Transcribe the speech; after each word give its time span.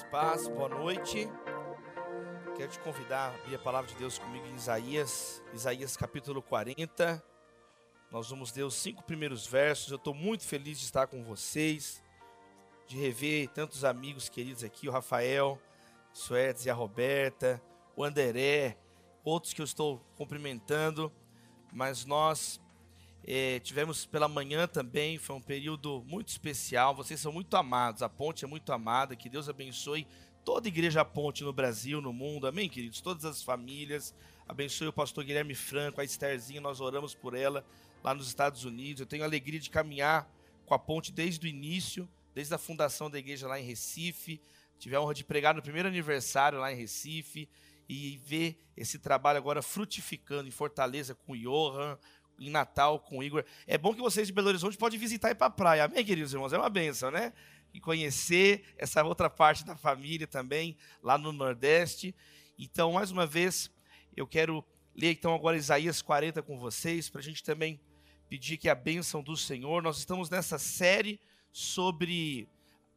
Paz, 0.00 0.48
boa 0.48 0.70
noite. 0.70 1.28
Quero 2.56 2.70
te 2.70 2.78
convidar 2.78 3.30
a 3.30 3.34
abrir 3.34 3.56
a 3.56 3.58
palavra 3.58 3.90
de 3.90 3.94
Deus 3.96 4.18
comigo 4.18 4.46
em 4.46 4.54
Isaías, 4.54 5.42
Isaías 5.52 5.98
capítulo 5.98 6.40
40. 6.40 7.22
Nós 8.10 8.30
vamos 8.30 8.54
ler 8.54 8.62
os 8.62 8.74
cinco 8.74 9.02
primeiros 9.02 9.46
versos. 9.46 9.90
Eu 9.90 9.96
estou 9.96 10.14
muito 10.14 10.44
feliz 10.46 10.78
de 10.78 10.86
estar 10.86 11.06
com 11.08 11.22
vocês, 11.22 12.02
de 12.86 12.96
rever 12.96 13.50
tantos 13.50 13.84
amigos 13.84 14.30
queridos 14.30 14.64
aqui, 14.64 14.88
o 14.88 14.92
Rafael, 14.92 15.60
o 16.14 16.64
e 16.64 16.70
a 16.70 16.74
Roberta, 16.74 17.62
o 17.94 18.02
Anderé, 18.02 18.78
outros 19.22 19.52
que 19.52 19.60
eu 19.60 19.66
estou 19.66 20.00
cumprimentando, 20.16 21.12
mas 21.70 22.06
nós 22.06 22.58
é, 23.24 23.60
tivemos 23.60 24.04
pela 24.04 24.26
manhã 24.26 24.66
também, 24.66 25.16
foi 25.16 25.36
um 25.36 25.40
período 25.40 26.02
muito 26.06 26.28
especial. 26.28 26.94
Vocês 26.94 27.20
são 27.20 27.32
muito 27.32 27.56
amados, 27.56 28.02
a 28.02 28.08
ponte 28.08 28.44
é 28.44 28.48
muito 28.48 28.72
amada. 28.72 29.14
Que 29.14 29.28
Deus 29.28 29.48
abençoe 29.48 30.06
toda 30.44 30.66
a 30.66 30.70
igreja 30.70 31.04
Ponte 31.04 31.44
no 31.44 31.52
Brasil, 31.52 32.00
no 32.00 32.12
mundo, 32.12 32.46
amém, 32.46 32.68
queridos? 32.68 33.00
Todas 33.00 33.24
as 33.24 33.42
famílias. 33.42 34.14
Abençoe 34.48 34.88
o 34.88 34.92
pastor 34.92 35.24
Guilherme 35.24 35.54
Franco, 35.54 36.00
a 36.00 36.04
Estherzinha, 36.04 36.60
nós 36.60 36.80
oramos 36.80 37.14
por 37.14 37.34
ela 37.34 37.64
lá 38.02 38.12
nos 38.12 38.26
Estados 38.26 38.64
Unidos. 38.64 39.00
Eu 39.00 39.06
tenho 39.06 39.22
a 39.22 39.26
alegria 39.26 39.60
de 39.60 39.70
caminhar 39.70 40.28
com 40.66 40.74
a 40.74 40.78
ponte 40.78 41.12
desde 41.12 41.46
o 41.46 41.48
início, 41.48 42.08
desde 42.34 42.52
a 42.52 42.58
fundação 42.58 43.08
da 43.08 43.18
igreja 43.18 43.46
lá 43.46 43.60
em 43.60 43.64
Recife. 43.64 44.40
Tive 44.78 44.96
a 44.96 45.00
honra 45.00 45.14
de 45.14 45.22
pregar 45.22 45.54
no 45.54 45.62
primeiro 45.62 45.88
aniversário 45.88 46.58
lá 46.58 46.72
em 46.72 46.76
Recife 46.76 47.48
e 47.88 48.16
ver 48.16 48.58
esse 48.76 48.98
trabalho 48.98 49.38
agora 49.38 49.62
frutificando 49.62 50.48
em 50.48 50.52
Fortaleza 50.52 51.14
com 51.14 51.32
o 51.32 51.38
Johan, 51.38 51.96
em 52.46 52.50
Natal 52.50 52.98
com 52.98 53.18
o 53.18 53.22
Igor. 53.22 53.44
É 53.66 53.78
bom 53.78 53.94
que 53.94 54.00
vocês 54.00 54.26
de 54.26 54.32
Belo 54.32 54.48
Horizonte 54.48 54.76
podem 54.76 54.98
visitar 54.98 55.28
e 55.28 55.32
ir 55.32 55.34
para 55.34 55.46
a 55.46 55.50
praia. 55.50 55.84
Amém, 55.84 56.04
queridos 56.04 56.32
irmãos? 56.32 56.52
É 56.52 56.58
uma 56.58 56.68
benção, 56.68 57.10
né? 57.10 57.32
E 57.72 57.80
conhecer 57.80 58.64
essa 58.76 59.02
outra 59.04 59.30
parte 59.30 59.64
da 59.64 59.76
família 59.76 60.26
também, 60.26 60.76
lá 61.02 61.16
no 61.16 61.32
Nordeste. 61.32 62.14
Então, 62.58 62.92
mais 62.92 63.10
uma 63.10 63.26
vez, 63.26 63.70
eu 64.16 64.26
quero 64.26 64.64
ler 64.94 65.12
então 65.12 65.34
agora 65.34 65.56
Isaías 65.56 66.02
40 66.02 66.42
com 66.42 66.58
vocês, 66.58 67.08
para 67.08 67.20
a 67.20 67.24
gente 67.24 67.42
também 67.42 67.80
pedir 68.28 68.56
que 68.56 68.68
a 68.68 68.74
bênção 68.74 69.22
do 69.22 69.36
Senhor. 69.36 69.82
Nós 69.82 69.98
estamos 69.98 70.28
nessa 70.28 70.58
série 70.58 71.20
sobre 71.50 72.48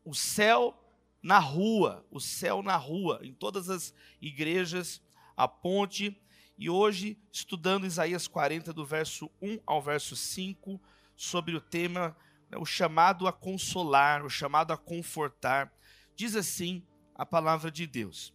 o 0.04 0.14
céu 0.14 0.78
na 1.22 1.40
rua, 1.40 2.06
o 2.12 2.20
céu 2.20 2.62
na 2.62 2.76
rua, 2.78 3.20
em 3.24 3.34
todas 3.34 3.70
as 3.70 3.94
igrejas, 4.22 5.02
a 5.36 5.48
ponte 5.48 6.16
e 6.58 6.70
hoje, 6.70 7.20
estudando 7.32 7.86
Isaías 7.86 8.28
40, 8.28 8.72
do 8.72 8.86
verso 8.86 9.30
1 9.42 9.60
ao 9.66 9.82
verso 9.82 10.16
5, 10.16 10.82
sobre 11.16 11.56
o 11.56 11.62
tema, 11.62 12.16
né, 12.50 12.58
o 12.58 12.66
chamado 12.66 13.28
a 13.28 13.34
consolar, 13.34 14.26
o 14.26 14.30
chamado 14.30 14.72
a 14.72 14.78
confortar, 14.78 15.74
diz 16.16 16.36
assim 16.36 16.86
a 17.14 17.26
palavra 17.26 17.70
de 17.70 17.86
Deus: 17.86 18.34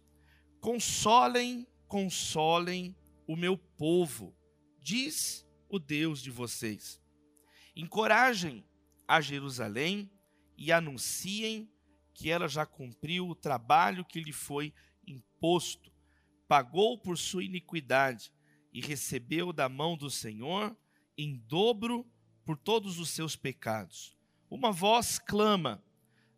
Consolem, 0.59 1.67
consolem 1.87 2.95
o 3.27 3.35
meu 3.35 3.57
povo, 3.57 4.35
diz 4.79 5.47
o 5.67 5.79
Deus 5.79 6.21
de 6.21 6.29
vocês. 6.29 7.01
Encorajem 7.75 8.63
a 9.07 9.19
Jerusalém 9.19 10.11
e 10.55 10.71
anunciem 10.71 11.71
que 12.13 12.29
ela 12.29 12.47
já 12.47 12.67
cumpriu 12.67 13.27
o 13.27 13.35
trabalho 13.35 14.05
que 14.05 14.19
lhe 14.19 14.33
foi 14.33 14.73
imposto 15.07 15.90
pagou 16.51 16.97
por 16.97 17.17
sua 17.17 17.45
iniquidade 17.45 18.29
e 18.73 18.81
recebeu 18.81 19.53
da 19.53 19.69
mão 19.69 19.95
do 19.95 20.09
Senhor 20.09 20.75
em 21.17 21.37
dobro 21.47 22.05
por 22.43 22.57
todos 22.57 22.99
os 22.99 23.09
seus 23.09 23.37
pecados. 23.37 24.17
Uma 24.49 24.69
voz 24.69 25.17
clama: 25.17 25.81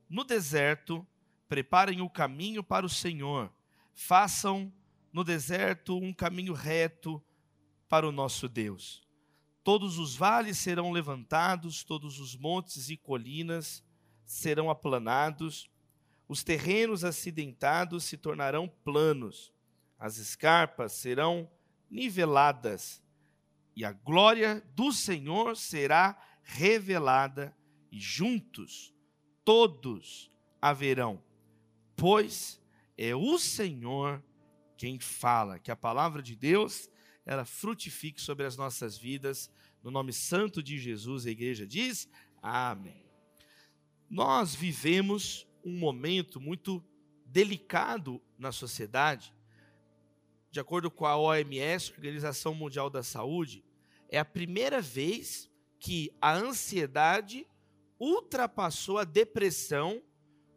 No 0.08 0.24
deserto, 0.24 1.04
preparem 1.50 2.00
o 2.00 2.12
caminho 2.12 2.64
para 2.64 2.86
o 2.86 2.90
Senhor. 2.90 3.52
Façam 3.92 4.72
no 5.12 5.24
deserto 5.24 5.98
um 5.98 6.14
caminho 6.14 6.54
reto 6.54 7.20
para 7.90 8.08
o 8.08 8.12
nosso 8.12 8.48
Deus. 8.48 9.02
Todos 9.64 9.98
os 9.98 10.16
vales 10.16 10.60
serão 10.60 10.92
levantados, 10.92 11.84
todos 11.84 12.20
os 12.20 12.36
montes 12.36 12.88
e 12.92 12.96
colinas 12.96 13.84
serão 14.24 14.70
aplanados, 14.70 15.72
os 16.28 16.44
terrenos 16.44 17.04
acidentados 17.04 18.04
se 18.04 18.16
tornarão 18.16 18.70
planos 18.70 19.53
as 20.04 20.18
escarpas 20.18 20.92
serão 20.92 21.50
niveladas 21.90 23.02
e 23.74 23.86
a 23.86 23.94
glória 23.94 24.62
do 24.76 24.92
Senhor 24.92 25.56
será 25.56 26.22
revelada 26.44 27.56
e 27.90 28.02
juntos 28.02 28.94
todos 29.46 30.30
haverão, 30.62 31.24
pois 31.96 32.62
é 32.98 33.16
o 33.16 33.40
Senhor 33.40 34.22
quem 34.76 35.00
fala, 35.00 35.58
que 35.58 35.72
a 35.72 35.76
palavra 35.76 36.22
de 36.22 36.36
Deus 36.36 36.90
ela 37.26 37.46
frutifique 37.46 38.20
sobre 38.20 38.46
as 38.46 38.58
nossas 38.58 38.98
vidas, 38.98 39.50
no 39.82 39.90
nome 39.90 40.12
santo 40.12 40.62
de 40.62 40.78
Jesus, 40.78 41.26
a 41.26 41.32
igreja 41.32 41.66
diz: 41.66 42.10
Amém. 42.42 43.06
Nós 44.10 44.54
vivemos 44.54 45.48
um 45.64 45.80
momento 45.80 46.42
muito 46.42 46.84
delicado 47.26 48.22
na 48.38 48.52
sociedade, 48.52 49.34
de 50.54 50.60
acordo 50.60 50.92
com 50.92 51.08
a 51.08 51.18
OMS, 51.18 51.92
Organização 51.94 52.54
Mundial 52.54 52.88
da 52.88 53.02
Saúde, 53.02 53.66
é 54.08 54.20
a 54.20 54.24
primeira 54.24 54.80
vez 54.80 55.50
que 55.80 56.16
a 56.22 56.32
ansiedade 56.32 57.48
ultrapassou 58.00 59.00
a 59.00 59.04
depressão 59.04 60.00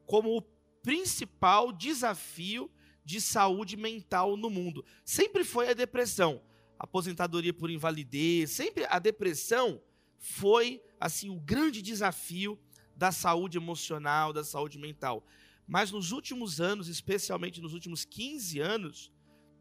como 0.04 0.36
o 0.36 0.42
principal 0.82 1.72
desafio 1.72 2.70
de 3.06 3.22
saúde 3.22 3.74
mental 3.74 4.36
no 4.36 4.50
mundo. 4.50 4.84
Sempre 5.02 5.44
foi 5.44 5.70
a 5.70 5.72
depressão, 5.72 6.42
aposentadoria 6.78 7.54
por 7.54 7.70
invalidez, 7.70 8.50
sempre 8.50 8.84
a 8.90 8.98
depressão 8.98 9.80
foi 10.18 10.82
assim 11.00 11.30
o 11.30 11.40
grande 11.40 11.80
desafio 11.80 12.58
da 12.94 13.10
saúde 13.10 13.56
emocional, 13.56 14.30
da 14.30 14.44
saúde 14.44 14.78
mental. 14.78 15.24
Mas 15.66 15.90
nos 15.90 16.12
últimos 16.12 16.60
anos, 16.60 16.86
especialmente 16.86 17.62
nos 17.62 17.72
últimos 17.72 18.04
15 18.04 18.60
anos, 18.60 19.15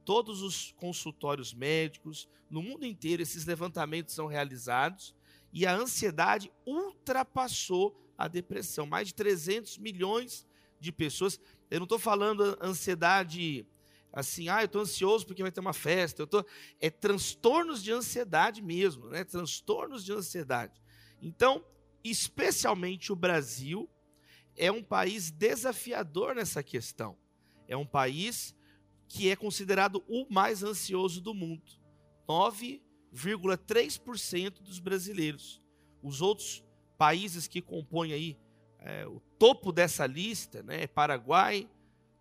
todos 0.06 0.42
os 0.42 0.72
consultórios 0.78 1.54
médicos, 1.54 2.30
no 2.50 2.62
mundo 2.62 2.86
inteiro, 2.86 3.24
esses 3.24 3.46
levantamentos 3.46 4.14
são 4.14 4.28
realizados 4.28 5.16
e 5.52 5.66
a 5.66 5.76
ansiedade 5.76 6.52
ultrapassou 6.66 8.00
a 8.18 8.28
depressão. 8.28 8.86
Mais 8.86 9.08
de 9.08 9.16
300 9.16 9.78
milhões 9.80 10.46
de 10.80 10.92
pessoas. 10.92 11.40
Eu 11.70 11.80
não 11.80 11.86
estou 11.86 12.00
falando 12.00 12.58
ansiedade 12.62 13.68
assim, 14.14 14.48
ah, 14.48 14.62
eu 14.62 14.66
estou 14.66 14.82
ansioso 14.82 15.26
porque 15.26 15.42
vai 15.42 15.52
ter 15.52 15.60
uma 15.60 15.74
festa. 15.74 16.22
Eu 16.22 16.28
tô, 16.28 16.46
é 16.80 16.90
transtornos 16.90 17.84
de 17.84 17.92
ansiedade 17.92 18.62
mesmo, 18.62 19.10
né? 19.10 19.24
Transtornos 19.26 20.06
de 20.06 20.14
ansiedade. 20.14 20.82
Então, 21.22 21.66
especialmente 22.04 23.12
o 23.12 23.16
Brasil 23.16 23.90
é 24.56 24.72
um 24.72 24.84
país 24.84 25.32
desafiador 25.32 26.36
nessa 26.36 26.64
questão. 26.64 27.18
É 27.68 27.76
um 27.76 27.86
país 27.86 28.56
que 29.08 29.30
é 29.30 29.36
considerado 29.36 30.04
o 30.08 30.26
mais 30.30 30.64
ansioso 30.64 31.22
do 31.22 31.32
mundo. 31.34 31.64
9,3% 32.28 34.62
dos 34.62 34.80
brasileiros. 34.80 35.62
Os 36.02 36.22
outros 36.22 36.64
países 36.98 37.48
que 37.48 37.62
compõem 37.62 38.12
aí 38.14 38.38
é, 38.80 39.06
o 39.08 39.20
topo 39.40 39.72
dessa 39.72 40.06
lista, 40.06 40.62
né, 40.62 40.86
Paraguai, 40.86 41.68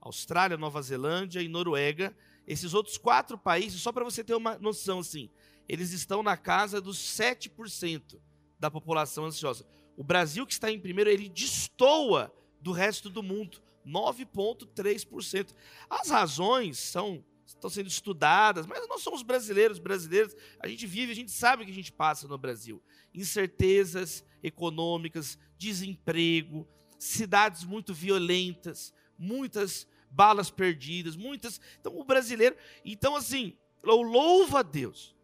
Austrália, 0.00 0.56
Nova 0.56 0.80
Zelândia 0.80 1.42
e 1.42 1.48
Noruega. 1.48 2.16
Esses 2.46 2.72
outros 2.74 2.96
quatro 2.96 3.36
países, 3.36 3.82
só 3.82 3.90
para 3.92 4.04
você 4.04 4.24
ter 4.24 4.34
uma 4.34 4.56
noção 4.58 5.00
assim, 5.00 5.28
eles 5.68 5.92
estão 5.92 6.22
na 6.22 6.36
casa 6.36 6.80
dos 6.80 6.98
7% 6.98 8.20
da 8.58 8.70
população 8.70 9.26
ansiosa. 9.26 9.66
O 9.96 10.02
Brasil, 10.02 10.46
que 10.46 10.52
está 10.52 10.70
em 10.70 10.78
primeiro, 10.78 11.10
ele 11.10 11.28
destoa 11.28 12.34
do 12.60 12.72
resto 12.72 13.08
do 13.08 13.22
mundo. 13.22 13.62
9,3%. 13.86 15.54
As 15.88 16.10
razões 16.10 16.78
são 16.78 17.24
estão 17.46 17.68
sendo 17.68 17.88
estudadas, 17.88 18.66
mas 18.66 18.86
nós 18.88 19.02
somos 19.02 19.22
brasileiros, 19.22 19.78
brasileiros, 19.78 20.34
a 20.58 20.66
gente 20.66 20.86
vive, 20.86 21.12
a 21.12 21.14
gente 21.14 21.30
sabe 21.30 21.62
o 21.62 21.66
que 21.66 21.72
a 21.72 21.74
gente 21.74 21.92
passa 21.92 22.26
no 22.26 22.38
Brasil. 22.38 22.82
Incertezas 23.12 24.24
econômicas, 24.42 25.38
desemprego, 25.58 26.66
cidades 26.98 27.64
muito 27.64 27.92
violentas, 27.92 28.92
muitas 29.18 29.86
balas 30.10 30.50
perdidas, 30.50 31.16
muitas. 31.16 31.60
Então, 31.80 31.96
o 31.98 32.04
brasileiro. 32.04 32.56
Então, 32.84 33.14
assim, 33.14 33.56
eu 33.82 34.00
louvo 34.02 34.56
a 34.56 34.62
Deus, 34.62 35.14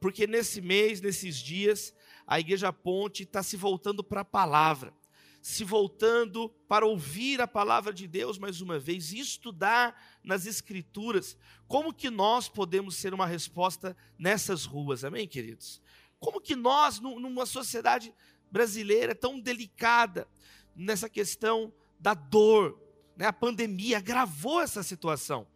porque 0.00 0.26
nesse 0.26 0.60
mês, 0.60 1.00
nesses 1.00 1.36
dias, 1.36 1.94
a 2.26 2.38
Igreja 2.38 2.72
Ponte 2.72 3.22
está 3.22 3.42
se 3.42 3.56
voltando 3.56 4.04
para 4.04 4.20
a 4.20 4.24
palavra 4.24 4.94
se 5.40 5.64
voltando 5.64 6.48
para 6.68 6.86
ouvir 6.86 7.40
a 7.40 7.48
palavra 7.48 7.92
de 7.92 8.06
Deus 8.06 8.38
mais 8.38 8.60
uma 8.60 8.78
vez 8.78 9.12
e 9.12 9.18
estudar 9.18 10.20
nas 10.22 10.46
Escrituras. 10.46 11.36
Como 11.66 11.94
que 11.94 12.10
nós 12.10 12.48
podemos 12.48 12.96
ser 12.96 13.14
uma 13.14 13.26
resposta 13.26 13.96
nessas 14.18 14.64
ruas, 14.64 15.04
amém, 15.04 15.26
queridos? 15.26 15.80
Como 16.18 16.40
que 16.40 16.54
nós, 16.54 17.00
numa 17.00 17.46
sociedade 17.46 18.14
brasileira 18.50 19.14
tão 19.14 19.40
delicada, 19.40 20.28
nessa 20.76 21.08
questão 21.08 21.72
da 21.98 22.14
dor, 22.14 22.80
né, 23.16 23.26
a 23.26 23.32
pandemia 23.32 23.98
agravou 23.98 24.60
essa 24.60 24.82
situação. 24.82 25.46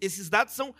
esses 0.00 0.28
dados 0.28 0.54
são 0.54 0.74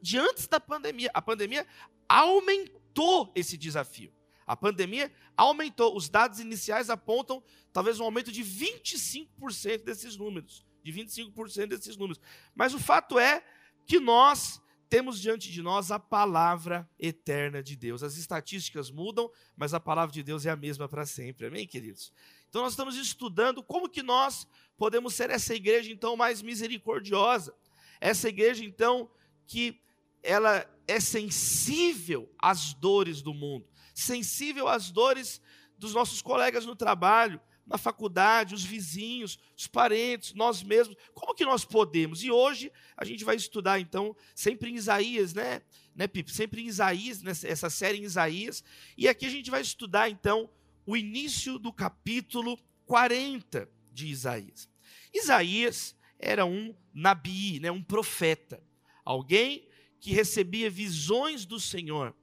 de 0.00 0.18
antes 0.18 0.46
da 0.46 0.60
pandemia. 0.60 1.10
A 1.14 1.22
pandemia 1.22 1.66
aumentou 2.08 3.32
esse 3.34 3.56
desafio. 3.56 4.12
A 4.46 4.56
pandemia 4.56 5.12
aumentou. 5.36 5.96
Os 5.96 6.08
dados 6.08 6.40
iniciais 6.40 6.90
apontam 6.90 7.42
talvez 7.72 8.00
um 8.00 8.04
aumento 8.04 8.30
de 8.30 8.42
25% 8.42 9.84
desses 9.84 10.16
números. 10.16 10.64
De 10.82 10.92
25% 10.92 11.68
desses 11.68 11.96
números. 11.96 12.20
Mas 12.54 12.74
o 12.74 12.78
fato 12.78 13.18
é 13.18 13.44
que 13.86 13.98
nós 13.98 14.60
temos 14.88 15.20
diante 15.20 15.50
de 15.50 15.62
nós 15.62 15.90
a 15.90 15.98
palavra 15.98 16.88
eterna 16.98 17.62
de 17.62 17.74
Deus. 17.74 18.02
As 18.02 18.16
estatísticas 18.16 18.90
mudam, 18.90 19.30
mas 19.56 19.74
a 19.74 19.80
palavra 19.80 20.12
de 20.12 20.22
Deus 20.22 20.46
é 20.46 20.50
a 20.50 20.56
mesma 20.56 20.88
para 20.88 21.04
sempre. 21.04 21.46
Amém, 21.46 21.66
queridos? 21.66 22.12
Então 22.48 22.62
nós 22.62 22.74
estamos 22.74 22.96
estudando 22.96 23.62
como 23.62 23.88
que 23.88 24.02
nós 24.02 24.46
podemos 24.76 25.14
ser 25.14 25.30
essa 25.30 25.54
igreja 25.54 25.90
então 25.90 26.16
mais 26.16 26.42
misericordiosa. 26.42 27.52
Essa 28.00 28.28
igreja 28.28 28.64
então 28.64 29.10
que 29.46 29.80
ela 30.22 30.64
é 30.86 31.00
sensível 31.00 32.32
às 32.38 32.72
dores 32.74 33.20
do 33.20 33.34
mundo, 33.34 33.66
sensível 33.94 34.68
às 34.68 34.90
dores 34.90 35.40
dos 35.78 35.94
nossos 35.94 36.20
colegas 36.20 36.66
no 36.66 36.76
trabalho, 36.76 37.40
na 37.66 37.78
faculdade, 37.78 38.54
os 38.54 38.64
vizinhos, 38.64 39.38
os 39.56 39.66
parentes, 39.66 40.34
nós 40.34 40.62
mesmos. 40.62 40.96
Como 41.14 41.34
que 41.34 41.44
nós 41.44 41.64
podemos? 41.64 42.22
E 42.22 42.30
hoje 42.30 42.70
a 42.96 43.04
gente 43.04 43.24
vai 43.24 43.36
estudar, 43.36 43.80
então, 43.80 44.14
sempre 44.34 44.70
em 44.70 44.74
Isaías, 44.74 45.32
né? 45.32 45.62
né 45.94 46.06
Pipe? 46.06 46.30
Sempre 46.30 46.62
em 46.62 46.66
Isaías, 46.66 47.22
nessa 47.22 47.70
série 47.70 47.98
em 47.98 48.02
Isaías. 48.02 48.62
E 48.98 49.08
aqui 49.08 49.24
a 49.24 49.30
gente 49.30 49.50
vai 49.50 49.62
estudar, 49.62 50.10
então, 50.10 50.50
o 50.84 50.96
início 50.96 51.58
do 51.58 51.72
capítulo 51.72 52.58
40 52.84 53.68
de 53.90 54.08
Isaías. 54.08 54.68
Isaías 55.12 55.96
era 56.18 56.44
um 56.44 56.74
nabi, 56.92 57.60
né? 57.60 57.70
um 57.70 57.82
profeta. 57.82 58.62
Alguém 59.04 59.66
que 60.00 60.12
recebia 60.12 60.68
visões 60.68 61.46
do 61.46 61.58
Senhor 61.58 62.14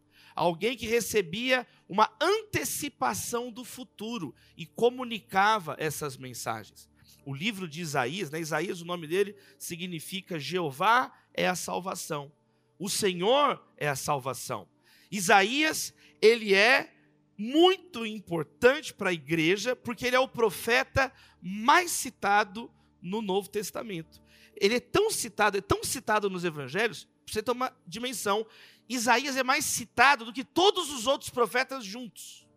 alguém 0.42 0.76
que 0.76 0.88
recebia 0.88 1.68
uma 1.88 2.12
antecipação 2.20 3.52
do 3.52 3.64
futuro 3.64 4.34
e 4.58 4.66
comunicava 4.66 5.76
essas 5.78 6.18
mensagens. 6.18 6.90
O 7.24 7.32
livro 7.32 7.68
de 7.68 7.80
Isaías, 7.80 8.32
né, 8.32 8.40
Isaías, 8.40 8.82
o 8.82 8.86
nome 8.86 9.06
dele 9.06 9.36
significa 9.60 10.40
Jeová 10.40 11.14
é 11.32 11.48
a 11.48 11.54
salvação. 11.54 12.32
O 12.80 12.90
Senhor 12.90 13.64
é 13.78 13.88
a 13.88 13.96
salvação. 13.96 14.68
Isaías, 15.12 15.94
ele 16.20 16.56
é 16.56 16.92
muito 17.38 18.04
importante 18.04 18.96
para 18.96 19.12
a 19.12 19.14
igreja, 19.14 19.76
porque 19.76 20.08
ele 20.08 20.16
é 20.16 20.20
o 20.20 20.28
profeta 20.28 21.14
mais 21.40 21.92
citado 21.92 22.72
no 23.00 23.22
Novo 23.22 23.48
Testamento. 23.48 24.20
Ele 24.60 24.76
é 24.76 24.80
tão 24.80 25.12
citado, 25.12 25.58
é 25.58 25.62
tão 25.62 25.84
citado 25.84 26.32
nos 26.32 26.44
evangelhos, 26.44 27.08
para 27.26 27.34
você 27.34 27.44
ter 27.44 27.52
uma 27.52 27.72
dimensão, 27.86 28.46
Isaías 28.94 29.38
é 29.38 29.44
mais 29.44 29.66
citado 29.66 30.26
do 30.26 30.34
que 30.34 30.44
todos 30.44 30.92
os 30.92 31.08
outros 31.08 31.30
profetas 31.30 31.86
juntos. 31.86 32.48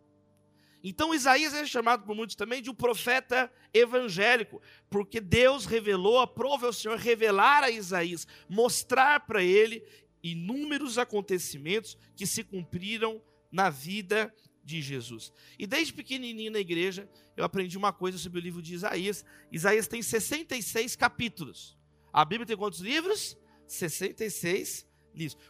Então 0.82 1.14
Isaías 1.14 1.54
é 1.54 1.64
chamado 1.64 2.04
por 2.04 2.14
muitos 2.14 2.36
também 2.36 2.60
de 2.60 2.68
um 2.68 2.74
profeta 2.74 3.50
evangélico, 3.72 4.60
porque 4.90 5.20
Deus 5.20 5.64
revelou, 5.64 6.18
aprove 6.18 6.66
ao 6.66 6.72
Senhor 6.72 6.98
revelar 6.98 7.62
a 7.62 7.70
Isaías, 7.70 8.26
mostrar 8.48 9.20
para 9.20 9.42
ele 9.42 9.82
inúmeros 10.22 10.98
acontecimentos 10.98 11.96
que 12.16 12.26
se 12.26 12.42
cumpriram 12.42 13.22
na 13.50 13.70
vida 13.70 14.34
de 14.62 14.82
Jesus. 14.82 15.32
E 15.58 15.66
desde 15.66 15.92
pequenininho 15.92 16.50
na 16.50 16.58
igreja, 16.58 17.08
eu 17.36 17.44
aprendi 17.44 17.78
uma 17.78 17.92
coisa 17.92 18.18
sobre 18.18 18.40
o 18.40 18.42
livro 18.42 18.60
de 18.60 18.74
Isaías. 18.74 19.24
Isaías 19.52 19.86
tem 19.86 20.02
66 20.02 20.96
capítulos. 20.96 21.78
A 22.12 22.24
Bíblia 22.24 22.46
tem 22.46 22.56
quantos 22.56 22.80
livros? 22.80 23.38
66 23.66 24.86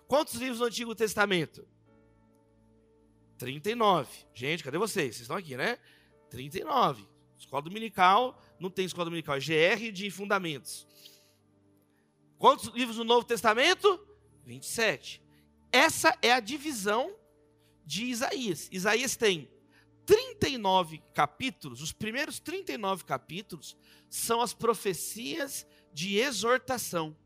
Quantos 0.06 0.34
livros 0.34 0.60
no 0.60 0.66
Antigo 0.66 0.94
Testamento? 0.94 1.66
39. 3.38 4.08
Gente, 4.34 4.62
cadê 4.62 4.78
vocês? 4.78 5.16
Vocês 5.16 5.22
estão 5.22 5.36
aqui, 5.36 5.56
né? 5.56 5.78
39. 6.30 7.06
Escola 7.38 7.62
dominical, 7.62 8.40
não 8.58 8.70
tem 8.70 8.84
escola 8.84 9.06
dominical, 9.06 9.36
é 9.36 9.40
GR 9.40 9.92
de 9.92 10.10
fundamentos. 10.10 10.86
Quantos 12.38 12.66
livros 12.74 12.96
no 12.96 13.04
Novo 13.04 13.26
Testamento? 13.26 14.00
27. 14.44 15.22
Essa 15.72 16.16
é 16.22 16.32
a 16.32 16.40
divisão 16.40 17.14
de 17.84 18.04
Isaías. 18.04 18.68
Isaías 18.70 19.16
tem 19.16 19.50
39 20.06 21.02
capítulos, 21.14 21.80
os 21.80 21.92
primeiros 21.92 22.38
39 22.38 23.04
capítulos 23.04 23.76
são 24.08 24.40
as 24.40 24.52
profecias 24.52 25.66
de 25.92 26.18
exortação 26.18 27.16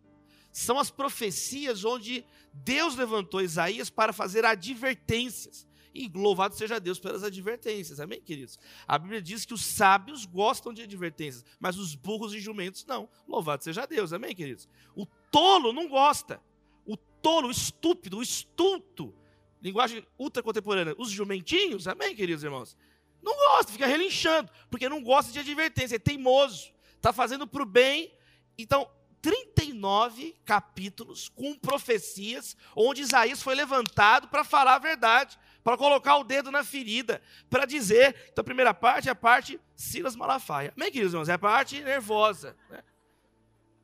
são 0.59 0.79
as 0.79 0.91
profecias 0.91 1.85
onde 1.85 2.25
Deus 2.53 2.97
levantou 2.97 3.41
Isaías 3.41 3.89
para 3.89 4.13
fazer 4.13 4.45
advertências. 4.45 5.65
E 5.95 6.11
louvado 6.13 6.55
seja 6.57 6.81
Deus 6.81 6.99
pelas 6.99 7.23
advertências, 7.23 8.01
amém, 8.01 8.21
queridos? 8.21 8.59
A 8.87 8.99
Bíblia 8.99 9.23
diz 9.23 9.45
que 9.45 9.55
os 9.55 9.65
sábios 9.65 10.27
gostam 10.27 10.73
de 10.73 10.83
advertências, 10.83 11.45
mas 11.61 11.79
os 11.79 11.95
burros 11.95 12.35
e 12.35 12.41
jumentos 12.41 12.85
não. 12.85 13.09
Louvado 13.27 13.63
seja 13.63 13.87
Deus, 13.87 14.13
amém, 14.13 14.35
queridos? 14.35 14.69
O 14.97 15.07
tolo 15.31 15.73
não 15.73 15.89
gosta. 15.89 16.43
O 16.85 16.97
tolo, 16.97 17.49
o 17.49 17.53
estúpido, 17.53 18.19
o 18.19 18.23
estulto, 18.23 19.15
linguagem 19.63 20.05
ultra 20.19 20.43
contemporânea, 20.43 20.95
os 20.99 21.11
jumentinhos, 21.11 21.87
amém, 21.87 22.17
queridos 22.17 22.43
irmãos? 22.43 22.77
Não 23.23 23.35
gosta, 23.35 23.71
fica 23.71 23.87
relinchando, 23.87 24.51
porque 24.69 24.89
não 24.89 25.03
gosta 25.03 25.31
de 25.33 25.39
advertência, 25.39 25.97
é 25.97 25.99
teimoso, 26.01 26.73
está 26.97 27.13
fazendo 27.13 27.47
para 27.47 27.63
o 27.63 27.67
bem. 27.67 28.13
Então, 28.59 28.91
39 29.20 30.37
capítulos 30.44 31.29
com 31.29 31.55
profecias, 31.55 32.56
onde 32.76 33.03
Isaías 33.03 33.43
foi 33.43 33.55
levantado 33.55 34.29
para 34.29 34.44
falar 34.44 34.76
a 34.76 34.79
verdade, 34.79 35.38
para 35.65 35.76
colocar 35.76 36.17
o 36.17 36.25
dedo 36.25 36.50
na 36.50 36.62
ferida, 36.62 37.20
para 37.50 37.67
dizer. 37.67 38.15
Então, 38.31 38.43
a 38.43 38.44
primeira 38.44 38.73
parte 38.73 39.09
é 39.09 39.12
a 39.12 39.17
parte 39.17 39.61
Silas 39.75 40.15
Malafaia. 40.15 40.73
Amém, 40.76 40.91
queridos 40.91 41.12
irmãos? 41.12 41.29
É 41.29 41.32
a 41.32 41.38
parte 41.38 41.81
nervosa. 41.82 42.56
Né? 42.70 42.82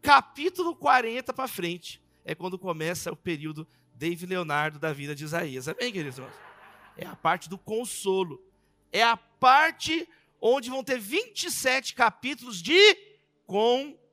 Capítulo 0.00 0.76
40 0.76 1.32
para 1.32 1.48
frente 1.48 2.02
é 2.25 2.34
quando 2.34 2.58
começa 2.58 3.10
o 3.12 3.16
período 3.16 3.66
David 3.94 4.26
Leonardo 4.26 4.78
da 4.78 4.92
vida 4.92 5.14
de 5.14 5.25
Isaías. 5.25 5.68
Amém, 5.68 5.92
queridos 5.92 6.18
irmãos? 6.18 6.35
É 6.97 7.06
a 7.06 7.16
parte 7.16 7.49
do 7.49 7.59
consolo. 7.59 8.40
É 8.92 9.02
a 9.02 9.16
parte 9.16 10.09
onde 10.40 10.70
vão 10.70 10.85
ter 10.85 10.99
27 10.99 11.94
capítulos 11.94 12.62
de 12.62 12.94
consolo 13.47 14.03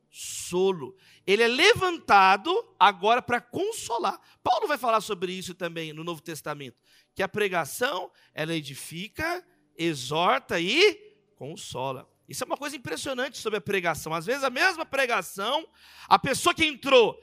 ele 1.26 1.44
é 1.44 1.48
levantado 1.48 2.52
agora 2.78 3.22
para 3.22 3.40
consolar. 3.40 4.20
Paulo 4.44 4.68
vai 4.68 4.78
falar 4.78 5.02
sobre 5.02 5.32
isso 5.32 5.54
também 5.54 5.94
no 5.94 6.04
Novo 6.04 6.22
Testamento, 6.22 6.78
que 7.16 7.24
a 7.24 7.30
pregação, 7.30 8.12
ela 8.34 8.54
edifica, 8.54 9.46
exorta 9.78 10.60
e 10.60 10.96
consola. 11.36 12.10
Isso 12.28 12.44
é 12.44 12.48
uma 12.48 12.58
coisa 12.58 12.76
impressionante 12.76 13.38
sobre 13.38 13.58
a 13.58 13.62
pregação. 13.62 14.14
Às 14.14 14.26
vezes 14.26 14.44
a 14.44 14.50
mesma 14.50 14.86
pregação, 14.86 15.68
a 16.08 16.20
pessoa 16.20 16.54
que 16.54 16.66
entrou 16.66 17.22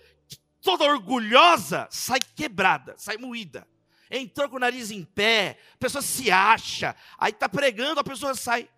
toda 0.60 0.84
orgulhosa 0.84 1.88
sai 1.90 2.18
quebrada, 2.34 2.94
sai 2.96 3.16
moída. 3.16 3.66
Entrou 4.10 4.48
com 4.48 4.56
o 4.56 4.60
nariz 4.60 4.90
em 4.90 5.04
pé, 5.04 5.58
a 5.74 5.78
pessoa 5.78 6.00
se 6.00 6.30
acha, 6.30 6.96
aí 7.18 7.30
está 7.30 7.48
pregando, 7.48 8.00
a 8.00 8.04
pessoa 8.04 8.34
sai, 8.34 8.68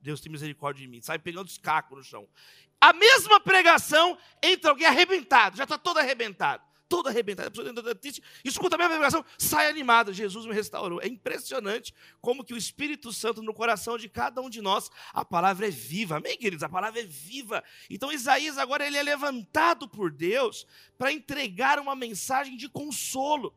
Deus 0.00 0.20
tem 0.20 0.30
misericórdia 0.30 0.82
de 0.82 0.88
mim, 0.88 1.00
sai 1.00 1.18
pegando 1.18 1.46
os 1.46 1.58
cacos 1.58 1.98
no 1.98 2.04
chão 2.04 2.28
a 2.80 2.92
mesma 2.92 3.40
pregação 3.40 4.16
entra 4.42 4.70
alguém 4.70 4.86
arrebentado, 4.86 5.56
já 5.56 5.64
está 5.64 5.76
todo 5.76 5.98
arrebentado, 5.98 6.62
todo 6.88 7.08
arrebentado. 7.08 7.48
A 7.48 7.50
pessoa 7.50 7.68
entra 7.68 7.94
triste, 7.94 8.22
escuta 8.44 8.76
a 8.76 8.78
mesma 8.78 8.94
pregação, 8.94 9.24
sai 9.36 9.68
animado. 9.68 10.12
Jesus 10.12 10.46
me 10.46 10.54
restaurou. 10.54 11.00
É 11.02 11.08
impressionante 11.08 11.92
como 12.20 12.44
que 12.44 12.54
o 12.54 12.56
Espírito 12.56 13.12
Santo 13.12 13.42
no 13.42 13.52
coração 13.52 13.98
de 13.98 14.08
cada 14.08 14.40
um 14.40 14.48
de 14.48 14.62
nós, 14.62 14.90
a 15.12 15.24
palavra 15.24 15.66
é 15.66 15.70
viva. 15.70 16.18
Amém, 16.18 16.38
queridos? 16.38 16.62
A 16.62 16.68
palavra 16.68 17.00
é 17.00 17.04
viva. 17.04 17.64
Então 17.90 18.12
Isaías 18.12 18.58
agora 18.58 18.86
ele 18.86 18.96
é 18.96 19.02
levantado 19.02 19.88
por 19.88 20.12
Deus 20.12 20.66
para 20.96 21.12
entregar 21.12 21.80
uma 21.80 21.96
mensagem 21.96 22.56
de 22.56 22.68
consolo. 22.68 23.52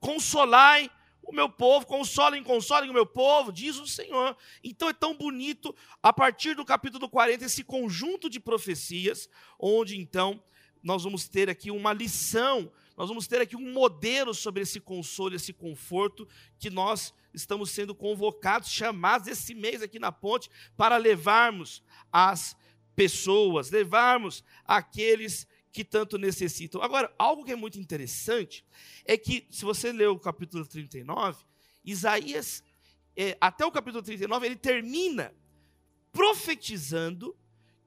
Consolai 0.00 0.90
o 1.26 1.32
meu 1.32 1.48
povo, 1.48 1.86
consolem, 1.86 2.42
consolem 2.42 2.90
o 2.90 2.94
meu 2.94 3.06
povo, 3.06 3.52
diz 3.52 3.76
o 3.76 3.86
Senhor. 3.86 4.36
Então 4.62 4.88
é 4.88 4.92
tão 4.92 5.16
bonito, 5.16 5.74
a 6.02 6.12
partir 6.12 6.54
do 6.54 6.64
capítulo 6.64 7.08
40, 7.08 7.44
esse 7.44 7.64
conjunto 7.64 8.28
de 8.28 8.38
profecias, 8.38 9.28
onde 9.58 9.98
então 9.98 10.42
nós 10.82 11.02
vamos 11.02 11.28
ter 11.28 11.48
aqui 11.48 11.70
uma 11.70 11.92
lição, 11.92 12.70
nós 12.96 13.08
vamos 13.08 13.26
ter 13.26 13.40
aqui 13.40 13.56
um 13.56 13.72
modelo 13.72 14.34
sobre 14.34 14.62
esse 14.62 14.78
consolo, 14.78 15.34
esse 15.34 15.52
conforto 15.52 16.28
que 16.58 16.68
nós 16.68 17.14
estamos 17.32 17.70
sendo 17.70 17.94
convocados, 17.94 18.70
chamados 18.70 19.26
esse 19.26 19.54
mês 19.54 19.82
aqui 19.82 19.98
na 19.98 20.12
ponte, 20.12 20.50
para 20.76 20.96
levarmos 20.96 21.82
as 22.12 22.56
pessoas, 22.94 23.70
levarmos 23.70 24.44
aqueles 24.64 25.46
que 25.74 25.84
tanto 25.84 26.16
necessitam. 26.16 26.80
Agora, 26.80 27.12
algo 27.18 27.44
que 27.44 27.50
é 27.50 27.56
muito 27.56 27.80
interessante 27.80 28.64
é 29.04 29.18
que, 29.18 29.44
se 29.50 29.64
você 29.64 29.90
ler 29.90 30.06
o 30.06 30.20
capítulo 30.20 30.64
39, 30.64 31.44
Isaías, 31.84 32.62
é, 33.16 33.36
até 33.40 33.66
o 33.66 33.72
capítulo 33.72 34.00
39, 34.00 34.46
ele 34.46 34.54
termina 34.54 35.34
profetizando 36.12 37.36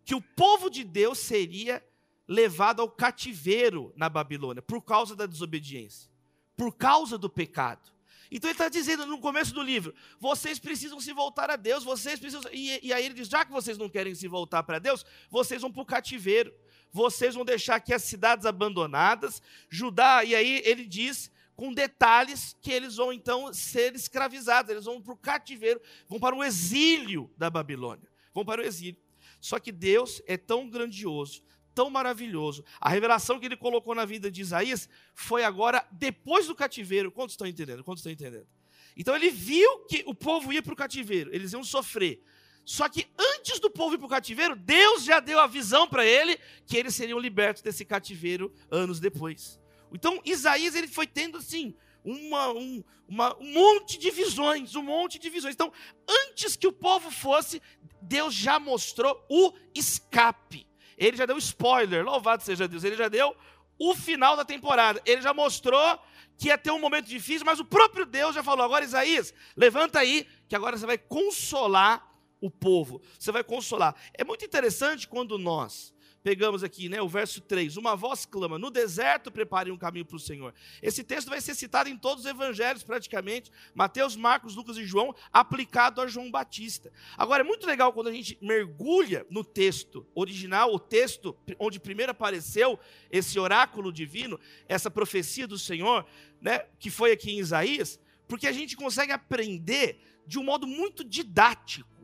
que 0.04 0.14
o 0.14 0.22
povo 0.22 0.70
de 0.70 0.84
Deus 0.84 1.18
seria 1.18 1.82
levado 2.28 2.82
ao 2.82 2.92
cativeiro 2.92 3.94
na 3.96 4.10
Babilônia 4.10 4.62
por 4.62 4.82
causa 4.82 5.16
da 5.16 5.26
desobediência, 5.26 6.12
por 6.58 6.76
causa 6.76 7.18
do 7.18 7.30
pecado. 7.30 7.90
Então 8.30 8.50
ele 8.50 8.56
está 8.56 8.68
dizendo 8.68 9.06
no 9.06 9.20
começo 9.20 9.54
do 9.54 9.62
livro: 9.62 9.96
vocês 10.20 10.60
precisam 10.60 11.00
se 11.00 11.14
voltar 11.14 11.50
a 11.50 11.56
Deus, 11.56 11.86
vocês 11.86 12.20
precisam. 12.20 12.52
E, 12.52 12.86
e 12.88 12.92
aí 12.92 13.06
ele 13.06 13.14
diz: 13.14 13.30
já 13.30 13.46
que 13.46 13.52
vocês 13.52 13.78
não 13.78 13.90
querem 13.90 14.14
se 14.14 14.28
voltar 14.28 14.64
para 14.64 14.80
Deus, 14.80 15.06
vocês 15.30 15.62
vão 15.62 15.72
para 15.72 15.82
o 15.82 15.86
cativeiro, 15.86 16.54
vocês 16.92 17.36
vão 17.36 17.46
deixar 17.46 17.76
aqui 17.76 17.94
as 17.94 18.04
cidades 18.04 18.46
abandonadas, 18.46 19.42
Judá. 19.70 20.24
E 20.24 20.36
aí 20.36 20.62
ele 20.66 20.86
diz 20.86 21.32
com 21.56 21.74
detalhes 21.74 22.56
que 22.62 22.72
eles 22.72 22.96
vão 22.96 23.12
então 23.12 23.52
ser 23.52 23.96
escravizados, 23.96 24.72
eles 24.72 24.86
vão 24.86 25.02
para 25.02 25.14
o 25.14 25.18
cativeiro, 25.18 25.82
vão 26.08 26.20
para 26.20 26.36
o 26.36 26.44
exílio 26.44 27.32
da 27.36 27.50
Babilônia, 27.50 28.08
vão 28.34 28.46
para 28.46 28.62
o 28.62 28.64
exílio. 28.64 29.02
Só 29.42 29.60
que 29.60 29.72
Deus 29.72 30.22
é 30.28 30.38
tão 30.38 30.70
grandioso, 30.70 31.44
tão 31.74 31.90
maravilhoso. 31.90 32.64
A 32.80 32.90
revelação 32.90 33.40
que 33.40 33.46
ele 33.46 33.58
colocou 33.58 33.96
na 33.96 34.06
vida 34.06 34.30
de 34.30 34.42
Isaías 34.42 34.88
foi 35.16 35.44
agora 35.44 35.88
depois 35.92 36.48
do 36.48 36.56
cativeiro. 36.56 37.12
Quantos 37.12 37.34
estão 37.34 37.48
entendendo? 37.48 37.84
Quantos 37.84 38.02
estão 38.02 38.12
entendendo? 38.12 38.48
Então 38.96 39.16
ele 39.16 39.30
viu 39.30 39.86
que 39.86 40.04
o 40.08 40.14
povo 40.14 40.52
ia 40.52 40.62
para 40.62 40.74
o 40.74 40.78
cativeiro, 40.78 41.34
eles 41.34 41.54
iam 41.54 41.64
sofrer. 41.64 42.24
Só 42.68 42.90
que 42.90 43.08
antes 43.18 43.62
do 43.62 43.70
povo 43.70 43.96
ir 43.96 43.98
para 43.98 44.08
o 44.08 44.10
cativeiro, 44.10 44.54
Deus 44.54 45.06
já 45.06 45.22
deu 45.22 45.40
a 45.40 45.48
visão 45.48 45.88
para 45.88 46.06
ele 46.06 46.38
que 46.66 46.76
eles 46.76 46.94
seriam 46.94 47.18
libertos 47.18 47.62
desse 47.62 47.86
cativeiro 47.86 48.54
anos 48.70 49.00
depois. 49.00 49.58
Então 49.90 50.22
Isaías 50.26 50.76
ele 50.76 50.90
foi 50.90 51.08
tendo 51.08 51.38
assim 51.38 51.74
uma, 52.04 52.50
um, 52.50 52.84
uma, 53.08 53.38
um 53.38 53.54
monte 53.54 53.98
de 53.98 54.12
visões, 54.12 54.76
um 54.76 54.84
monte 54.84 55.18
de 55.18 55.30
visões. 55.30 55.54
Então 55.54 55.72
antes 56.06 56.58
que 56.58 56.68
o 56.68 56.74
povo 56.74 57.10
fosse, 57.10 57.62
Deus 58.02 58.34
já 58.34 58.60
mostrou 58.60 59.26
o 59.30 59.54
escape. 59.74 60.68
Ele 60.98 61.16
já 61.16 61.26
deu 61.26 61.38
spoiler, 61.38 62.04
louvado 62.04 62.44
seja 62.44 62.68
Deus. 62.68 62.84
Ele 62.84 62.98
já 62.98 63.08
deu 63.08 63.34
o 63.80 63.96
final 63.96 64.36
da 64.36 64.44
temporada. 64.44 65.02
Ele 65.06 65.22
já 65.22 65.34
mostrou 65.34 65.98
que 66.38 66.50
ia 66.50 66.58
ter 66.58 66.72
um 66.72 66.80
momento 66.80 67.06
difícil, 67.06 67.46
mas 67.46 67.62
o 67.62 67.66
próprio 67.66 68.06
Deus 68.06 68.36
já 68.36 68.44
falou: 68.44 68.66
agora, 68.66 68.84
Isaías, 68.84 69.34
levanta 69.56 70.00
aí, 70.00 70.28
que 70.50 70.56
agora 70.56 70.78
você 70.78 70.86
vai 70.86 70.98
consolar 70.98 72.07
o 72.42 72.50
povo. 72.50 73.02
Você 73.18 73.32
vai 73.32 73.44
consolar. 73.44 73.96
É 74.14 74.24
muito 74.24 74.46
interessante 74.46 75.08
quando 75.08 75.38
nós 75.38 75.94
pegamos 76.28 76.62
aqui, 76.62 76.90
né, 76.90 77.02
o 77.02 77.08
verso 77.08 77.40
3, 77.40 77.78
uma 77.78 77.96
voz 77.96 78.26
clama, 78.26 78.60
no 78.60 78.70
deserto 78.70 79.32
preparem 79.32 79.72
um 79.72 79.78
caminho 79.78 80.04
para 80.04 80.18
o 80.18 80.20
Senhor. 80.20 80.54
Esse 80.82 81.02
texto 81.02 81.30
vai 81.30 81.40
ser 81.40 81.56
citado 81.56 81.88
em 81.88 81.98
todos 81.98 82.26
os 82.26 82.30
evangelhos 82.30 82.84
praticamente, 82.84 83.50
Mateus, 83.74 84.14
Marcos, 84.18 84.54
Lucas 84.54 84.76
e 84.76 84.84
João, 84.84 85.16
aplicado 85.32 86.02
a 86.02 86.08
João 86.08 86.30
Batista. 86.30 86.92
Agora, 87.18 87.44
é 87.44 87.46
muito 87.46 87.66
legal 87.66 87.94
quando 87.94 88.08
a 88.10 88.12
gente 88.12 88.38
mergulha 88.42 89.26
no 89.30 89.42
texto 89.42 90.06
original, 90.14 90.74
o 90.74 90.80
texto 90.80 91.34
onde 91.58 91.80
primeiro 91.80 92.12
apareceu 92.12 92.78
esse 93.10 93.40
oráculo 93.40 93.90
divino, 93.90 94.38
essa 94.68 94.92
profecia 94.92 95.48
do 95.48 95.58
Senhor, 95.58 96.06
né, 96.42 96.66
que 96.78 96.90
foi 96.90 97.14
aqui 97.14 97.32
em 97.32 97.40
Isaías, 97.40 98.02
porque 98.28 98.48
a 98.48 98.52
gente 98.52 98.76
consegue 98.76 99.14
aprender 99.14 99.98
de 100.28 100.38
um 100.38 100.44
modo 100.44 100.68
muito 100.68 101.06
didático. 101.06 101.97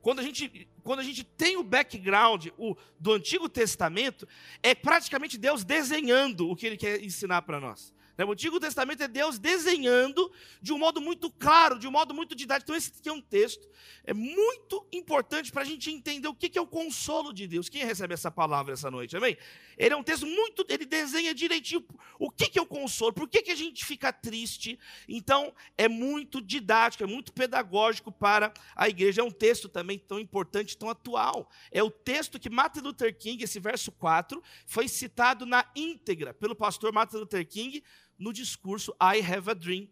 Quando 0.00 0.20
a 0.20 0.22
gente 0.22 0.68
quando 0.82 1.00
a 1.00 1.02
gente 1.02 1.22
tem 1.22 1.56
o 1.56 1.62
background 1.62 2.48
o, 2.56 2.74
do 2.98 3.12
Antigo 3.12 3.48
Testamento, 3.48 4.26
é 4.62 4.74
praticamente 4.74 5.36
Deus 5.36 5.62
desenhando 5.62 6.48
o 6.48 6.56
que 6.56 6.66
ele 6.66 6.76
quer 6.76 7.02
ensinar 7.02 7.42
para 7.42 7.60
nós. 7.60 7.92
Né? 8.20 8.26
O 8.26 8.32
Antigo 8.32 8.60
Testamento 8.60 9.02
é 9.02 9.08
Deus 9.08 9.38
desenhando 9.38 10.30
de 10.60 10.74
um 10.74 10.78
modo 10.78 11.00
muito 11.00 11.30
claro, 11.30 11.78
de 11.78 11.88
um 11.88 11.90
modo 11.90 12.12
muito 12.12 12.34
didático. 12.34 12.70
Então, 12.70 12.76
esse 12.76 12.92
aqui 12.98 13.08
é 13.08 13.12
um 13.12 13.20
texto 13.20 13.66
é 14.04 14.14
muito 14.14 14.86
importante 14.92 15.52
para 15.52 15.62
a 15.62 15.64
gente 15.64 15.90
entender 15.90 16.28
o 16.28 16.34
que 16.34 16.58
é 16.58 16.60
o 16.60 16.66
consolo 16.66 17.32
de 17.32 17.46
Deus. 17.46 17.68
Quem 17.68 17.84
recebe 17.84 18.14
essa 18.14 18.30
palavra 18.30 18.72
essa 18.72 18.90
noite, 18.90 19.16
amém? 19.16 19.36
Ele 19.76 19.94
é 19.94 19.96
um 19.96 20.02
texto 20.02 20.26
muito, 20.26 20.64
ele 20.68 20.84
desenha 20.84 21.34
direitinho 21.34 21.84
o 22.18 22.30
que 22.30 22.58
é 22.58 22.62
o 22.62 22.66
consolo, 22.66 23.12
por 23.12 23.28
que, 23.28 23.42
que 23.42 23.50
a 23.50 23.56
gente 23.56 23.84
fica 23.84 24.12
triste. 24.12 24.78
Então, 25.08 25.54
é 25.76 25.88
muito 25.88 26.40
didático, 26.40 27.04
é 27.04 27.06
muito 27.06 27.32
pedagógico 27.32 28.10
para 28.10 28.52
a 28.74 28.88
igreja. 28.88 29.20
É 29.20 29.24
um 29.24 29.30
texto 29.30 29.68
também 29.68 29.98
tão 29.98 30.18
importante, 30.18 30.76
tão 30.76 30.88
atual. 30.88 31.48
É 31.70 31.82
o 31.82 31.90
texto 31.90 32.38
que 32.38 32.50
Martin 32.50 32.80
Luther 32.80 33.16
King, 33.16 33.44
esse 33.44 33.60
verso 33.60 33.92
4, 33.92 34.42
foi 34.66 34.88
citado 34.88 35.46
na 35.46 35.64
íntegra 35.74 36.34
pelo 36.34 36.54
pastor 36.54 36.92
Martin 36.92 37.16
Luther 37.16 37.46
King 37.46 37.82
no 38.20 38.32
discurso 38.32 38.94
I 39.02 39.20
Have 39.20 39.50
a 39.50 39.54
Dream. 39.54 39.88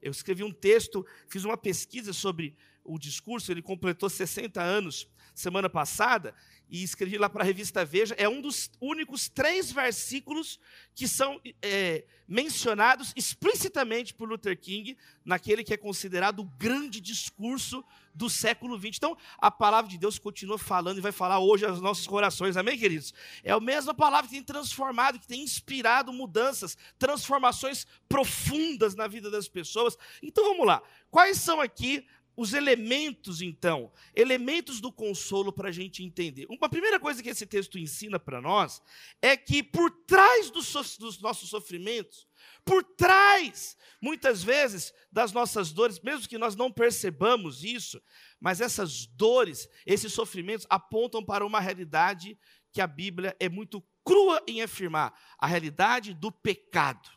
Eu 0.00 0.12
escrevi 0.12 0.44
um 0.44 0.52
texto, 0.52 1.04
fiz 1.26 1.44
uma 1.44 1.56
pesquisa 1.56 2.12
sobre 2.12 2.56
o 2.84 2.98
discurso, 2.98 3.50
ele 3.50 3.62
completou 3.62 4.08
60 4.08 4.62
anos 4.62 5.08
semana 5.34 5.68
passada, 5.68 6.34
e 6.70 6.82
escrevi 6.82 7.18
lá 7.18 7.28
para 7.28 7.42
a 7.42 7.46
revista 7.46 7.84
Veja, 7.84 8.14
é 8.16 8.28
um 8.28 8.40
dos 8.40 8.70
únicos 8.80 9.28
três 9.28 9.72
versículos 9.72 10.58
que 10.94 11.08
são 11.08 11.40
é, 11.60 12.04
mencionados 12.28 13.12
explicitamente 13.16 14.14
por 14.14 14.28
Luther 14.28 14.58
King 14.58 14.96
naquele 15.24 15.64
que 15.64 15.74
é 15.74 15.76
considerado 15.76 16.40
o 16.40 16.44
grande 16.44 17.00
discurso 17.00 17.84
do 18.14 18.30
século 18.30 18.78
XX. 18.78 18.96
Então, 18.96 19.16
a 19.38 19.50
palavra 19.50 19.90
de 19.90 19.98
Deus 19.98 20.18
continua 20.18 20.58
falando 20.58 20.98
e 20.98 21.00
vai 21.00 21.12
falar 21.12 21.40
hoje 21.40 21.64
aos 21.64 21.80
nossos 21.80 22.06
corações, 22.06 22.56
amém, 22.56 22.78
queridos? 22.78 23.12
É 23.42 23.52
a 23.52 23.60
mesma 23.60 23.94
palavra 23.94 24.28
que 24.28 24.34
tem 24.34 24.42
transformado, 24.42 25.18
que 25.18 25.26
tem 25.26 25.42
inspirado 25.42 26.12
mudanças, 26.12 26.76
transformações 26.98 27.86
profundas 28.08 28.94
na 28.94 29.08
vida 29.08 29.30
das 29.30 29.48
pessoas. 29.48 29.96
Então, 30.22 30.44
vamos 30.44 30.66
lá. 30.66 30.82
Quais 31.10 31.38
são 31.38 31.60
aqui 31.60 32.06
os 32.36 32.54
elementos, 32.54 33.42
então, 33.42 33.92
elementos 34.14 34.80
do 34.80 34.92
consolo 34.92 35.52
para 35.52 35.68
a 35.68 35.72
gente 35.72 36.02
entender. 36.02 36.46
Uma 36.48 36.68
primeira 36.68 36.98
coisa 36.98 37.22
que 37.22 37.28
esse 37.28 37.46
texto 37.46 37.78
ensina 37.78 38.18
para 38.18 38.40
nós 38.40 38.80
é 39.20 39.36
que 39.36 39.62
por 39.62 39.90
trás 40.06 40.50
dos, 40.50 40.72
dos, 40.96 41.20
nossos 41.20 41.50
sofrimentos, 41.50 42.26
por 42.64 42.82
trás, 42.82 43.76
muitas 44.00 44.42
vezes, 44.42 44.92
das 45.10 45.32
nossas 45.32 45.72
dores, 45.72 46.00
mesmo 46.00 46.28
que 46.28 46.38
nós 46.38 46.56
não 46.56 46.72
percebamos 46.72 47.64
isso, 47.64 48.00
mas 48.40 48.60
essas 48.60 49.06
dores, 49.06 49.68
esses 49.84 50.12
sofrimentos 50.12 50.66
apontam 50.70 51.24
para 51.24 51.44
uma 51.44 51.60
realidade 51.60 52.38
que 52.72 52.80
a 52.80 52.86
Bíblia 52.86 53.36
é 53.38 53.48
muito 53.48 53.84
crua 54.04 54.42
em 54.46 54.62
afirmar: 54.62 55.12
a 55.38 55.46
realidade 55.46 56.14
do 56.14 56.32
pecado, 56.32 57.10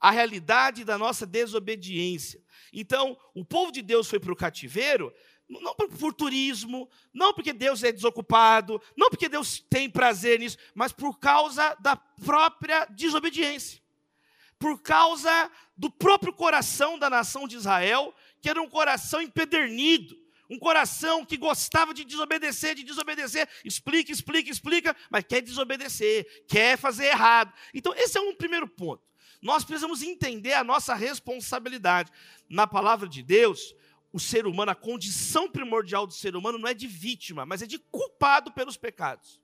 a 0.00 0.10
realidade 0.10 0.84
da 0.84 0.98
nossa 0.98 1.26
desobediência 1.26 2.42
então, 2.72 3.18
o 3.34 3.44
povo 3.44 3.72
de 3.72 3.82
Deus 3.82 4.08
foi 4.08 4.20
para 4.20 4.32
o 4.32 4.36
cativeiro, 4.36 5.12
não 5.48 5.74
por, 5.74 5.88
por, 5.88 6.12
turismo, 6.12 6.88
não 7.12 7.32
porque 7.32 7.52
Deus 7.52 7.82
é 7.82 7.90
desocupado, 7.90 8.80
não 8.96 9.08
porque 9.08 9.28
Deus 9.28 9.60
tem 9.70 9.88
prazer 9.88 10.38
nisso, 10.38 10.58
mas 10.74 10.92
por 10.92 11.18
causa 11.18 11.74
da 11.80 11.96
própria 11.96 12.84
desobediência. 12.86 13.80
Por 14.58 14.80
causa 14.82 15.50
do 15.76 15.90
próprio 15.90 16.32
coração 16.32 16.98
da 16.98 17.08
nação 17.08 17.46
de 17.48 17.56
Israel, 17.56 18.14
que 18.42 18.50
era 18.50 18.60
um 18.60 18.68
coração 18.68 19.22
empedernido, 19.22 20.18
um 20.50 20.58
coração 20.58 21.24
que 21.24 21.36
gostava 21.36 21.92
de 21.92 22.04
desobedecer, 22.04 22.74
de 22.74 22.82
desobedecer, 22.82 23.48
explica, 23.64 24.10
explica, 24.10 24.50
explica, 24.50 24.96
mas 25.10 25.24
quer 25.24 25.42
desobedecer, 25.42 26.44
quer 26.48 26.76
fazer 26.78 27.06
errado. 27.06 27.52
Então, 27.74 27.94
esse 27.94 28.18
é 28.18 28.20
um 28.20 28.34
primeiro 28.34 28.66
ponto. 28.66 29.02
Nós 29.40 29.64
precisamos 29.64 30.02
entender 30.02 30.54
a 30.54 30.64
nossa 30.64 30.94
responsabilidade. 30.94 32.10
Na 32.48 32.66
palavra 32.66 33.08
de 33.08 33.22
Deus, 33.22 33.74
o 34.12 34.18
ser 34.18 34.46
humano, 34.46 34.70
a 34.70 34.74
condição 34.74 35.48
primordial 35.48 36.06
do 36.06 36.12
ser 36.12 36.34
humano 36.34 36.58
não 36.58 36.68
é 36.68 36.74
de 36.74 36.86
vítima, 36.86 37.46
mas 37.46 37.62
é 37.62 37.66
de 37.66 37.78
culpado 37.78 38.52
pelos 38.52 38.76
pecados. 38.76 39.40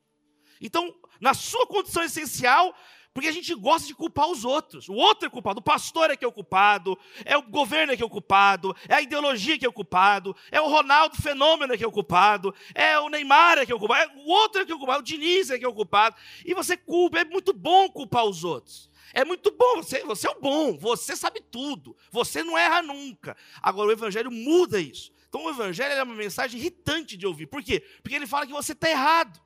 Então, 0.60 0.94
na 1.20 1.34
sua 1.34 1.66
condição 1.66 2.02
essencial, 2.02 2.74
porque 3.14 3.28
a 3.28 3.32
gente 3.32 3.54
gosta 3.54 3.86
de 3.86 3.94
culpar 3.94 4.28
os 4.28 4.44
outros. 4.44 4.88
O 4.88 4.94
outro 4.94 5.26
é 5.26 5.30
culpado, 5.30 5.60
o 5.60 5.62
pastor 5.62 6.10
é 6.10 6.16
que 6.16 6.24
é 6.24 6.28
o 6.28 6.32
culpado, 6.32 6.98
é 7.24 7.36
o 7.36 7.42
governo 7.42 7.92
é 7.92 7.96
que 7.96 8.02
é 8.02 8.06
o 8.06 8.10
culpado, 8.10 8.74
é 8.88 8.94
a 8.94 9.00
ideologia 9.00 9.56
que 9.56 9.64
é 9.64 9.68
o 9.68 9.72
culpado, 9.72 10.34
é 10.50 10.60
o 10.60 10.68
Ronaldo 10.68 11.16
Fenômeno 11.22 11.72
é 11.72 11.78
que 11.78 11.84
é 11.84 11.86
o 11.86 11.92
culpado, 11.92 12.52
é 12.74 12.98
o 12.98 13.08
Neymar 13.08 13.58
é 13.58 13.66
que 13.66 13.70
é 13.70 13.74
o 13.74 13.78
culpado, 13.78 14.10
é 14.10 14.16
o 14.16 14.28
outro 14.28 14.62
é 14.62 14.64
que 14.66 14.72
é 14.72 14.74
o 14.74 14.78
culpado, 14.78 14.98
o 14.98 15.04
Diniz 15.04 15.50
é 15.50 15.58
que 15.58 15.64
é 15.64 15.68
o 15.68 15.72
culpado. 15.72 16.16
E 16.44 16.52
você 16.54 16.76
culpa, 16.76 17.20
é 17.20 17.24
muito 17.24 17.52
bom 17.52 17.88
culpar 17.88 18.24
os 18.24 18.42
outros. 18.42 18.90
É 19.12 19.24
muito 19.24 19.50
bom, 19.50 19.76
você, 19.76 20.02
você 20.04 20.26
é 20.26 20.30
o 20.30 20.40
bom, 20.40 20.76
você 20.76 21.14
sabe 21.14 21.40
tudo, 21.40 21.96
você 22.10 22.42
não 22.42 22.56
erra 22.56 22.82
nunca. 22.82 23.36
Agora, 23.62 23.88
o 23.88 23.92
Evangelho 23.92 24.30
muda 24.30 24.80
isso. 24.80 25.12
Então, 25.28 25.44
o 25.44 25.50
Evangelho 25.50 25.92
é 25.92 26.02
uma 26.02 26.14
mensagem 26.14 26.58
irritante 26.58 27.16
de 27.16 27.26
ouvir. 27.26 27.46
Por 27.46 27.62
quê? 27.62 27.80
Porque 28.02 28.14
ele 28.14 28.26
fala 28.26 28.46
que 28.46 28.52
você 28.52 28.72
está 28.72 28.88
errado 28.88 29.43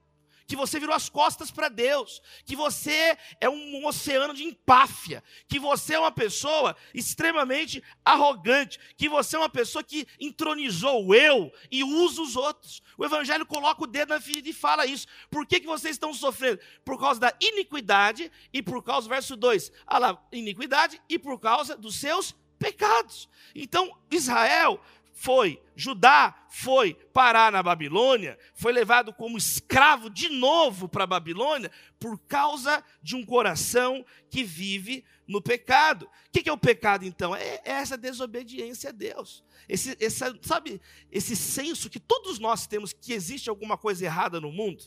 que 0.48 0.56
você 0.56 0.80
virou 0.80 0.96
as 0.96 1.10
costas 1.10 1.50
para 1.50 1.68
Deus, 1.68 2.22
que 2.46 2.56
você 2.56 3.16
é 3.38 3.50
um, 3.50 3.84
oceano 3.86 4.32
de 4.32 4.44
empáfia, 4.44 5.22
que 5.46 5.58
você 5.58 5.94
é 5.94 5.98
uma 5.98 6.10
pessoa 6.10 6.74
extremamente 6.94 7.84
arrogante, 8.02 8.80
que 8.96 9.10
você 9.10 9.36
é 9.36 9.38
uma 9.38 9.50
pessoa 9.50 9.84
que 9.84 10.08
entronizou 10.18 11.06
o 11.06 11.14
eu 11.14 11.52
e 11.70 11.84
usa 11.84 12.22
os 12.22 12.34
outros. 12.34 12.82
O 12.96 13.04
Evangelho 13.04 13.44
coloca 13.44 13.84
o 13.84 13.86
dedo 13.86 14.08
na 14.08 14.20
ferida 14.20 14.48
e 14.48 14.54
fala 14.54 14.86
isso. 14.86 15.06
Por 15.30 15.46
que, 15.46 15.60
que 15.60 15.66
vocês 15.66 15.96
estão 15.96 16.14
sofrendo? 16.14 16.60
Por 16.82 16.98
causa 16.98 17.20
da 17.20 17.34
iniquidade 17.42 18.32
e 18.50 18.62
por 18.62 18.82
causa, 18.82 19.06
verso 19.06 19.36
2, 19.36 19.70
lá, 19.86 20.18
iniquidade 20.32 20.98
e 21.10 21.18
por 21.18 21.38
causa 21.38 21.76
dos 21.76 21.96
seus 21.96 22.34
pecados. 22.58 23.28
Então, 23.54 23.96
Israel 24.10 24.80
foi, 25.20 25.60
Judá 25.74 26.46
foi 26.48 26.94
parar 27.12 27.50
na 27.50 27.60
Babilônia, 27.60 28.38
foi 28.54 28.72
levado 28.72 29.12
como 29.12 29.36
escravo 29.36 30.08
de 30.08 30.28
novo 30.28 30.88
para 30.88 31.02
a 31.02 31.08
Babilônia 31.08 31.72
por 31.98 32.20
causa 32.20 32.84
de 33.02 33.16
um 33.16 33.26
coração 33.26 34.06
que 34.30 34.44
vive 34.44 35.04
no 35.26 35.42
pecado. 35.42 36.04
O 36.04 36.30
que 36.30 36.48
é 36.48 36.52
o 36.52 36.56
pecado 36.56 37.04
então? 37.04 37.34
É, 37.34 37.60
é 37.64 37.72
essa 37.72 37.98
desobediência 37.98 38.90
a 38.90 38.92
Deus. 38.92 39.42
Esse, 39.68 39.96
sabe, 40.40 40.80
esse 41.10 41.34
senso 41.34 41.90
que 41.90 41.98
todos 41.98 42.38
nós 42.38 42.68
temos 42.68 42.92
que 42.92 43.12
existe 43.12 43.50
alguma 43.50 43.76
coisa 43.76 44.04
errada 44.04 44.40
no 44.40 44.52
mundo. 44.52 44.84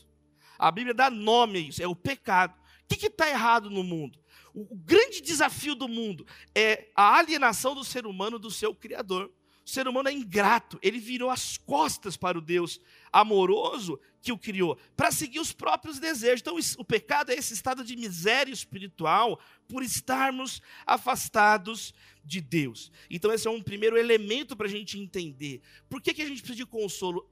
A 0.58 0.70
Bíblia 0.70 0.94
dá 0.94 1.10
nome 1.10 1.58
a 1.58 1.60
isso, 1.60 1.82
é 1.82 1.86
o 1.86 1.94
pecado. 1.94 2.58
O 2.84 2.94
que 2.94 3.06
está 3.06 3.28
errado 3.28 3.68
no 3.68 3.82
mundo? 3.82 4.18
O 4.54 4.74
grande 4.76 5.20
desafio 5.20 5.74
do 5.74 5.86
mundo 5.86 6.26
é 6.54 6.88
a 6.96 7.18
alienação 7.18 7.74
do 7.74 7.84
ser 7.84 8.06
humano 8.06 8.38
do 8.38 8.50
seu 8.50 8.74
Criador. 8.74 9.30
O 9.64 9.70
ser 9.70 9.86
humano 9.86 10.08
é 10.08 10.12
ingrato, 10.12 10.78
ele 10.82 10.98
virou 10.98 11.30
as 11.30 11.56
costas 11.56 12.16
para 12.16 12.36
o 12.36 12.40
Deus 12.40 12.80
amoroso 13.12 14.00
que 14.20 14.32
o 14.32 14.38
criou, 14.38 14.78
para 14.96 15.10
seguir 15.10 15.40
os 15.40 15.52
próprios 15.52 15.98
desejos. 15.98 16.40
Então, 16.40 16.56
o 16.78 16.84
pecado 16.84 17.30
é 17.30 17.34
esse 17.34 17.54
estado 17.54 17.84
de 17.84 17.96
miséria 17.96 18.52
espiritual 18.52 19.40
por 19.68 19.82
estarmos 19.82 20.60
afastados 20.86 21.92
de 22.24 22.40
Deus. 22.40 22.90
Então, 23.10 23.32
esse 23.32 23.46
é 23.46 23.50
um 23.50 23.62
primeiro 23.62 23.96
elemento 23.96 24.56
para 24.56 24.66
a 24.66 24.70
gente 24.70 24.98
entender. 24.98 25.60
Por 25.88 26.00
que, 26.00 26.14
que 26.14 26.22
a 26.22 26.26
gente 26.26 26.40
precisa 26.40 26.56
de 26.56 26.66
consolo? 26.66 27.28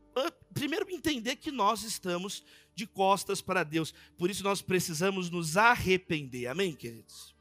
Primeiro, 0.52 0.88
entender 0.90 1.36
que 1.36 1.52
nós 1.52 1.82
estamos 1.84 2.44
de 2.74 2.86
costas 2.86 3.40
para 3.40 3.62
Deus. 3.62 3.94
Por 4.16 4.30
isso, 4.30 4.42
nós 4.42 4.60
precisamos 4.60 5.30
nos 5.30 5.56
arrepender. 5.56 6.48
Amém, 6.48 6.74
queridos? 6.74 7.34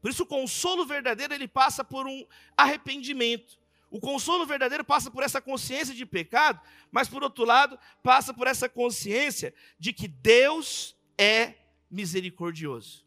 Por 0.00 0.10
isso, 0.10 0.22
o 0.22 0.26
consolo 0.26 0.84
verdadeiro 0.84 1.32
ele 1.32 1.48
passa 1.48 1.82
por 1.82 2.06
um 2.06 2.26
arrependimento. 2.56 3.58
O 3.90 3.98
consolo 3.98 4.46
verdadeiro 4.46 4.84
passa 4.84 5.10
por 5.10 5.22
essa 5.22 5.40
consciência 5.40 5.92
de 5.92 6.06
pecado, 6.06 6.60
mas 6.92 7.08
por 7.08 7.24
outro 7.24 7.44
lado, 7.44 7.78
passa 8.02 8.32
por 8.32 8.46
essa 8.46 8.68
consciência 8.68 9.52
de 9.78 9.92
que 9.92 10.06
Deus 10.06 10.96
é 11.18 11.54
misericordioso. 11.90 13.04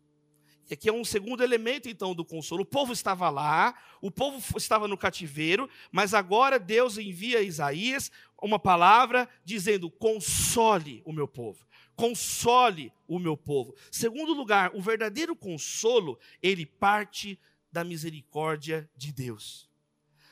E 0.69 0.73
aqui 0.73 0.89
é 0.89 0.93
um 0.93 1.05
segundo 1.05 1.43
elemento, 1.43 1.89
então, 1.89 2.13
do 2.13 2.25
consolo. 2.25 2.63
O 2.63 2.65
povo 2.65 2.93
estava 2.93 3.29
lá, 3.29 3.77
o 4.01 4.09
povo 4.09 4.57
estava 4.57 4.87
no 4.87 4.97
cativeiro, 4.97 5.69
mas 5.91 6.13
agora 6.13 6.59
Deus 6.59 6.97
envia 6.97 7.39
a 7.39 7.43
Isaías 7.43 8.11
uma 8.41 8.59
palavra 8.59 9.29
dizendo: 9.45 9.89
console 9.89 11.01
o 11.05 11.13
meu 11.13 11.27
povo, 11.27 11.65
console 11.95 12.91
o 13.07 13.19
meu 13.19 13.37
povo. 13.37 13.75
Segundo 13.91 14.33
lugar, 14.33 14.71
o 14.73 14.81
verdadeiro 14.81 15.35
consolo, 15.35 16.19
ele 16.41 16.65
parte 16.65 17.39
da 17.71 17.83
misericórdia 17.83 18.89
de 18.95 19.11
Deus. 19.11 19.72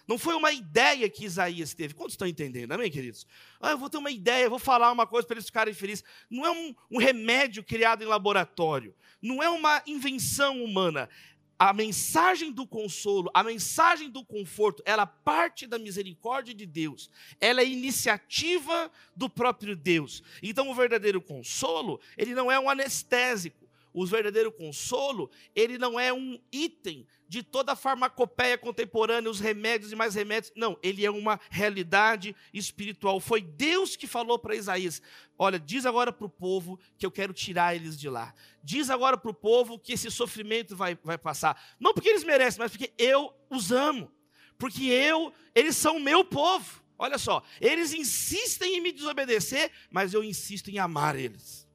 Não 0.08 0.18
foi 0.18 0.36
uma 0.36 0.52
ideia 0.52 1.10
que 1.10 1.26
Isaías 1.26 1.74
teve. 1.74 1.94
Quantos 1.94 2.14
estão 2.14 2.28
entendendo, 2.28 2.72
amém, 2.72 2.92
queridos? 2.92 3.26
Ah, 3.60 3.72
eu 3.72 3.78
vou 3.78 3.90
ter 3.90 3.98
uma 3.98 4.12
ideia, 4.12 4.50
vou 4.50 4.60
falar 4.60 4.92
uma 4.92 5.08
coisa 5.08 5.28
para 5.28 5.36
eles 5.36 5.46
ficarem 5.46 5.74
felizes. 5.74 6.04
Não 6.30 6.46
é 6.46 6.52
um, 6.52 6.76
um 6.92 6.98
remédio 6.98 7.64
criado 7.64 8.04
em 8.04 8.08
laboratório. 8.08 8.96
Não 9.22 9.42
é 9.42 9.50
uma 9.50 9.82
invenção 9.86 10.64
humana. 10.64 11.10
A 11.58 11.74
mensagem 11.74 12.52
do 12.52 12.66
consolo, 12.66 13.30
a 13.36 13.44
mensagem 13.44 14.10
do 14.10 14.26
conforto, 14.26 14.82
ela 14.84 15.06
parte 15.06 15.68
da 15.68 15.78
misericórdia 15.78 16.56
de 16.56 16.66
Deus. 16.66 17.08
Ela 17.40 17.62
é 17.62 17.66
iniciativa 17.66 18.92
do 19.16 19.30
próprio 19.30 19.76
Deus. 19.76 20.24
Então, 20.42 20.72
o 20.72 20.74
verdadeiro 20.74 21.22
consolo, 21.22 22.02
ele 22.18 22.34
não 22.34 22.52
é 22.52 22.60
um 22.60 22.68
anestésico. 22.68 23.61
O 23.94 24.06
verdadeiro 24.06 24.52
consolo, 24.52 25.30
ele 25.56 25.78
não 25.78 26.00
é 26.00 26.14
um 26.14 26.40
item 26.52 27.06
de 27.28 27.42
toda 27.42 27.72
a 27.72 27.76
farmacopeia 27.76 28.58
contemporânea, 28.58 29.30
os 29.30 29.40
remédios 29.40 29.92
e 29.92 29.96
mais 29.96 30.16
remédios. 30.16 30.52
Não, 30.56 30.78
ele 30.84 31.06
é 31.06 31.10
uma 31.10 31.40
realidade 31.50 32.36
espiritual. 32.54 33.20
Foi 33.20 33.42
Deus 33.42 33.96
que 33.96 34.08
falou 34.08 34.38
para 34.38 34.56
Isaías: 34.56 35.02
Olha, 35.38 35.60
diz 35.60 35.86
agora 35.86 36.12
para 36.12 36.26
o 36.26 36.30
povo 36.30 36.80
que 36.98 37.06
eu 37.06 37.12
quero 37.12 37.34
tirar 37.34 37.76
eles 37.76 37.98
de 37.98 38.10
lá. 38.10 38.34
Diz 38.64 38.90
agora 38.90 39.18
para 39.18 39.32
o 39.32 39.34
povo 39.34 39.80
que 39.80 39.94
esse 39.94 40.12
sofrimento 40.12 40.76
vai, 40.76 40.98
vai 41.04 41.18
passar. 41.18 41.62
Não 41.80 41.94
porque 41.94 42.10
eles 42.10 42.24
merecem, 42.24 42.60
mas 42.60 42.72
porque 42.72 42.92
eu 42.98 43.34
os 43.50 43.72
amo. 43.72 44.12
Porque 44.58 44.86
eu, 44.86 45.34
eles 45.56 45.76
são 45.76 46.00
meu 46.00 46.24
povo. 46.24 46.82
Olha 47.00 47.18
só, 47.18 47.42
eles 47.60 47.94
insistem 47.94 48.78
em 48.78 48.82
me 48.82 48.92
desobedecer, 48.92 49.72
mas 49.90 50.14
eu 50.14 50.24
insisto 50.24 50.70
em 50.70 50.78
amar 50.78 51.16
eles. 51.16 51.68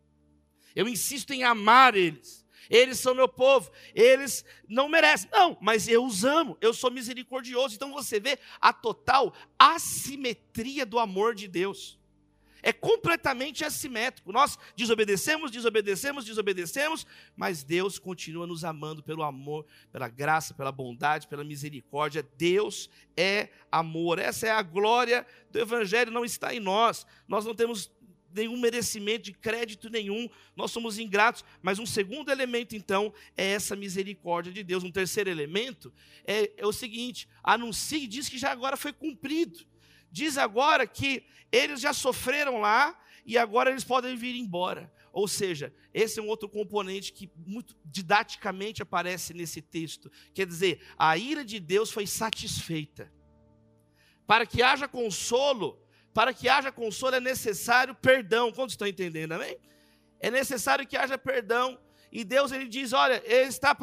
Eu 0.77 0.87
insisto 0.87 1.33
em 1.33 1.43
amar 1.43 1.97
eles 1.97 2.47
eles 2.69 2.99
são 2.99 3.15
meu 3.15 3.29
povo, 3.29 3.71
eles 3.95 4.45
não 4.69 4.89
merecem. 4.89 5.29
Não, 5.33 5.57
mas 5.61 5.89
eu 5.89 6.05
os 6.05 6.25
amo, 6.25 6.57
eu 6.61 6.75
sou 6.75 6.91
misericordioso. 6.91 7.75
Então 7.75 7.93
você 7.93 8.19
vê 8.21 8.39
a 8.61 8.73
total 8.73 9.33
assimetria 9.59 10.85
do 10.85 10.99
amor 10.99 11.35
de 11.35 11.49
Deus. 11.49 11.99
É 12.63 12.73
completamente 12.73 13.65
assimétrico. 13.65 14.33
Nós 14.33 14.59
desobedecemos, 14.75 15.53
desobedecemos, 15.53 16.25
desobedecemos, 16.25 17.07
mas 17.37 17.63
Deus 17.63 17.97
continua 17.97 18.45
nos 18.45 18.65
amando 18.65 19.05
pelo 19.05 19.23
amor, 19.23 19.65
pela 19.93 20.09
graça, 20.09 20.53
pela 20.53 20.73
bondade, 20.73 21.29
pela 21.29 21.45
misericórdia. 21.45 22.29
Deus 22.37 22.91
é 23.17 23.51
amor. 23.71 24.19
Essa 24.19 24.49
é 24.49 24.51
a 24.51 24.63
glória 24.63 25.25
do 25.49 25.61
Evangelho, 25.61 26.11
não 26.11 26.25
está 26.25 26.53
em 26.53 26.59
nós. 26.59 27.07
Nós 27.29 27.45
não 27.45 27.55
temos 27.55 27.89
nenhum 28.33 28.57
merecimento 28.59 29.25
de 29.25 29.33
crédito 29.33 29.89
nenhum, 29.89 30.29
nós 30.55 30.71
somos 30.71 30.99
ingratos. 30.99 31.45
Mas 31.63 31.79
um 31.79 31.87
segundo 31.87 32.31
elemento, 32.31 32.75
então, 32.75 33.13
é 33.37 33.47
essa 33.47 33.77
misericórdia 33.77 34.53
de 34.53 34.63
Deus. 34.63 34.85
Um 34.85 34.91
terceiro 34.91 35.31
elemento 35.31 35.93
é, 36.25 36.53
é 36.57 36.67
o 36.67 36.73
seguinte: 36.73 37.29
anuncie 37.43 38.05
e 38.05 38.09
diz 38.09 38.29
que 38.29 38.39
já 38.39 38.51
agora 38.51 38.77
foi 38.77 38.93
cumprido. 38.93 39.67
Diz 40.11 40.39
agora 40.39 40.87
que 40.87 41.25
eles 41.51 41.81
já 41.81 41.93
sofreram 41.93 42.59
lá 42.61 42.99
e 43.25 43.37
agora 43.37 43.71
eles 43.71 43.85
podem 43.85 44.17
vir 44.17 44.37
embora. 44.37 44.93
Ou 45.13 45.27
seja, 45.27 45.75
esse 45.95 46.21
é 46.21 46.23
um 46.23 46.29
outro 46.29 46.49
componente 46.49 47.13
que 47.13 47.31
muito 47.47 47.75
didaticamente 47.85 48.83
aparece 48.83 49.33
nesse 49.33 49.63
texto. 49.63 50.13
Quer 50.35 50.47
dizer, 50.47 50.81
a 50.99 51.17
ira 51.17 51.45
de 51.45 51.59
Deus 51.59 51.91
foi 51.91 52.07
satisfeita. 52.07 53.11
Para 54.27 54.45
que 54.45 54.63
haja 54.63 54.87
consolo, 54.87 55.81
para 56.17 56.33
que 56.33 56.49
haja 56.49 56.73
consolo 56.73 57.17
é 57.17 57.21
necessário 57.21 57.95
perdão. 57.95 58.51
Quantos 58.51 58.73
estão 58.73 58.89
entendendo, 58.89 59.33
amém? 59.33 59.59
É 60.19 60.31
necessário 60.31 60.87
que 60.87 60.97
haja 60.97 61.19
perdão. 61.19 61.79
E 62.11 62.25
Deus 62.25 62.53
ele 62.53 62.69
diz: 62.69 62.95
olha, 62.95 63.23
ele 63.27 63.51
está, 63.51 63.77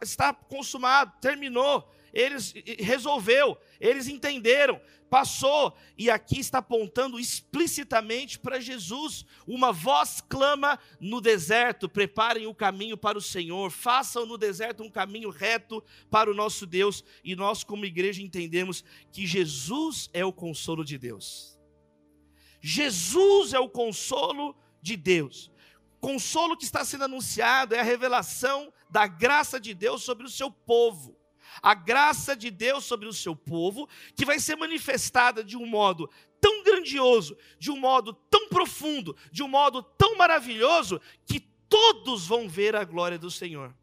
está 0.00 0.32
consumado, 0.32 1.12
terminou. 1.20 1.92
Eles 2.12 2.54
resolveu, 2.78 3.58
eles 3.80 4.06
entenderam, 4.06 4.80
passou, 5.08 5.76
e 5.98 6.08
aqui 6.10 6.38
está 6.38 6.58
apontando 6.58 7.18
explicitamente 7.18 8.38
para 8.38 8.60
Jesus. 8.60 9.24
Uma 9.44 9.72
voz 9.72 10.20
clama 10.28 10.78
no 11.00 11.20
deserto: 11.20 11.88
preparem 11.88 12.46
o 12.46 12.54
caminho 12.54 12.96
para 12.96 13.18
o 13.18 13.22
Senhor, 13.22 13.68
façam 13.68 14.24
no 14.24 14.38
deserto 14.38 14.84
um 14.84 14.90
caminho 14.90 15.28
reto 15.28 15.82
para 16.08 16.30
o 16.30 16.34
nosso 16.34 16.66
Deus. 16.66 17.02
E 17.24 17.34
nós, 17.34 17.64
como 17.64 17.84
igreja, 17.84 18.22
entendemos 18.22 18.84
que 19.10 19.26
Jesus 19.26 20.08
é 20.12 20.24
o 20.24 20.32
consolo 20.32 20.84
de 20.84 20.96
Deus. 20.96 21.59
Jesus 22.60 23.52
é 23.52 23.58
o 23.58 23.68
consolo 23.68 24.56
de 24.82 24.96
Deus. 24.96 25.50
Consolo 26.00 26.56
que 26.56 26.64
está 26.64 26.84
sendo 26.84 27.04
anunciado 27.04 27.74
é 27.74 27.80
a 27.80 27.84
revelação 27.84 28.72
da 28.88 29.06
graça 29.06 29.60
de 29.60 29.74
Deus 29.74 30.02
sobre 30.02 30.26
o 30.26 30.30
seu 30.30 30.50
povo. 30.50 31.16
A 31.62 31.74
graça 31.74 32.36
de 32.36 32.50
Deus 32.50 32.84
sobre 32.84 33.08
o 33.08 33.12
seu 33.12 33.34
povo, 33.34 33.88
que 34.14 34.24
vai 34.24 34.38
ser 34.38 34.56
manifestada 34.56 35.42
de 35.42 35.56
um 35.56 35.66
modo 35.66 36.08
tão 36.40 36.62
grandioso, 36.62 37.36
de 37.58 37.70
um 37.70 37.76
modo 37.76 38.12
tão 38.30 38.48
profundo, 38.48 39.16
de 39.30 39.42
um 39.42 39.48
modo 39.48 39.82
tão 39.82 40.16
maravilhoso, 40.16 41.00
que 41.26 41.40
todos 41.68 42.26
vão 42.26 42.48
ver 42.48 42.74
a 42.74 42.84
glória 42.84 43.18
do 43.18 43.30
Senhor. 43.30 43.74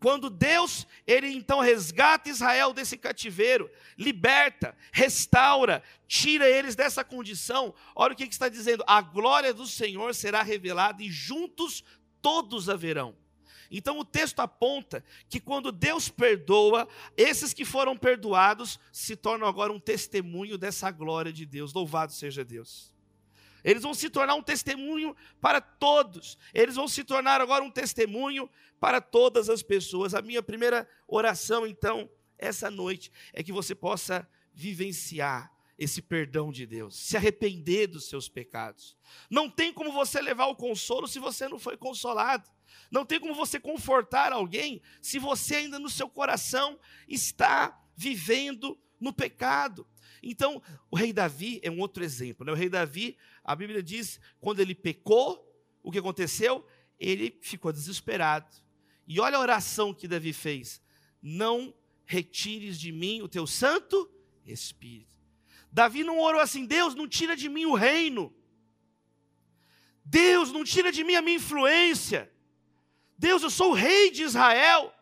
Quando 0.00 0.30
Deus, 0.30 0.86
ele 1.06 1.28
então 1.28 1.60
resgata 1.60 2.28
Israel 2.28 2.72
desse 2.72 2.96
cativeiro, 2.96 3.70
liberta, 3.96 4.76
restaura, 4.92 5.82
tira 6.06 6.48
eles 6.48 6.76
dessa 6.76 7.02
condição, 7.02 7.74
olha 7.96 8.12
o 8.12 8.16
que, 8.16 8.26
que 8.26 8.32
está 8.32 8.48
dizendo: 8.48 8.84
a 8.86 9.00
glória 9.00 9.52
do 9.52 9.66
Senhor 9.66 10.14
será 10.14 10.42
revelada 10.42 11.02
e 11.02 11.10
juntos 11.10 11.82
todos 12.22 12.68
a 12.68 12.76
verão. 12.76 13.16
Então 13.70 13.98
o 13.98 14.04
texto 14.04 14.40
aponta 14.40 15.04
que 15.28 15.40
quando 15.40 15.70
Deus 15.70 16.08
perdoa, 16.08 16.88
esses 17.16 17.52
que 17.52 17.64
foram 17.64 17.96
perdoados 17.96 18.78
se 18.92 19.14
tornam 19.14 19.46
agora 19.46 19.72
um 19.72 19.80
testemunho 19.80 20.56
dessa 20.56 20.90
glória 20.90 21.32
de 21.32 21.44
Deus. 21.44 21.72
Louvado 21.72 22.12
seja 22.12 22.44
Deus. 22.44 22.92
Eles 23.64 23.82
vão 23.82 23.94
se 23.94 24.08
tornar 24.08 24.34
um 24.34 24.42
testemunho 24.42 25.14
para 25.40 25.60
todos. 25.60 26.38
Eles 26.54 26.76
vão 26.76 26.88
se 26.88 27.04
tornar 27.04 27.40
agora 27.40 27.64
um 27.64 27.70
testemunho 27.70 28.48
para 28.80 29.00
todas 29.00 29.48
as 29.48 29.62
pessoas. 29.62 30.14
A 30.14 30.22
minha 30.22 30.42
primeira 30.42 30.88
oração, 31.06 31.66
então, 31.66 32.10
essa 32.38 32.70
noite, 32.70 33.10
é 33.32 33.42
que 33.42 33.52
você 33.52 33.74
possa 33.74 34.28
vivenciar 34.52 35.52
esse 35.78 36.02
perdão 36.02 36.50
de 36.50 36.66
Deus, 36.66 36.96
se 36.96 37.16
arrepender 37.16 37.86
dos 37.86 38.08
seus 38.08 38.28
pecados. 38.28 38.96
Não 39.30 39.48
tem 39.48 39.72
como 39.72 39.92
você 39.92 40.20
levar 40.20 40.46
o 40.46 40.56
consolo 40.56 41.06
se 41.06 41.20
você 41.20 41.48
não 41.48 41.58
foi 41.58 41.76
consolado. 41.76 42.50
Não 42.90 43.04
tem 43.04 43.20
como 43.20 43.34
você 43.34 43.60
confortar 43.60 44.32
alguém 44.32 44.82
se 45.00 45.18
você 45.18 45.56
ainda 45.56 45.78
no 45.78 45.88
seu 45.88 46.08
coração 46.08 46.78
está 47.06 47.80
vivendo 47.94 48.78
no 49.00 49.12
pecado. 49.12 49.86
Então, 50.22 50.60
o 50.90 50.96
rei 50.96 51.12
Davi 51.12 51.60
é 51.62 51.70
um 51.70 51.78
outro 51.78 52.02
exemplo. 52.02 52.44
Né? 52.44 52.52
O 52.52 52.56
rei 52.56 52.68
Davi, 52.68 53.16
a 53.48 53.56
Bíblia 53.56 53.82
diz, 53.82 54.20
quando 54.42 54.60
ele 54.60 54.74
pecou, 54.74 55.42
o 55.82 55.90
que 55.90 55.98
aconteceu? 55.98 56.62
Ele 57.00 57.38
ficou 57.40 57.72
desesperado. 57.72 58.54
E 59.06 59.18
olha 59.18 59.38
a 59.38 59.40
oração 59.40 59.94
que 59.94 60.06
Davi 60.06 60.34
fez: 60.34 60.82
Não 61.22 61.74
retires 62.04 62.78
de 62.78 62.92
mim 62.92 63.22
o 63.22 63.28
teu 63.28 63.46
santo 63.46 64.06
espírito. 64.44 65.18
Davi 65.72 66.04
não 66.04 66.18
orou 66.18 66.42
assim: 66.42 66.66
Deus, 66.66 66.94
não 66.94 67.08
tira 67.08 67.34
de 67.34 67.48
mim 67.48 67.64
o 67.64 67.74
reino. 67.74 68.36
Deus, 70.04 70.52
não 70.52 70.62
tira 70.62 70.92
de 70.92 71.02
mim 71.02 71.14
a 71.14 71.22
minha 71.22 71.38
influência. 71.38 72.30
Deus, 73.16 73.42
eu 73.42 73.48
sou 73.48 73.70
o 73.70 73.74
rei 73.74 74.10
de 74.10 74.24
Israel. 74.24 74.92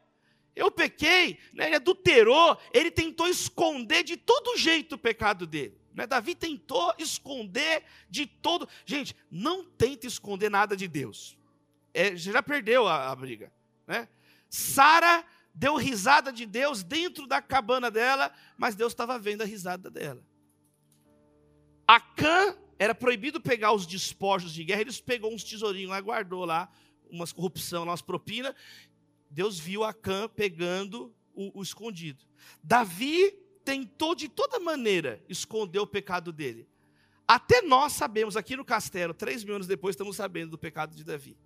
Eu 0.55 0.71
pequei, 0.71 1.41
né? 1.53 1.67
ele 1.67 1.77
adulterou, 1.77 2.57
ele 2.73 2.93
tentou 2.93 3.27
esconder 3.27 4.05
de 4.05 4.17
todo 4.17 4.57
jeito 4.57 4.95
o 4.95 4.99
pecado 4.99 5.49
dele. 5.49 5.77
Né? 5.97 6.07
Davi 6.07 6.35
tentou 6.35 6.95
esconder 6.99 7.83
de 8.09 8.27
todo. 8.27 8.69
Gente, 8.85 9.17
não 9.31 9.65
tenta 9.65 10.07
esconder 10.07 10.51
nada 10.51 10.77
de 10.77 10.87
Deus. 10.87 11.39
É, 11.95 12.15
já 12.15 12.43
perdeu 12.43 12.87
a, 12.87 13.11
a 13.11 13.17
briga. 13.17 13.51
Né? 13.87 14.07
Sara 14.51 15.25
deu 15.55 15.75
risada 15.77 16.31
de 16.31 16.45
Deus 16.45 16.83
dentro 16.83 17.27
da 17.27 17.41
cabana 17.41 17.91
dela, 17.91 18.31
mas 18.59 18.75
Deus 18.75 18.93
estava 18.93 19.19
vendo 19.19 19.41
a 19.41 19.47
risada 19.47 19.91
dela. 19.91 20.23
Acã 21.89 22.55
era 22.79 22.95
proibido 22.95 23.41
pegar 23.41 23.73
os 23.73 23.87
despojos 23.87 24.53
de 24.53 24.65
guerra, 24.65 24.83
eles 24.83 25.01
pegou 25.01 25.33
uns 25.33 25.43
tesourinhos 25.43 25.91
lá, 25.91 25.99
guardou 25.99 26.45
lá, 26.45 26.71
umas 27.11 27.33
corrupção, 27.33 27.85
umas 27.85 28.03
propinas. 28.03 28.55
Deus 29.31 29.59
viu 29.59 29.83
Acã 29.83 30.29
pegando 30.29 31.15
o, 31.33 31.61
o 31.61 31.63
escondido. 31.63 32.23
Davi 32.63 33.46
tentou 33.67 34.15
de 34.15 34.29
toda 34.29 34.61
maneira 34.61 35.21
esconder 35.29 35.81
o 35.81 35.87
pecado 35.87 36.33
dele. 36.33 36.69
Até 37.27 37.61
nós 37.63 37.93
sabemos, 37.93 38.37
aqui 38.37 38.57
no 38.57 38.65
castelo, 38.65 39.13
três 39.13 39.43
mil 39.43 39.57
anos 39.57 39.67
depois, 39.67 39.95
estamos 39.95 40.15
sabendo 40.15 40.53
do 40.53 40.59
pecado 40.59 40.95
de 40.95 41.03
Davi. 41.03 41.37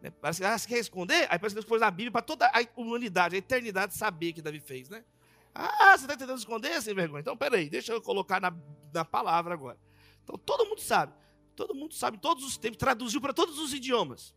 Né? 0.00 0.12
Parece 0.12 0.40
que 0.40 0.46
ah, 0.46 0.56
você 0.56 0.68
quer 0.68 0.78
esconder? 0.78 1.22
Aí 1.22 1.38
parece 1.40 1.48
que 1.48 1.54
Deus 1.54 1.64
pôs 1.64 1.80
na 1.80 1.90
Bíblia 1.90 2.12
para 2.12 2.22
toda 2.22 2.46
a 2.46 2.80
humanidade, 2.80 3.34
a 3.34 3.38
eternidade 3.38 3.94
saber 3.94 4.32
que 4.32 4.40
Davi 4.40 4.60
fez, 4.60 4.88
né? 4.88 5.04
Ah, 5.52 5.98
você 5.98 6.04
está 6.04 6.16
tentando 6.16 6.38
esconder 6.38 6.80
sem 6.80 6.94
vergonha? 6.94 7.20
Então, 7.20 7.36
peraí, 7.36 7.68
deixa 7.68 7.92
eu 7.92 8.00
colocar 8.00 8.40
na, 8.40 8.54
na 8.94 9.04
palavra 9.04 9.52
agora. 9.52 9.78
Então, 10.22 10.38
todo 10.38 10.64
mundo 10.66 10.80
sabe. 10.80 11.12
Todo 11.56 11.74
mundo 11.74 11.92
sabe, 11.92 12.16
todos 12.18 12.44
os 12.44 12.56
tempos, 12.56 12.78
traduziu 12.78 13.20
para 13.20 13.34
todos 13.34 13.58
os 13.58 13.74
idiomas. 13.74 14.34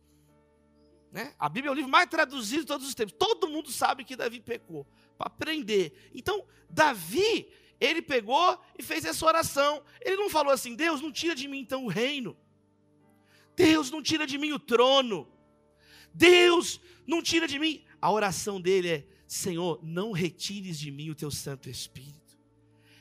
Né? 1.10 1.34
A 1.38 1.48
Bíblia 1.48 1.70
é 1.70 1.72
o 1.72 1.74
livro 1.74 1.90
mais 1.90 2.10
traduzido 2.10 2.62
de 2.62 2.66
todos 2.66 2.86
os 2.86 2.94
tempos. 2.94 3.14
Todo 3.18 3.48
mundo 3.48 3.70
sabe 3.70 4.04
que 4.04 4.14
Davi 4.14 4.40
pecou, 4.40 4.86
para 5.16 5.28
aprender. 5.28 6.10
Então, 6.14 6.44
Davi, 6.68 7.48
ele 7.80 8.02
pegou 8.02 8.60
e 8.78 8.82
fez 8.82 9.04
essa 9.04 9.24
oração. 9.26 9.82
Ele 10.00 10.16
não 10.16 10.30
falou 10.30 10.52
assim: 10.52 10.74
Deus, 10.74 11.00
não 11.00 11.12
tira 11.12 11.34
de 11.34 11.48
mim 11.48 11.60
então 11.60 11.84
o 11.84 11.88
reino. 11.88 12.36
Deus, 13.54 13.90
não 13.90 14.02
tira 14.02 14.26
de 14.26 14.36
mim 14.38 14.52
o 14.52 14.58
trono. 14.58 15.28
Deus, 16.12 16.80
não 17.06 17.22
tira 17.22 17.46
de 17.46 17.58
mim. 17.58 17.84
A 18.00 18.10
oração 18.10 18.60
dele 18.60 18.88
é: 18.88 19.06
Senhor, 19.26 19.80
não 19.82 20.12
retires 20.12 20.78
de 20.78 20.90
mim 20.90 21.10
o 21.10 21.14
teu 21.14 21.30
Santo 21.30 21.68
Espírito. 21.68 22.16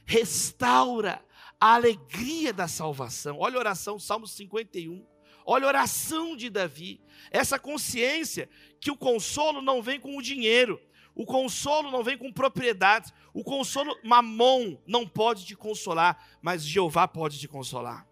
Restaura 0.06 1.24
a 1.60 1.74
alegria 1.74 2.54
da 2.54 2.68
salvação. 2.68 3.40
Olha 3.40 3.56
a 3.56 3.60
oração, 3.60 3.98
Salmo 3.98 4.28
51. 4.28 5.06
Olha 5.46 5.66
a 5.66 5.68
oração 5.68 6.36
de 6.36 6.50
Davi. 6.50 7.02
Essa 7.32 7.60
consciência 7.60 8.50
que 8.80 8.92
o 8.92 8.98
consolo 8.98 9.62
não 9.62 9.82
vem 9.82 10.00
com 10.00 10.18
o 10.18 10.22
dinheiro, 10.22 10.82
o 11.16 11.26
consolo 11.26 11.90
não 11.90 12.04
vem 12.04 12.18
com 12.18 12.32
propriedades, 12.32 13.14
o 13.34 13.44
consolo, 13.44 13.98
mamon 14.04 14.78
não 14.86 15.08
pode 15.08 15.46
te 15.46 15.56
consolar, 15.56 16.22
mas 16.42 16.64
Jeová 16.64 17.08
pode 17.08 17.40
te 17.40 17.48
consolar. 17.48 18.06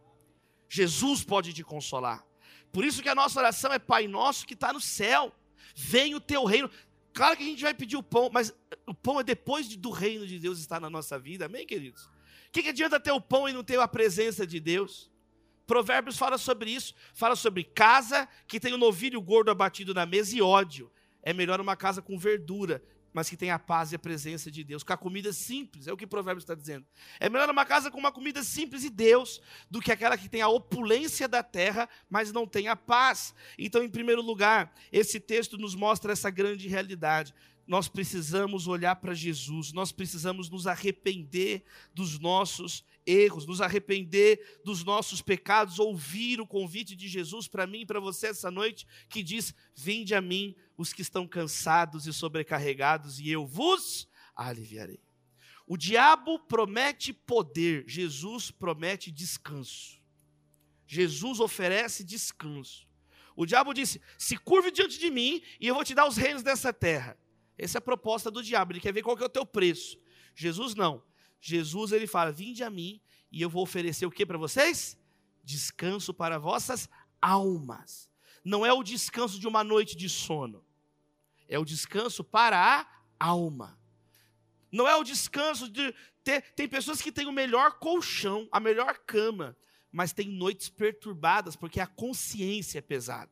Jesus 0.70 1.24
pode 1.24 1.54
te 1.54 1.64
consolar. 1.64 2.26
Por 2.72 2.84
isso 2.84 3.04
que 3.04 3.10
a 3.10 3.14
nossa 3.14 3.40
oração 3.40 3.72
é 3.72 3.78
Pai 3.78 4.08
Nosso 4.08 4.48
que 4.48 4.56
está 4.56 4.74
no 4.74 4.82
céu. 4.82 5.32
Vem 5.76 6.16
o 6.16 6.20
teu 6.20 6.46
reino. 6.46 6.70
Claro 7.14 7.38
que 7.38 7.44
a 7.44 7.46
gente 7.46 7.62
vai 7.62 7.74
pedir 7.74 7.98
o 7.98 8.02
pão, 8.02 8.30
mas 8.34 8.52
o 8.88 8.94
pão 8.94 9.20
é 9.20 9.24
depois 9.24 9.68
do 9.76 9.92
reino 9.92 10.26
de 10.26 10.40
Deus 10.40 10.60
estar 10.60 10.80
na 10.80 10.90
nossa 10.90 11.20
vida. 11.20 11.46
Amém, 11.46 11.68
queridos? 11.68 12.06
O 12.48 12.52
que, 12.52 12.64
que 12.64 12.70
adianta 12.70 13.00
ter 13.00 13.12
o 13.12 13.22
pão 13.22 13.48
e 13.48 13.54
não 13.54 13.64
ter 13.64 13.80
a 13.80 13.88
presença 13.88 14.48
de 14.48 14.60
Deus? 14.60 15.12
Provérbios 15.68 16.18
fala 16.18 16.38
sobre 16.38 16.72
isso, 16.72 16.94
fala 17.14 17.36
sobre 17.36 17.64
casa 17.64 18.28
que 18.48 18.60
tem 18.60 18.74
o 18.74 18.76
um 18.76 18.80
novilho 18.80 19.22
gordo 19.22 19.52
abatido 19.52 19.94
na 19.94 20.06
mesa 20.06 20.36
e 20.36 20.42
ódio. 20.42 20.92
É 21.22 21.34
melhor 21.34 21.62
uma 21.62 21.76
casa 21.76 22.02
com 22.02 22.18
verdura, 22.18 22.84
mas 23.14 23.30
que 23.30 23.38
tem 23.38 23.52
a 23.52 23.60
paz 23.60 23.92
e 23.92 23.96
a 23.96 24.00
presença 24.00 24.50
de 24.50 24.64
Deus, 24.64 24.84
com 24.84 24.92
a 24.92 24.98
comida 24.98 25.32
simples, 25.32 25.88
é 25.88 25.94
o 25.94 25.98
que 25.98 26.08
Provérbios 26.08 26.44
está 26.44 26.56
dizendo. 26.56 26.86
É 27.20 27.30
melhor 27.30 27.50
uma 27.50 27.66
casa 27.66 27.92
com 27.92 28.00
uma 28.00 28.12
comida 28.12 28.44
simples 28.44 28.84
e 28.84 28.90
Deus, 28.90 29.42
do 29.70 29.80
que 29.80 29.92
aquela 29.92 30.18
que 30.18 30.28
tem 30.28 30.42
a 30.42 30.48
opulência 30.48 31.28
da 31.28 31.44
terra, 31.44 31.88
mas 32.10 32.32
não 32.32 32.48
tem 32.48 32.68
a 32.68 32.76
paz. 32.76 33.34
Então, 33.58 33.84
em 33.84 33.90
primeiro 33.90 34.22
lugar, 34.22 34.74
esse 34.92 35.20
texto 35.20 35.58
nos 35.58 35.76
mostra 35.76 36.12
essa 36.12 36.30
grande 36.30 36.68
realidade 36.68 37.34
nós 37.66 37.88
precisamos 37.88 38.68
olhar 38.68 38.96
para 38.98 39.14
Jesus, 39.14 39.72
nós 39.72 39.92
precisamos 39.92 40.50
nos 40.50 40.68
arrepender 40.68 41.64
dos 41.94 42.20
nossos 42.20 42.84
erros, 43.06 43.46
nos 43.46 43.62
arrepender 43.62 44.62
dos 44.64 44.84
nossos 44.84 45.22
pecados, 45.22 45.80
ouvir 45.80 46.42
o 46.42 46.48
convite 46.48 46.96
de 46.96 47.08
Jesus 47.08 47.48
para 47.48 47.66
mim 47.66 47.82
e 47.82 47.86
para 47.86 48.00
você 48.00 48.28
essa 48.28 48.52
noite, 48.52 48.86
que 49.10 49.24
diz: 49.24 49.54
Vinde 49.76 50.14
a 50.14 50.22
mim 50.22 50.56
os 50.78 50.92
que 50.92 51.02
estão 51.02 51.28
cansados 51.28 52.06
e 52.06 52.14
sobrecarregados, 52.14 53.20
e 53.20 53.30
eu 53.30 53.46
vos 53.46 54.08
aliviarei. 54.36 55.02
O 55.66 55.78
diabo 55.78 56.40
promete 56.40 57.14
poder, 57.14 57.86
Jesus 57.88 58.52
promete 58.52 59.10
descanso. 59.12 60.02
Jesus 60.86 61.40
oferece 61.40 62.04
descanso. 62.04 62.86
O 63.36 63.46
diabo 63.46 63.74
disse: 63.74 64.02
Se 64.18 64.38
curve 64.38 64.70
diante 64.72 65.00
de 65.00 65.10
mim 65.10 65.42
e 65.60 65.68
eu 65.68 65.76
vou 65.76 65.84
te 65.84 65.96
dar 65.96 66.08
os 66.08 66.18
reinos 66.18 66.44
dessa 66.44 66.74
terra. 66.74 67.18
Essa 67.58 67.78
é 67.78 67.80
a 67.80 67.82
proposta 67.82 68.32
do 68.32 68.44
diabo, 68.44 68.72
ele 68.72 68.80
quer 68.80 68.94
ver 68.94 69.04
qual 69.04 69.16
que 69.16 69.24
é 69.24 69.26
o 69.26 69.30
teu 69.30 69.46
preço. 69.46 69.98
Jesus 70.36 70.76
não. 70.76 71.04
Jesus 71.40 71.92
ele 71.92 72.08
fala: 72.08 72.32
"Vinde 72.32 72.64
a 72.64 72.70
mim 72.70 73.02
e 73.32 73.42
eu 73.42 73.50
vou 73.50 73.64
oferecer 73.64 74.06
o 74.06 74.12
que 74.12 74.26
para 74.26 74.38
vocês? 74.38 74.98
Descanso 75.44 76.14
para 76.14 76.38
vossas 76.38 76.90
almas. 77.22 78.10
Não 78.44 78.66
é 78.66 78.74
o 78.74 78.84
descanso 78.84 79.40
de 79.40 79.48
uma 79.48 79.64
noite 79.64 79.96
de 79.96 80.10
sono. 80.10 80.64
É 81.48 81.58
o 81.58 81.66
descanso 81.66 82.24
para 82.24 82.58
a 82.58 82.88
alma. 83.20 83.80
Não 84.72 84.88
é 84.88 84.96
o 84.96 85.04
descanso 85.04 85.70
de 85.70 85.94
ter, 86.24 86.42
tem 86.56 86.68
pessoas 86.68 87.02
que 87.02 87.12
têm 87.12 87.28
o 87.28 87.32
melhor 87.32 87.80
colchão, 87.80 88.48
a 88.52 88.60
melhor 88.60 88.98
cama, 89.06 89.56
mas 89.92 90.14
tem 90.14 90.28
noites 90.28 90.70
perturbadas 90.70 91.56
porque 91.56 91.80
a 91.80 91.88
consciência 91.88 92.80
é 92.80 92.82
pesada. 92.82 93.32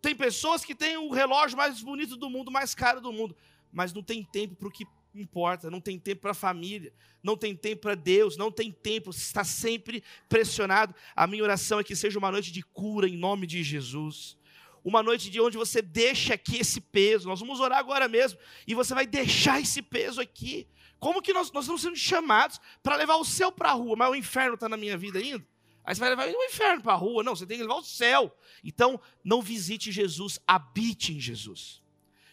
Tem 0.00 0.14
pessoas 0.14 0.64
que 0.64 0.74
têm 0.74 0.96
o 0.96 1.10
relógio 1.10 1.56
mais 1.56 1.80
bonito 1.82 2.16
do 2.16 2.30
mundo, 2.30 2.50
mais 2.50 2.74
caro 2.74 3.00
do 3.00 3.12
mundo, 3.12 3.36
mas 3.72 3.92
não 3.92 4.02
tem 4.02 4.24
tempo 4.24 4.56
para 4.56 4.68
o 4.68 4.70
que 4.70 4.86
importa, 5.14 5.70
não 5.70 5.80
tem 5.80 5.98
tempo 5.98 6.22
para 6.22 6.30
a 6.30 6.34
família, 6.34 6.92
não 7.22 7.36
tem 7.36 7.54
tempo 7.54 7.82
para 7.82 7.94
Deus, 7.94 8.36
não 8.36 8.50
tem 8.50 8.70
tempo, 8.70 9.10
está 9.10 9.44
sempre 9.44 10.02
pressionado. 10.28 10.94
A 11.14 11.26
minha 11.26 11.42
oração 11.42 11.80
é 11.80 11.84
que 11.84 11.96
seja 11.96 12.18
uma 12.18 12.30
noite 12.30 12.52
de 12.52 12.62
cura 12.62 13.08
em 13.08 13.16
nome 13.16 13.46
de 13.46 13.62
Jesus. 13.62 14.38
Uma 14.82 15.02
noite 15.02 15.28
de 15.28 15.40
onde 15.40 15.58
você 15.58 15.82
deixa 15.82 16.34
aqui 16.34 16.58
esse 16.58 16.80
peso. 16.80 17.28
Nós 17.28 17.40
vamos 17.40 17.60
orar 17.60 17.78
agora 17.78 18.08
mesmo. 18.08 18.38
E 18.66 18.74
você 18.74 18.94
vai 18.94 19.06
deixar 19.06 19.60
esse 19.60 19.82
peso 19.82 20.20
aqui. 20.20 20.66
Como 20.98 21.20
que 21.20 21.32
nós, 21.32 21.52
nós 21.52 21.64
estamos 21.64 21.82
sendo 21.82 21.96
chamados 21.96 22.58
para 22.82 22.96
levar 22.96 23.16
o 23.16 23.24
céu 23.24 23.52
para 23.52 23.70
a 23.70 23.74
rua, 23.74 23.96
mas 23.96 24.10
o 24.10 24.14
inferno 24.14 24.54
está 24.54 24.68
na 24.68 24.76
minha 24.76 24.96
vida 24.96 25.18
ainda? 25.18 25.44
Aí 25.84 25.94
você 25.94 26.00
vai 26.00 26.10
levar 26.10 26.28
o 26.28 26.44
inferno 26.44 26.82
para 26.82 26.92
a 26.92 26.96
rua. 26.96 27.22
Não, 27.22 27.34
você 27.34 27.46
tem 27.46 27.56
que 27.56 27.62
levar 27.62 27.76
o 27.76 27.84
céu. 27.84 28.34
Então, 28.62 29.00
não 29.24 29.40
visite 29.40 29.90
Jesus, 29.90 30.38
habite 30.46 31.12
em 31.12 31.20
Jesus. 31.20 31.82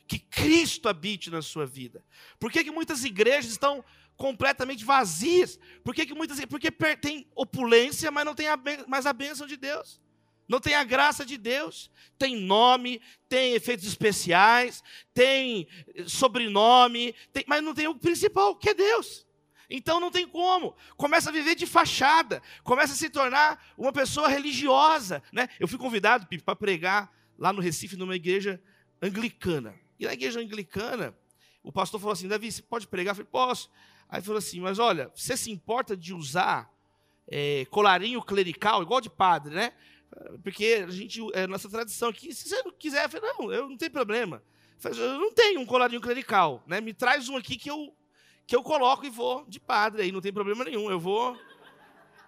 Que 0.08 0.20
Cristo 0.20 0.88
habite 0.88 1.30
na 1.30 1.42
sua 1.42 1.66
vida. 1.66 2.04
Por 2.40 2.52
que, 2.52 2.64
que 2.64 2.72
muitas 2.72 3.04
igrejas 3.04 3.52
estão 3.52 3.84
completamente 4.16 4.86
vazias? 4.86 5.60
Por 5.84 5.94
que, 5.94 6.06
que 6.06 6.14
muitas 6.14 6.44
Porque 6.46 6.72
tem 6.72 7.28
opulência, 7.36 8.10
mas 8.10 8.26
não 8.26 8.34
tem 8.34 8.48
a, 8.48 8.60
mais 8.88 9.06
a 9.06 9.14
bênção 9.14 9.46
de 9.46 9.58
Deus. 9.58 10.02
Não 10.48 10.62
tem 10.62 10.76
a 10.76 10.84
graça 10.84 11.26
de 11.26 11.38
Deus. 11.38 11.92
Tem 12.18 12.36
nome, 12.36 13.02
tem 13.28 13.54
efeitos 13.54 13.86
especiais, 13.86 14.82
tem 15.14 15.68
sobrenome, 16.08 17.14
tem, 17.34 17.44
mas 17.48 17.62
não 17.62 17.74
tem 17.74 17.88
o 17.88 17.96
principal, 17.96 18.56
que 18.56 18.70
é 18.70 18.74
Deus. 18.74 19.27
Então 19.70 20.00
não 20.00 20.10
tem 20.10 20.28
como. 20.28 20.76
Começa 20.96 21.30
a 21.30 21.34
viver 21.34 21.56
de 21.56 21.66
fachada, 21.66 22.42
começa 22.64 22.94
a 22.94 22.96
se 22.96 23.10
tornar 23.10 23.74
uma 23.78 23.92
pessoa 23.92 24.28
religiosa. 24.28 25.22
Né? 25.32 25.50
Eu 25.60 25.68
fui 25.68 25.78
convidado 25.78 26.28
para 26.44 26.56
pregar 26.56 27.12
lá 27.38 27.52
no 27.52 27.62
Recife, 27.62 27.98
numa 27.98 28.16
igreja 28.16 28.62
anglicana. 29.02 29.76
E 30.00 30.06
na 30.06 30.14
igreja 30.14 30.40
anglicana, 30.40 31.16
o 31.64 31.72
pastor 31.72 32.00
falou 32.00 32.14
assim: 32.14 32.28
Davi, 32.28 32.52
você 32.52 32.62
pode 32.62 32.88
pregar? 32.88 33.12
Eu 33.12 33.16
falei, 33.16 33.30
posso. 33.32 33.70
Aí 34.10 34.22
falou 34.22 34.38
assim: 34.38 34.60
mas 34.60 34.80
olha, 34.80 35.12
você 35.14 35.36
se 35.36 35.52
importa 35.52 35.98
de 35.98 36.14
usar 36.14 36.72
é, 37.28 37.66
colarinho 37.66 38.22
clerical, 38.22 38.82
igual 38.82 39.02
de 39.02 39.10
padre, 39.10 39.54
né? 39.54 39.74
Porque 40.42 40.86
a 40.88 40.90
gente, 40.90 41.22
é 41.34 41.46
nossa 41.46 41.70
tradição 41.70 42.10
aqui, 42.10 42.34
se 42.34 42.48
você 42.48 42.64
não 42.64 42.72
quiser, 42.72 43.06
eu 43.06 43.10
falei, 43.10 43.34
não, 43.38 43.52
eu 43.52 43.70
não 43.70 43.78
tenho 43.78 43.92
problema. 43.92 44.42
Eu, 44.76 44.82
falei, 44.82 45.00
eu 45.00 45.20
não 45.20 45.34
tenho 45.34 45.60
um 45.60 45.66
colarinho 45.66 46.02
clerical, 46.02 46.64
né? 46.66 46.80
Me 46.80 46.94
traz 46.94 47.28
um 47.30 47.36
aqui 47.36 47.58
que 47.58 47.70
eu 47.70 47.94
que 48.48 48.56
eu 48.56 48.64
coloco 48.64 49.06
e 49.06 49.10
vou 49.10 49.46
de 49.46 49.60
padre, 49.60 50.04
aí 50.04 50.12
não 50.12 50.22
tem 50.22 50.32
problema 50.32 50.64
nenhum. 50.64 50.90
Eu 50.90 51.00
vou. 51.00 51.38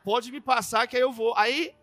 Pode 0.03 0.29
me 0.31 0.41
passar 0.41 0.85
que 0.85 0.97
aí 0.97 1.01
eu 1.01 1.13
vou. 1.13 1.33
Aí, 1.37 1.73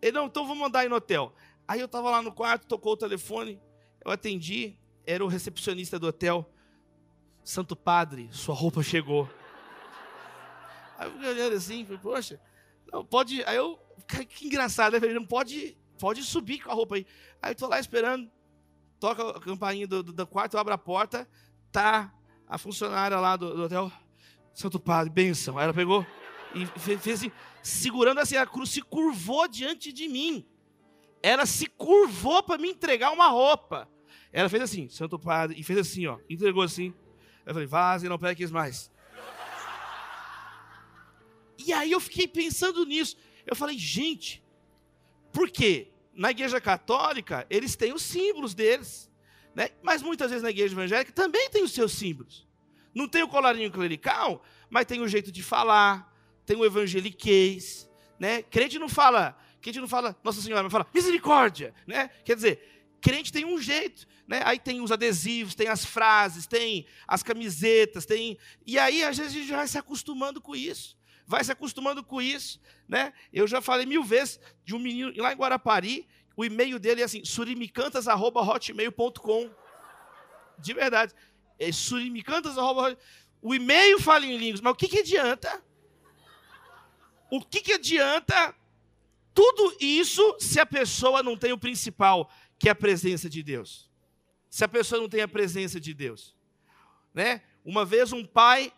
ele, 0.00 0.12
não, 0.12 0.26
então 0.26 0.46
vou 0.46 0.54
mandar 0.54 0.84
ir 0.84 0.88
no 0.88 0.94
hotel. 0.94 1.34
Aí 1.66 1.80
eu 1.80 1.88
tava 1.88 2.08
lá 2.08 2.22
no 2.22 2.32
quarto, 2.32 2.66
tocou 2.68 2.92
o 2.92 2.96
telefone, 2.96 3.60
eu 4.04 4.12
atendi, 4.12 4.78
era 5.04 5.24
o 5.24 5.28
recepcionista 5.28 5.98
do 5.98 6.06
hotel. 6.06 6.48
Santo 7.42 7.74
Padre, 7.74 8.28
sua 8.30 8.54
roupa 8.54 8.82
chegou. 8.82 9.28
Aí 10.96 11.10
eu 11.10 11.30
olhando 11.30 11.56
assim, 11.56 11.84
falei, 11.84 12.00
poxa, 12.00 12.40
não, 12.92 13.04
pode. 13.04 13.42
Aí 13.44 13.56
eu, 13.56 13.78
que 14.28 14.46
engraçado, 14.46 14.92
né? 14.92 15.00
Falei, 15.00 15.14
não 15.14 15.26
pode, 15.26 15.76
pode 15.98 16.22
subir 16.22 16.60
com 16.60 16.70
a 16.70 16.74
roupa 16.74 16.94
aí. 16.94 17.06
Aí 17.42 17.50
eu 17.50 17.56
tô 17.56 17.66
lá 17.66 17.80
esperando, 17.80 18.30
toca 19.00 19.28
a 19.28 19.40
campainha 19.40 19.88
do, 19.88 20.04
do, 20.04 20.12
do 20.12 20.26
quarto, 20.26 20.54
eu 20.54 20.60
abro 20.60 20.72
a 20.72 20.78
porta, 20.78 21.28
tá 21.72 22.15
a 22.48 22.58
funcionária 22.58 23.18
lá 23.18 23.36
do, 23.36 23.54
do 23.54 23.62
hotel, 23.64 23.92
Santo 24.54 24.78
Padre, 24.78 25.12
benção. 25.12 25.58
Aí 25.58 25.64
ela 25.64 25.74
pegou 25.74 26.06
e 26.54 26.66
fez, 26.78 27.18
assim, 27.18 27.32
segurando 27.62 28.18
assim 28.18 28.36
a 28.36 28.46
cruz, 28.46 28.70
se 28.70 28.80
curvou 28.80 29.46
diante 29.48 29.92
de 29.92 30.08
mim. 30.08 30.46
Ela 31.22 31.44
se 31.44 31.66
curvou 31.66 32.42
para 32.42 32.58
me 32.58 32.70
entregar 32.70 33.12
uma 33.12 33.28
roupa. 33.28 33.88
Ela 34.32 34.48
fez 34.48 34.62
assim, 34.62 34.88
Santo 34.88 35.18
Padre, 35.18 35.58
e 35.58 35.62
fez 35.62 35.78
assim, 35.78 36.06
ó, 36.06 36.18
entregou 36.28 36.62
assim. 36.62 36.94
Eu 37.44 37.52
falei, 37.52 37.66
vaze, 37.66 38.08
não 38.08 38.18
pegues 38.18 38.50
mais. 38.50 38.90
E 41.58 41.72
aí 41.72 41.90
eu 41.90 42.00
fiquei 42.00 42.28
pensando 42.28 42.84
nisso. 42.84 43.16
Eu 43.46 43.56
falei, 43.56 43.78
gente, 43.78 44.44
por 45.32 45.50
quê? 45.50 45.92
Na 46.14 46.30
igreja 46.30 46.60
católica, 46.60 47.46
eles 47.50 47.76
têm 47.76 47.92
os 47.92 48.02
símbolos 48.02 48.54
deles. 48.54 49.10
Né? 49.56 49.70
Mas 49.82 50.02
muitas 50.02 50.28
vezes 50.28 50.42
na 50.42 50.50
igreja 50.50 50.74
evangélica 50.74 51.10
também 51.12 51.48
tem 51.48 51.64
os 51.64 51.72
seus 51.72 51.92
símbolos. 51.92 52.46
Não 52.94 53.08
tem 53.08 53.22
o 53.22 53.28
colarinho 53.28 53.70
clerical, 53.70 54.44
mas 54.68 54.84
tem 54.84 55.00
o 55.00 55.08
jeito 55.08 55.32
de 55.32 55.42
falar, 55.42 56.14
tem 56.44 56.58
o 56.58 56.64
evangeliquez. 56.64 57.88
Né? 58.20 58.42
Crente 58.42 58.78
não 58.78 58.88
fala, 58.88 59.34
crente 59.62 59.80
não 59.80 59.88
fala 59.88 60.14
Nossa 60.22 60.42
Senhora, 60.42 60.62
mas 60.62 60.70
fala 60.70 60.86
misericórdia. 60.92 61.74
Né? 61.86 62.10
Quer 62.22 62.36
dizer, 62.36 62.88
crente 63.00 63.32
tem 63.32 63.46
um 63.46 63.58
jeito. 63.58 64.06
Né? 64.28 64.42
Aí 64.44 64.58
tem 64.58 64.82
os 64.82 64.92
adesivos, 64.92 65.54
tem 65.54 65.68
as 65.68 65.86
frases, 65.86 66.46
tem 66.46 66.86
as 67.08 67.22
camisetas, 67.22 68.04
tem. 68.04 68.36
E 68.66 68.78
aí, 68.78 69.02
às 69.02 69.16
vezes, 69.16 69.34
a 69.34 69.38
gente 69.38 69.52
vai 69.52 69.66
se 69.66 69.78
acostumando 69.78 70.38
com 70.38 70.54
isso. 70.54 70.98
Vai 71.26 71.42
se 71.42 71.50
acostumando 71.50 72.04
com 72.04 72.20
isso. 72.20 72.60
Né? 72.86 73.10
Eu 73.32 73.46
já 73.46 73.62
falei 73.62 73.86
mil 73.86 74.04
vezes 74.04 74.38
de 74.66 74.74
um 74.74 74.78
menino 74.78 75.14
lá 75.16 75.32
em 75.32 75.36
Guarapari 75.36 76.06
o 76.36 76.44
e-mail 76.44 76.78
dele 76.78 77.00
é 77.00 77.04
assim, 77.04 77.24
surimicantas.hotmail.com. 77.24 79.50
De 80.58 80.74
verdade. 80.74 81.14
É 81.58 81.72
surimicantas.hotmail. 81.72 82.98
O 83.40 83.54
e-mail 83.54 83.98
fala 84.00 84.26
em 84.26 84.36
línguas, 84.36 84.60
mas 84.60 84.72
o 84.72 84.76
que, 84.76 84.88
que 84.88 84.98
adianta? 84.98 85.64
O 87.30 87.40
que, 87.40 87.60
que 87.60 87.72
adianta 87.72 88.52
tudo 89.32 89.74
isso 89.80 90.36
se 90.38 90.60
a 90.60 90.66
pessoa 90.66 91.22
não 91.22 91.34
tem 91.36 91.52
o 91.52 91.58
principal, 91.58 92.30
que 92.58 92.68
é 92.68 92.72
a 92.72 92.74
presença 92.74 93.30
de 93.30 93.42
Deus? 93.42 93.90
Se 94.50 94.64
a 94.64 94.68
pessoa 94.68 95.00
não 95.00 95.08
tem 95.08 95.22
a 95.22 95.28
presença 95.28 95.80
de 95.80 95.94
Deus. 95.94 96.36
Né? 97.14 97.42
Uma 97.64 97.84
vez 97.84 98.12
um 98.12 98.24
pai 98.24 98.72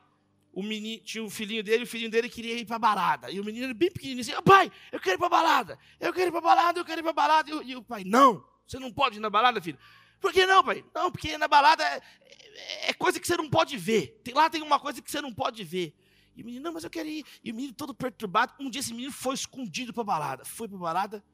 o 0.58 0.62
menino, 0.62 1.00
tinha 1.04 1.22
um 1.22 1.30
filhinho 1.30 1.62
dele, 1.62 1.84
o 1.84 1.86
filhinho 1.86 2.10
dele 2.10 2.28
queria 2.28 2.52
ir 2.58 2.64
para 2.64 2.80
balada. 2.80 3.30
E 3.30 3.38
o 3.38 3.44
menino 3.44 3.72
bem 3.72 3.92
pequenininho 3.92 4.22
assim, 4.22 4.42
pai, 4.42 4.72
eu 4.90 4.98
quero 4.98 5.14
ir 5.14 5.18
para 5.18 5.28
balada, 5.28 5.78
eu 6.00 6.12
quero 6.12 6.30
ir 6.30 6.32
para 6.32 6.40
balada, 6.40 6.80
eu 6.80 6.84
quero 6.84 7.00
ir 7.00 7.04
para 7.04 7.12
balada. 7.12 7.48
E, 7.48 7.70
e, 7.70 7.76
o 7.76 7.82
pai, 7.84 8.02
não, 8.04 8.44
você 8.66 8.76
não 8.76 8.92
pode 8.92 9.18
ir 9.18 9.20
na 9.20 9.30
balada, 9.30 9.62
filho. 9.62 9.78
Por 10.20 10.32
que 10.32 10.44
não, 10.46 10.64
pai? 10.64 10.84
Não, 10.92 11.12
porque 11.12 11.38
na 11.38 11.46
balada 11.46 11.84
é, 11.84 12.02
é, 12.24 12.90
é 12.90 12.92
coisa 12.92 13.20
que 13.20 13.28
você 13.28 13.36
não 13.36 13.48
pode 13.48 13.76
ver. 13.76 14.20
Tem, 14.24 14.34
lá 14.34 14.50
tem 14.50 14.60
uma 14.60 14.80
coisa 14.80 15.00
que 15.00 15.08
você 15.08 15.22
não 15.22 15.32
pode 15.32 15.62
ver. 15.62 15.94
E 16.34 16.42
o 16.42 16.44
menino, 16.44 16.64
não, 16.64 16.72
mas 16.72 16.82
eu 16.82 16.90
quero 16.90 17.08
ir. 17.08 17.24
E 17.44 17.52
o 17.52 17.54
menino 17.54 17.72
todo 17.72 17.94
perturbado. 17.94 18.52
Um 18.58 18.68
dia 18.68 18.80
esse 18.80 18.92
menino 18.92 19.12
foi 19.12 19.34
escondido 19.34 19.94
para 19.94 20.02
balada. 20.02 20.44
Foi 20.44 20.66
para 20.66 20.76
balada, 20.76 21.24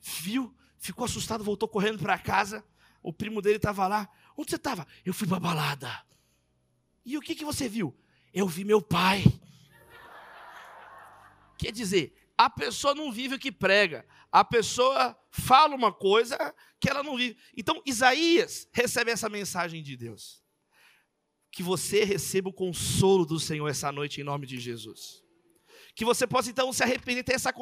viu, 0.00 0.52
ficou 0.76 1.04
assustado, 1.04 1.44
voltou 1.44 1.68
correndo 1.68 2.00
para 2.00 2.18
casa. 2.18 2.64
O 3.00 3.12
primo 3.12 3.40
dele 3.40 3.58
estava 3.58 3.86
lá. 3.86 4.08
Onde 4.36 4.50
você 4.50 4.56
estava? 4.56 4.84
Eu 5.04 5.14
fui 5.14 5.28
para 5.28 5.38
balada. 5.38 6.04
E 7.06 7.16
o 7.16 7.20
que, 7.20 7.36
que 7.36 7.44
você 7.44 7.68
viu? 7.68 7.96
Eu 8.32 8.46
vi 8.46 8.64
meu 8.64 8.80
pai. 8.80 9.24
Quer 11.58 11.72
dizer, 11.72 12.14
a 12.36 12.48
pessoa 12.48 12.94
não 12.94 13.12
vive 13.12 13.34
o 13.34 13.38
que 13.38 13.52
prega. 13.52 14.06
A 14.32 14.44
pessoa 14.44 15.18
fala 15.30 15.74
uma 15.74 15.92
coisa 15.92 16.36
que 16.80 16.88
ela 16.88 17.02
não 17.02 17.16
vive. 17.16 17.36
Então, 17.56 17.82
Isaías 17.84 18.68
recebe 18.72 19.10
essa 19.10 19.28
mensagem 19.28 19.82
de 19.82 19.96
Deus. 19.96 20.42
Que 21.52 21.62
você 21.62 22.04
receba 22.04 22.48
o 22.48 22.52
consolo 22.52 23.26
do 23.26 23.38
Senhor 23.40 23.68
essa 23.68 23.90
noite, 23.90 24.20
em 24.20 24.24
nome 24.24 24.46
de 24.46 24.58
Jesus 24.58 25.22
que 26.00 26.04
você 26.06 26.26
possa 26.26 26.48
então 26.48 26.72
se 26.72 26.82
arrepender. 26.82 27.22
Ter 27.22 27.34
essa 27.34 27.52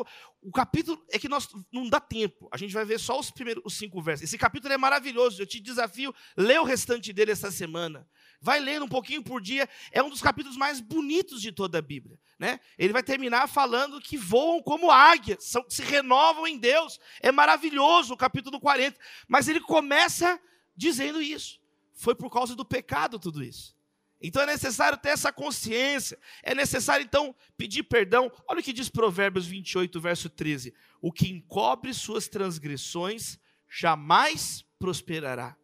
o 0.40 0.52
capítulo 0.52 1.04
é 1.10 1.18
que 1.18 1.28
nós 1.28 1.48
não 1.72 1.88
dá 1.88 1.98
tempo. 1.98 2.48
A 2.52 2.56
gente 2.56 2.72
vai 2.72 2.84
ver 2.84 3.00
só 3.00 3.18
os 3.18 3.32
primeiros 3.32 3.64
os 3.66 3.74
cinco 3.74 4.00
versos. 4.00 4.22
Esse 4.22 4.38
capítulo 4.38 4.72
é 4.72 4.78
maravilhoso. 4.78 5.42
Eu 5.42 5.46
te 5.46 5.58
desafio, 5.58 6.14
lê 6.36 6.56
o 6.56 6.62
restante 6.62 7.12
dele 7.12 7.32
essa 7.32 7.50
semana. 7.50 8.08
Vai 8.40 8.60
lendo 8.60 8.84
um 8.84 8.88
pouquinho 8.88 9.24
por 9.24 9.40
dia. 9.40 9.68
É 9.90 10.00
um 10.04 10.08
dos 10.08 10.22
capítulos 10.22 10.56
mais 10.56 10.80
bonitos 10.80 11.42
de 11.42 11.50
toda 11.50 11.78
a 11.78 11.82
Bíblia, 11.82 12.16
né? 12.38 12.60
Ele 12.78 12.92
vai 12.92 13.02
terminar 13.02 13.48
falando 13.48 14.00
que 14.00 14.16
voam 14.16 14.62
como 14.62 14.88
águias, 14.88 15.42
são, 15.42 15.64
se 15.68 15.82
renovam 15.82 16.46
em 16.46 16.58
Deus. 16.58 17.00
É 17.20 17.32
maravilhoso 17.32 18.14
o 18.14 18.16
capítulo 18.16 18.60
40, 18.60 18.96
mas 19.26 19.48
ele 19.48 19.58
começa 19.58 20.40
dizendo 20.76 21.20
isso. 21.20 21.58
Foi 21.92 22.14
por 22.14 22.30
causa 22.30 22.54
do 22.54 22.64
pecado 22.64 23.18
tudo 23.18 23.42
isso. 23.42 23.76
Então 24.20 24.42
é 24.42 24.46
necessário 24.46 24.98
ter 24.98 25.10
essa 25.10 25.32
consciência, 25.32 26.18
é 26.42 26.54
necessário 26.54 27.04
então 27.04 27.34
pedir 27.56 27.84
perdão. 27.84 28.30
Olha 28.48 28.60
o 28.60 28.62
que 28.62 28.72
diz 28.72 28.88
Provérbios 28.88 29.46
28, 29.46 30.00
verso 30.00 30.28
13: 30.28 30.74
O 31.00 31.12
que 31.12 31.28
encobre 31.28 31.94
suas 31.94 32.26
transgressões 32.26 33.38
jamais 33.68 34.64
prosperará. 34.78 35.56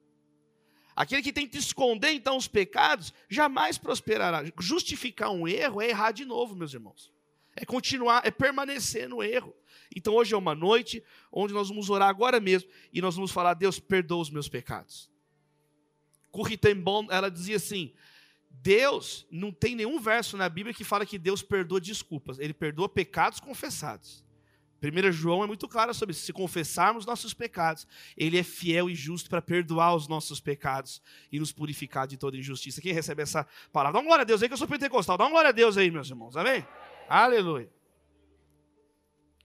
Aquele 0.95 1.23
que 1.23 1.33
tenta 1.33 1.59
esconder 1.59 2.13
então 2.13 2.37
os 2.37 2.47
pecados 2.47 3.13
jamais 3.29 3.77
prosperará. 3.77 4.45
Justificar 4.61 5.31
um 5.31 5.49
erro 5.49 5.83
é 5.83 5.89
errar 5.89 6.13
de 6.13 6.25
novo, 6.25 6.55
meus 6.55 6.73
irmãos. 6.73 7.13
É 7.57 7.65
continuar, 7.65 8.25
é 8.25 8.31
permanecer 8.31 9.09
no 9.09 9.23
erro. 9.23 9.55
Então 9.95 10.15
hoje 10.15 10.35
é 10.35 10.37
uma 10.37 10.55
noite 10.55 11.03
onde 11.33 11.53
nós 11.53 11.69
vamos 11.69 11.91
orar 11.91 12.09
agora 12.09 12.39
mesmo 12.39 12.71
e 12.93 13.01
nós 13.01 13.17
vamos 13.17 13.33
falar: 13.33 13.55
Deus, 13.55 13.81
perdoa 13.81 14.23
os 14.23 14.31
meus 14.31 14.49
pecados. 14.49 15.11
Corrie 16.31 16.59
ela 17.11 17.31
dizia 17.31 17.57
assim: 17.57 17.93
Deus 18.63 19.27
não 19.31 19.53
tem 19.53 19.75
nenhum 19.75 20.01
verso 20.01 20.37
na 20.37 20.49
Bíblia 20.49 20.75
que 20.75 20.85
fala 20.85 21.05
que 21.05 21.19
Deus 21.19 21.43
perdoa 21.43 21.81
desculpas, 21.81 22.39
ele 22.39 22.55
perdoa 22.55 22.89
pecados 22.89 23.41
confessados. 23.41 24.25
1 24.83 25.13
João 25.13 25.43
é 25.43 25.47
muito 25.47 25.67
claro 25.67 25.95
sobre 25.95 26.13
isso. 26.13 26.27
Se 26.27 26.33
confessarmos 26.33 27.07
nossos 27.07 27.33
pecados, 27.33 27.87
Ele 28.17 28.39
é 28.39 28.43
fiel 28.43 28.91
e 28.91 28.95
justo 28.95 29.31
para 29.31 29.41
perdoar 29.41 29.95
os 29.95 30.07
nossos 30.09 30.41
pecados 30.41 31.01
e 31.33 31.39
nos 31.39 31.53
purificar 31.53 32.07
de 32.07 32.19
toda 32.19 32.37
injustiça. 32.37 32.83
Quem 32.83 32.93
recebe 32.93 33.23
essa 33.23 33.47
palavra? 33.73 33.95
Dá 33.95 34.01
uma 34.01 34.09
glória 34.09 34.23
a 34.23 34.27
Deus 34.27 34.43
aí, 34.43 34.49
que 34.49 34.53
eu 34.53 34.59
sou 34.59 34.69
pentecostal. 34.69 35.17
Dá 35.17 35.25
uma 35.25 35.31
glória 35.31 35.49
a 35.49 35.53
Deus 35.53 35.79
aí, 35.79 35.91
meus 35.91 36.11
irmãos. 36.11 36.37
Amém? 36.37 36.67
Aleluia. 37.09 37.71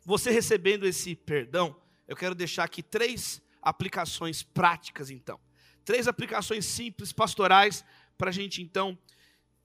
Você 0.03 0.31
recebendo 0.31 0.85
esse 0.85 1.15
perdão, 1.15 1.75
eu 2.07 2.15
quero 2.15 2.35
deixar 2.35 2.63
aqui 2.63 2.81
três 2.81 3.41
aplicações 3.61 4.43
práticas, 4.43 5.09
então. 5.09 5.39
Três 5.85 6.07
aplicações 6.07 6.65
simples, 6.65 7.13
pastorais, 7.13 7.85
para 8.19 8.29
a 8.29 8.33
gente 8.33 8.61
então 8.61 8.97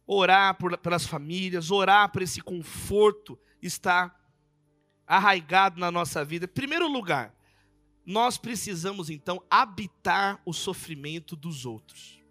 orar 0.06 0.56
por, 0.56 0.78
pelas 0.78 1.04
famílias, 1.04 1.72
orar 1.72 2.10
por 2.12 2.22
esse 2.22 2.40
conforto 2.40 3.38
estar 3.60 4.14
arraigado 5.04 5.80
na 5.80 5.90
nossa 5.90 6.24
vida. 6.24 6.46
Primeiro 6.46 6.86
lugar, 6.86 7.34
nós 8.06 8.38
precisamos 8.38 9.10
então 9.10 9.42
habitar 9.50 10.40
o 10.46 10.52
sofrimento 10.52 11.34
dos 11.34 11.66
outros. 11.66 12.22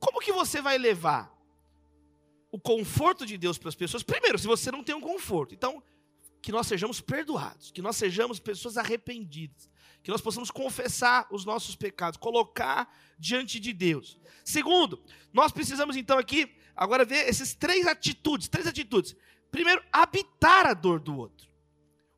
Como 0.00 0.20
que 0.20 0.32
você 0.32 0.60
vai 0.60 0.76
levar 0.76 1.32
o 2.50 2.58
conforto 2.58 3.24
de 3.24 3.38
Deus 3.38 3.56
para 3.56 3.68
as 3.68 3.74
pessoas? 3.76 4.02
Primeiro, 4.02 4.38
se 4.38 4.46
você 4.46 4.72
não 4.72 4.82
tem 4.82 4.94
um 4.94 5.00
conforto. 5.00 5.54
Então, 5.54 5.82
que 6.42 6.52
nós 6.52 6.66
sejamos 6.66 7.00
perdoados, 7.00 7.70
que 7.70 7.80
nós 7.80 7.96
sejamos 7.96 8.38
pessoas 8.38 8.76
arrependidas, 8.76 9.70
que 10.04 10.10
nós 10.10 10.20
possamos 10.20 10.50
confessar 10.50 11.26
os 11.30 11.46
nossos 11.46 11.74
pecados, 11.74 12.18
colocar 12.18 12.94
diante 13.18 13.58
de 13.58 13.72
Deus. 13.72 14.20
Segundo, 14.44 15.02
nós 15.32 15.50
precisamos 15.50 15.96
então 15.96 16.18
aqui 16.18 16.54
agora 16.76 17.06
ver 17.06 17.26
essas 17.26 17.54
três 17.54 17.86
atitudes, 17.86 18.46
três 18.46 18.66
atitudes. 18.66 19.16
Primeiro, 19.50 19.82
habitar 19.90 20.66
a 20.66 20.74
dor 20.74 21.00
do 21.00 21.16
outro. 21.16 21.48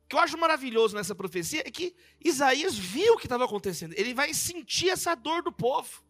O 0.03 0.09
que 0.09 0.17
eu 0.17 0.19
acho 0.19 0.37
maravilhoso 0.37 0.97
nessa 0.97 1.15
profecia 1.15 1.61
é 1.65 1.71
que 1.71 1.95
Isaías 2.21 2.77
viu 2.77 3.13
o 3.13 3.17
que 3.17 3.25
estava 3.25 3.45
acontecendo. 3.45 3.93
Ele 3.93 4.13
vai 4.13 4.33
sentir 4.33 4.89
essa 4.89 5.15
dor 5.15 5.41
do 5.41 5.51
povo. 5.51 6.03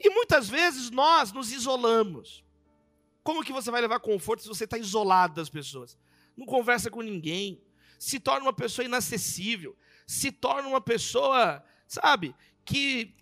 E 0.00 0.08
muitas 0.08 0.48
vezes 0.48 0.90
nós 0.90 1.32
nos 1.32 1.52
isolamos. 1.52 2.42
Como 3.22 3.44
que 3.44 3.52
você 3.52 3.70
vai 3.70 3.82
levar 3.82 4.00
conforto 4.00 4.40
se 4.42 4.48
você 4.48 4.64
está 4.64 4.78
isolado 4.78 5.34
das 5.34 5.50
pessoas? 5.50 5.98
Não 6.34 6.46
conversa 6.46 6.90
com 6.90 7.02
ninguém, 7.02 7.62
se 7.98 8.18
torna 8.18 8.46
uma 8.46 8.54
pessoa 8.54 8.86
inacessível, 8.86 9.76
se 10.08 10.32
torna 10.32 10.66
uma 10.66 10.80
pessoa, 10.80 11.62
sabe, 11.86 12.34
que 12.64 13.14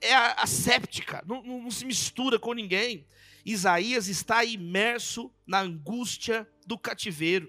é 0.00 0.12
asséptica, 0.12 1.22
não, 1.24 1.40
não, 1.40 1.62
não 1.62 1.70
se 1.70 1.84
mistura 1.84 2.36
com 2.36 2.52
ninguém. 2.52 3.06
Isaías 3.44 4.08
está 4.08 4.44
imerso 4.44 5.32
na 5.46 5.60
angústia 5.60 6.46
do 6.66 6.76
cativeiro. 6.76 7.48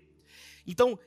Então, 0.65 0.99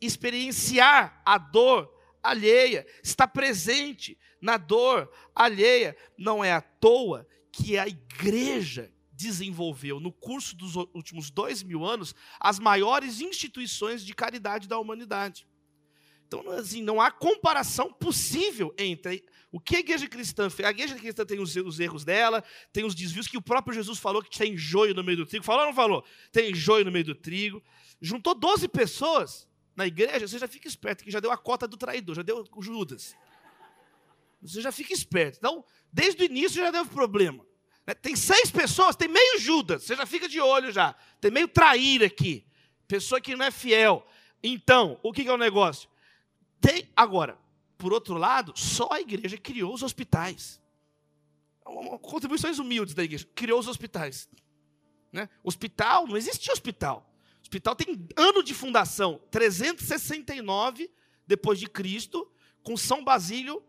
experienciar 0.00 1.20
a 1.22 1.36
dor 1.36 1.94
alheia, 2.22 2.86
estar 3.04 3.28
presente 3.28 4.16
na 4.40 4.56
dor 4.56 5.12
alheia, 5.34 5.94
não 6.16 6.42
é 6.42 6.52
à 6.52 6.62
toa 6.62 7.28
que 7.52 7.76
a 7.76 7.86
igreja 7.86 8.90
desenvolveu, 9.12 10.00
no 10.00 10.10
curso 10.10 10.56
dos 10.56 10.76
últimos 10.76 11.30
dois 11.30 11.62
mil 11.62 11.84
anos, 11.84 12.14
as 12.40 12.58
maiores 12.58 13.20
instituições 13.20 14.02
de 14.02 14.14
caridade 14.14 14.66
da 14.66 14.78
humanidade. 14.78 15.46
Então, 16.30 16.48
assim, 16.52 16.80
não 16.80 17.00
há 17.00 17.10
comparação 17.10 17.92
possível 17.92 18.72
entre 18.78 19.24
o 19.50 19.58
que 19.58 19.74
a 19.74 19.80
igreja 19.80 20.06
cristã 20.06 20.48
fez. 20.48 20.68
A 20.68 20.70
igreja 20.70 20.94
cristã 20.94 21.26
tem 21.26 21.40
os, 21.40 21.56
os, 21.56 21.80
erros 21.80 22.04
dela, 22.04 22.44
tem 22.72 22.84
os 22.84 22.94
desvios 22.94 23.26
que 23.26 23.36
o 23.36 23.42
próprio 23.42 23.74
Jesus 23.74 23.98
falou 23.98 24.22
que 24.22 24.38
tem 24.38 24.56
joio 24.56 24.94
no 24.94 25.02
meio 25.02 25.16
do 25.16 25.26
trigo. 25.26 25.44
Falou 25.44 25.62
ou 25.62 25.66
não 25.66 25.74
falou? 25.74 26.04
Tem 26.30 26.54
joio 26.54 26.84
no 26.84 26.92
meio 26.92 27.04
do 27.04 27.16
trigo. 27.16 27.60
Juntou 28.00 28.32
12 28.32 28.68
pessoas 28.68 29.48
na 29.74 29.88
igreja, 29.88 30.28
você 30.28 30.38
já 30.38 30.46
fica 30.46 30.68
esperto, 30.68 31.02
que 31.02 31.10
já 31.10 31.18
deu 31.18 31.32
a 31.32 31.36
cota 31.36 31.66
do 31.66 31.76
traidor, 31.76 32.14
já 32.14 32.22
deu 32.22 32.46
o 32.54 32.62
Judas. 32.62 33.16
Você 34.40 34.60
já 34.60 34.70
fica 34.70 34.92
esperto. 34.92 35.38
Então, 35.38 35.64
desde 35.92 36.22
o 36.22 36.26
início 36.26 36.62
já 36.62 36.70
deu 36.70 36.86
problema. 36.86 37.44
Né? 37.84 37.92
Tem 37.92 38.14
seis 38.14 38.52
pessoas, 38.52 38.94
tem 38.94 39.08
meio 39.08 39.40
Judas, 39.40 39.82
você 39.82 39.96
já 39.96 40.06
fica 40.06 40.28
de 40.28 40.40
olho 40.40 40.70
já. 40.70 40.94
Tem 41.20 41.28
meio 41.28 41.48
traíra 41.48 42.06
aqui. 42.06 42.46
Pessoa 42.86 43.20
que 43.20 43.34
não 43.34 43.44
é 43.44 43.50
fiel. 43.50 44.06
Então, 44.40 44.96
o 45.02 45.12
que 45.12 45.26
é 45.26 45.32
o 45.32 45.36
negócio? 45.36 45.89
Tem, 46.60 46.88
agora, 46.94 47.38
por 47.78 47.92
outro 47.92 48.14
lado, 48.14 48.52
só 48.56 48.88
a 48.92 49.00
igreja 49.00 49.38
criou 49.38 49.72
os 49.72 49.82
hospitais. 49.82 50.60
Contribuições 52.02 52.58
humildes 52.58 52.94
da 52.94 53.02
igreja. 53.02 53.26
Criou 53.34 53.58
os 53.58 53.68
hospitais. 53.68 54.28
Né? 55.12 55.28
Hospital, 55.42 56.06
não 56.06 56.16
existia 56.16 56.52
hospital. 56.52 57.10
Hospital 57.40 57.74
tem 57.74 58.06
ano 58.16 58.42
de 58.42 58.54
fundação, 58.54 59.20
369 59.30 60.90
depois 61.26 61.58
de 61.58 61.68
Cristo, 61.68 62.30
com 62.62 62.76
São 62.76 63.02
Basílio, 63.02 63.62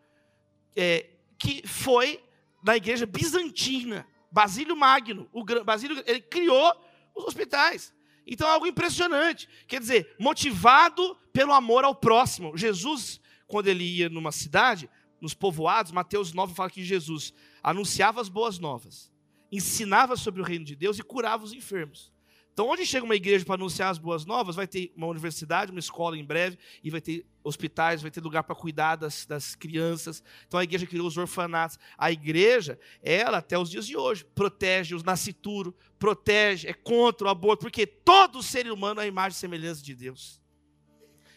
é, 0.76 1.10
que 1.38 1.66
foi 1.68 2.24
na 2.64 2.76
igreja 2.76 3.06
bizantina. 3.06 4.06
Basílio 4.32 4.76
Magno, 4.76 5.30
o 5.32 5.44
Basílio, 5.64 6.04
ele 6.06 6.22
criou 6.22 6.74
os 7.16 7.24
hospitais. 7.26 7.94
Então 8.26 8.48
é 8.48 8.52
algo 8.52 8.68
impressionante. 8.68 9.48
Quer 9.68 9.80
dizer, 9.80 10.16
motivado 10.20 11.18
pelo 11.34 11.54
amor 11.54 11.84
ao 11.84 11.96
próximo. 11.96 12.58
Jesus, 12.58 13.20
quando 13.48 13.68
ele 13.68 13.84
ia 13.84 14.10
numa 14.10 14.32
cidade, 14.32 14.90
nos 15.20 15.34
povoados, 15.34 15.92
Mateus 15.92 16.34
9 16.34 16.54
fala 16.54 16.70
que 16.70 16.84
Jesus 16.84 17.34
anunciava 17.62 18.20
as 18.20 18.30
boas 18.30 18.58
novas, 18.58 19.12
ensinava 19.52 20.16
sobre 20.16 20.42
o 20.42 20.44
reino 20.44 20.66
de 20.66 20.76
Deus 20.76 20.98
e 20.98 21.04
curava 21.04 21.44
os 21.44 21.54
enfermos. 21.54 22.11
Então, 22.54 22.68
onde 22.68 22.86
chega 22.86 23.06
uma 23.06 23.16
igreja 23.16 23.46
para 23.46 23.56
anunciar 23.56 23.90
as 23.90 23.98
boas 23.98 24.26
novas, 24.26 24.56
vai 24.56 24.68
ter 24.68 24.92
uma 24.96 25.08
universidade, 25.08 25.72
uma 25.72 25.80
escola 25.80 26.18
em 26.18 26.26
breve, 26.26 26.58
e 26.84 26.90
vai 26.90 27.00
ter 27.00 27.26
hospitais, 27.44 28.02
vai 28.02 28.12
ter 28.12 28.22
lugar 28.22 28.44
para 28.44 28.54
cuidar 28.54 28.98
das, 28.98 29.26
das 29.26 29.56
crianças. 29.56 30.22
Então, 30.48 30.60
a 30.60 30.64
igreja 30.64 30.86
criou 30.86 31.08
os 31.08 31.18
orfanatos. 31.18 31.80
A 31.98 32.12
igreja, 32.12 32.78
ela, 33.02 33.38
até 33.38 33.58
os 33.58 33.70
dias 33.70 33.88
de 33.88 33.96
hoje, 33.96 34.26
protege 34.26 34.94
os 34.94 35.04
nascituros, 35.04 35.74
protege, 35.98 36.68
é 36.68 36.74
contra 36.74 37.28
o 37.28 37.30
aborto, 37.30 37.62
porque 37.62 37.88
todo 37.88 38.44
ser 38.44 38.70
humano 38.70 39.00
é 39.00 39.06
a 39.06 39.08
imagem 39.08 39.38
e 39.38 39.40
semelhança 39.40 39.82
de 39.82 39.96
Deus. 39.96 40.42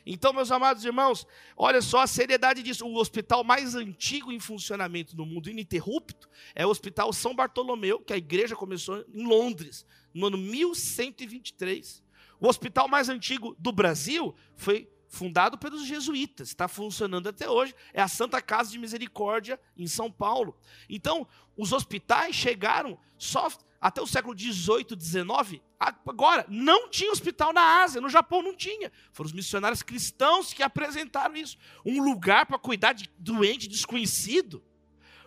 Então, 0.06 0.32
meus 0.32 0.50
amados 0.50 0.84
irmãos, 0.84 1.26
olha 1.56 1.80
só 1.80 2.00
a 2.00 2.06
seriedade 2.06 2.62
disso. 2.62 2.86
O 2.86 2.96
hospital 2.96 3.42
mais 3.42 3.74
antigo 3.74 4.30
em 4.30 4.38
funcionamento 4.38 5.16
no 5.16 5.24
mundo 5.24 5.48
ininterrupto 5.48 6.28
é 6.54 6.66
o 6.66 6.68
Hospital 6.68 7.12
São 7.12 7.34
Bartolomeu, 7.34 8.00
que 8.00 8.12
a 8.12 8.16
igreja 8.16 8.54
começou 8.54 9.02
em 9.14 9.24
Londres, 9.24 9.86
no 10.14 10.28
ano 10.28 10.38
1123. 10.38 12.02
O 12.40 12.48
hospital 12.48 12.88
mais 12.88 13.08
antigo 13.08 13.56
do 13.58 13.72
Brasil 13.72 14.34
foi 14.56 14.88
fundado 15.08 15.56
pelos 15.56 15.86
jesuítas, 15.86 16.48
está 16.48 16.66
funcionando 16.66 17.28
até 17.28 17.48
hoje, 17.48 17.74
é 17.92 18.02
a 18.02 18.08
Santa 18.08 18.42
Casa 18.42 18.70
de 18.70 18.78
Misericórdia 18.78 19.60
em 19.76 19.86
São 19.86 20.10
Paulo. 20.10 20.58
Então, 20.88 21.26
os 21.56 21.72
hospitais 21.72 22.34
chegaram 22.34 22.98
só 23.16 23.48
até 23.80 24.00
o 24.00 24.06
século 24.06 24.34
18, 24.34 24.96
19. 24.96 25.62
Agora, 25.78 26.46
não 26.48 26.88
tinha 26.88 27.12
hospital 27.12 27.52
na 27.52 27.82
Ásia, 27.82 28.00
no 28.00 28.08
Japão 28.08 28.42
não 28.42 28.56
tinha. 28.56 28.90
Foram 29.12 29.26
os 29.28 29.34
missionários 29.34 29.82
cristãos 29.82 30.52
que 30.52 30.62
apresentaram 30.62 31.36
isso. 31.36 31.58
Um 31.84 32.02
lugar 32.02 32.46
para 32.46 32.58
cuidar 32.58 32.94
de 32.94 33.10
doente 33.18 33.68
desconhecido. 33.68 34.64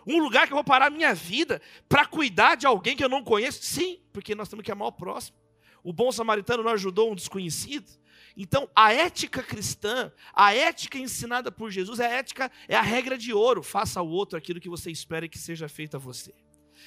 Um 0.06 0.18
lugar 0.18 0.46
que 0.46 0.52
eu 0.52 0.56
vou 0.56 0.64
parar 0.64 0.86
a 0.86 0.90
minha 0.90 1.14
vida 1.14 1.60
para 1.88 2.06
cuidar 2.06 2.54
de 2.54 2.66
alguém 2.66 2.96
que 2.96 3.04
eu 3.04 3.08
não 3.08 3.22
conheço. 3.22 3.62
Sim, 3.62 4.00
porque 4.12 4.34
nós 4.34 4.48
temos 4.48 4.64
que 4.64 4.72
amar 4.72 4.88
o 4.88 4.92
próximo. 4.92 5.36
O 5.82 5.92
bom 5.92 6.10
samaritano 6.10 6.62
não 6.62 6.72
ajudou 6.72 7.12
um 7.12 7.14
desconhecido. 7.14 7.90
Então, 8.36 8.70
a 8.74 8.92
ética 8.92 9.42
cristã, 9.42 10.12
a 10.32 10.54
ética 10.54 10.96
ensinada 10.96 11.50
por 11.50 11.70
Jesus, 11.70 11.98
é 11.98 12.06
a 12.06 12.10
ética, 12.10 12.52
é 12.68 12.76
a 12.76 12.82
regra 12.82 13.18
de 13.18 13.32
ouro. 13.32 13.62
Faça 13.62 13.98
ao 13.98 14.08
outro 14.08 14.38
aquilo 14.38 14.60
que 14.60 14.68
você 14.68 14.90
espera 14.90 15.28
que 15.28 15.38
seja 15.38 15.68
feito 15.68 15.96
a 15.96 15.98
você. 15.98 16.32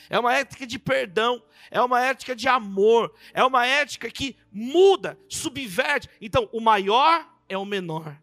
É 0.09 0.17
uma 0.17 0.33
ética 0.33 0.65
de 0.65 0.79
perdão, 0.79 1.43
é 1.69 1.81
uma 1.81 2.01
ética 2.01 2.35
de 2.35 2.47
amor, 2.47 3.13
é 3.33 3.43
uma 3.43 3.65
ética 3.65 4.09
que 4.09 4.37
muda, 4.51 5.19
subverte. 5.27 6.09
Então, 6.21 6.49
o 6.53 6.61
maior 6.61 7.27
é 7.49 7.57
o 7.57 7.65
menor. 7.65 8.17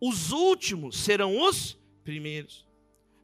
Os 0.00 0.32
últimos 0.32 0.98
serão 0.98 1.38
os 1.38 1.78
primeiros. 2.02 2.66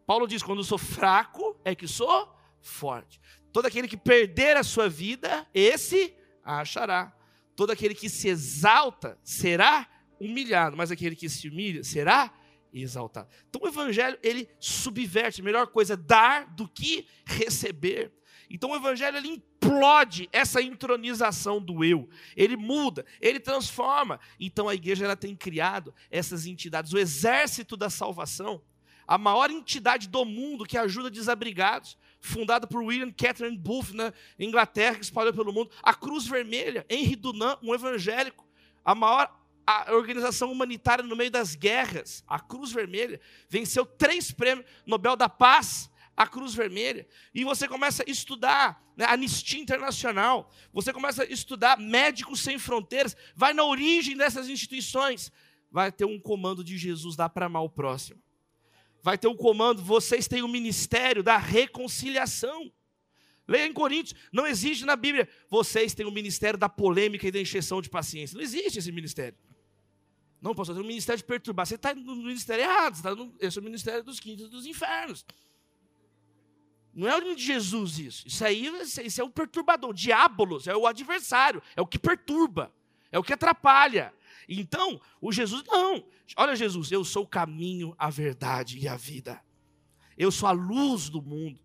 Paulo 0.06 0.26
diz: 0.26 0.42
quando 0.42 0.62
sou 0.62 0.78
fraco, 0.78 1.60
é 1.64 1.74
que 1.74 1.88
sou 1.88 2.32
forte. 2.60 3.20
Todo 3.52 3.66
aquele 3.66 3.88
que 3.88 3.96
perder 3.96 4.56
a 4.56 4.62
sua 4.62 4.88
vida, 4.88 5.46
esse 5.52 6.14
achará. 6.44 7.12
Todo 7.56 7.72
aquele 7.72 7.94
que 7.94 8.08
se 8.08 8.28
exalta 8.28 9.18
será 9.24 9.88
humilhado, 10.20 10.76
mas 10.76 10.90
aquele 10.90 11.16
que 11.16 11.28
se 11.28 11.48
humilha 11.48 11.82
será 11.82 12.32
exaltado. 12.72 13.28
Então 13.48 13.62
o 13.62 13.68
evangelho, 13.68 14.18
ele 14.22 14.48
subverte, 14.60 15.42
melhor 15.42 15.66
coisa 15.68 15.94
é 15.94 15.96
dar 15.96 16.54
do 16.54 16.68
que 16.68 17.06
receber. 17.24 18.12
Então 18.48 18.70
o 18.70 18.76
evangelho 18.76 19.16
ele 19.16 19.28
implode 19.28 20.28
essa 20.32 20.60
intronização 20.60 21.60
do 21.60 21.82
eu. 21.82 22.08
Ele 22.36 22.56
muda, 22.56 23.04
ele 23.20 23.40
transforma. 23.40 24.20
Então 24.38 24.68
a 24.68 24.74
igreja 24.74 25.04
ela 25.04 25.16
tem 25.16 25.34
criado 25.34 25.94
essas 26.10 26.46
entidades, 26.46 26.92
o 26.92 26.98
exército 26.98 27.76
da 27.76 27.90
salvação, 27.90 28.62
a 29.06 29.16
maior 29.16 29.50
entidade 29.50 30.08
do 30.08 30.24
mundo 30.24 30.64
que 30.64 30.76
ajuda 30.76 31.10
desabrigados, 31.10 31.96
fundada 32.20 32.66
por 32.66 32.82
William 32.82 33.12
Catherine 33.12 33.56
Booth 33.56 33.92
na 33.92 34.12
Inglaterra, 34.38 34.96
que 34.96 35.04
espalhou 35.04 35.32
pelo 35.32 35.52
mundo, 35.52 35.70
a 35.82 35.94
Cruz 35.94 36.26
Vermelha, 36.26 36.84
Henri 36.90 37.14
Dunant, 37.14 37.58
um 37.62 37.74
evangélico, 37.74 38.44
a 38.84 38.94
maior 38.94 39.32
a 39.66 39.92
organização 39.94 40.52
humanitária 40.52 41.02
no 41.02 41.16
meio 41.16 41.30
das 41.30 41.56
guerras, 41.56 42.22
a 42.28 42.38
Cruz 42.38 42.70
Vermelha, 42.70 43.20
venceu 43.48 43.84
três 43.84 44.30
prêmios 44.30 44.64
Nobel 44.86 45.16
da 45.16 45.28
Paz, 45.28 45.90
a 46.16 46.24
Cruz 46.24 46.54
Vermelha, 46.54 47.06
e 47.34 47.42
você 47.42 47.66
começa 47.66 48.04
a 48.06 48.10
estudar 48.10 48.80
né, 48.96 49.04
Anistia 49.06 49.60
Internacional, 49.60 50.52
você 50.72 50.92
começa 50.92 51.24
a 51.24 51.26
estudar 51.26 51.78
Médicos 51.78 52.40
Sem 52.40 52.60
Fronteiras, 52.60 53.16
vai 53.34 53.52
na 53.52 53.64
origem 53.64 54.16
dessas 54.16 54.48
instituições, 54.48 55.32
vai 55.68 55.90
ter 55.90 56.04
um 56.04 56.18
comando 56.18 56.62
de 56.62 56.78
Jesus 56.78 57.16
lá 57.16 57.28
para 57.28 57.46
amar 57.46 57.64
o 57.64 57.68
próximo 57.68 58.22
vai 59.06 59.16
ter 59.16 59.28
um 59.28 59.36
comando, 59.36 59.80
vocês 59.84 60.26
têm 60.26 60.42
o 60.42 60.48
ministério 60.48 61.22
da 61.22 61.36
reconciliação. 61.36 62.72
Leia 63.46 63.64
em 63.64 63.72
Coríntios, 63.72 64.18
não 64.32 64.44
existe 64.44 64.84
na 64.84 64.96
Bíblia, 64.96 65.28
vocês 65.48 65.94
têm 65.94 66.04
o 66.04 66.10
ministério 66.10 66.58
da 66.58 66.68
polêmica 66.68 67.24
e 67.28 67.30
da 67.30 67.40
encheção 67.40 67.80
de 67.80 67.88
paciência. 67.88 68.34
Não 68.34 68.42
existe 68.42 68.80
esse 68.80 68.90
ministério. 68.90 69.38
Não, 70.42 70.56
pastor, 70.56 70.74
tem 70.74 70.84
um 70.84 70.88
ministério 70.88 71.18
de 71.18 71.24
perturbar. 71.24 71.64
Você 71.66 71.76
está 71.76 71.94
no 71.94 72.16
ministério 72.16 72.64
errado, 72.64 72.94
está 72.96 73.14
no, 73.14 73.32
esse 73.38 73.56
é 73.56 73.60
o 73.60 73.64
ministério 73.64 74.02
dos 74.02 74.18
quintos 74.18 74.48
dos 74.50 74.66
infernos. 74.66 75.24
Não 76.92 77.06
é 77.06 77.16
o 77.16 77.20
nome 77.20 77.36
de 77.36 77.44
Jesus 77.44 78.00
isso. 78.00 78.26
Isso 78.26 78.44
aí 78.44 78.66
isso 79.04 79.20
é 79.20 79.22
o 79.22 79.30
perturbador. 79.30 79.90
O 79.90 79.94
diabolos 79.94 80.66
é 80.66 80.74
o 80.74 80.84
adversário, 80.84 81.62
é 81.76 81.80
o 81.80 81.86
que 81.86 82.00
perturba, 82.00 82.74
é 83.12 83.20
o 83.20 83.22
que 83.22 83.32
atrapalha, 83.32 84.12
então, 84.48 85.00
o 85.20 85.32
Jesus, 85.32 85.64
não. 85.66 86.04
Olha, 86.36 86.54
Jesus, 86.54 86.92
eu 86.92 87.04
sou 87.04 87.24
o 87.24 87.28
caminho, 87.28 87.94
a 87.98 88.10
verdade 88.10 88.78
e 88.78 88.86
a 88.86 88.96
vida. 88.96 89.42
Eu 90.16 90.30
sou 90.30 90.48
a 90.48 90.52
luz 90.52 91.08
do 91.08 91.20
mundo. 91.20 91.60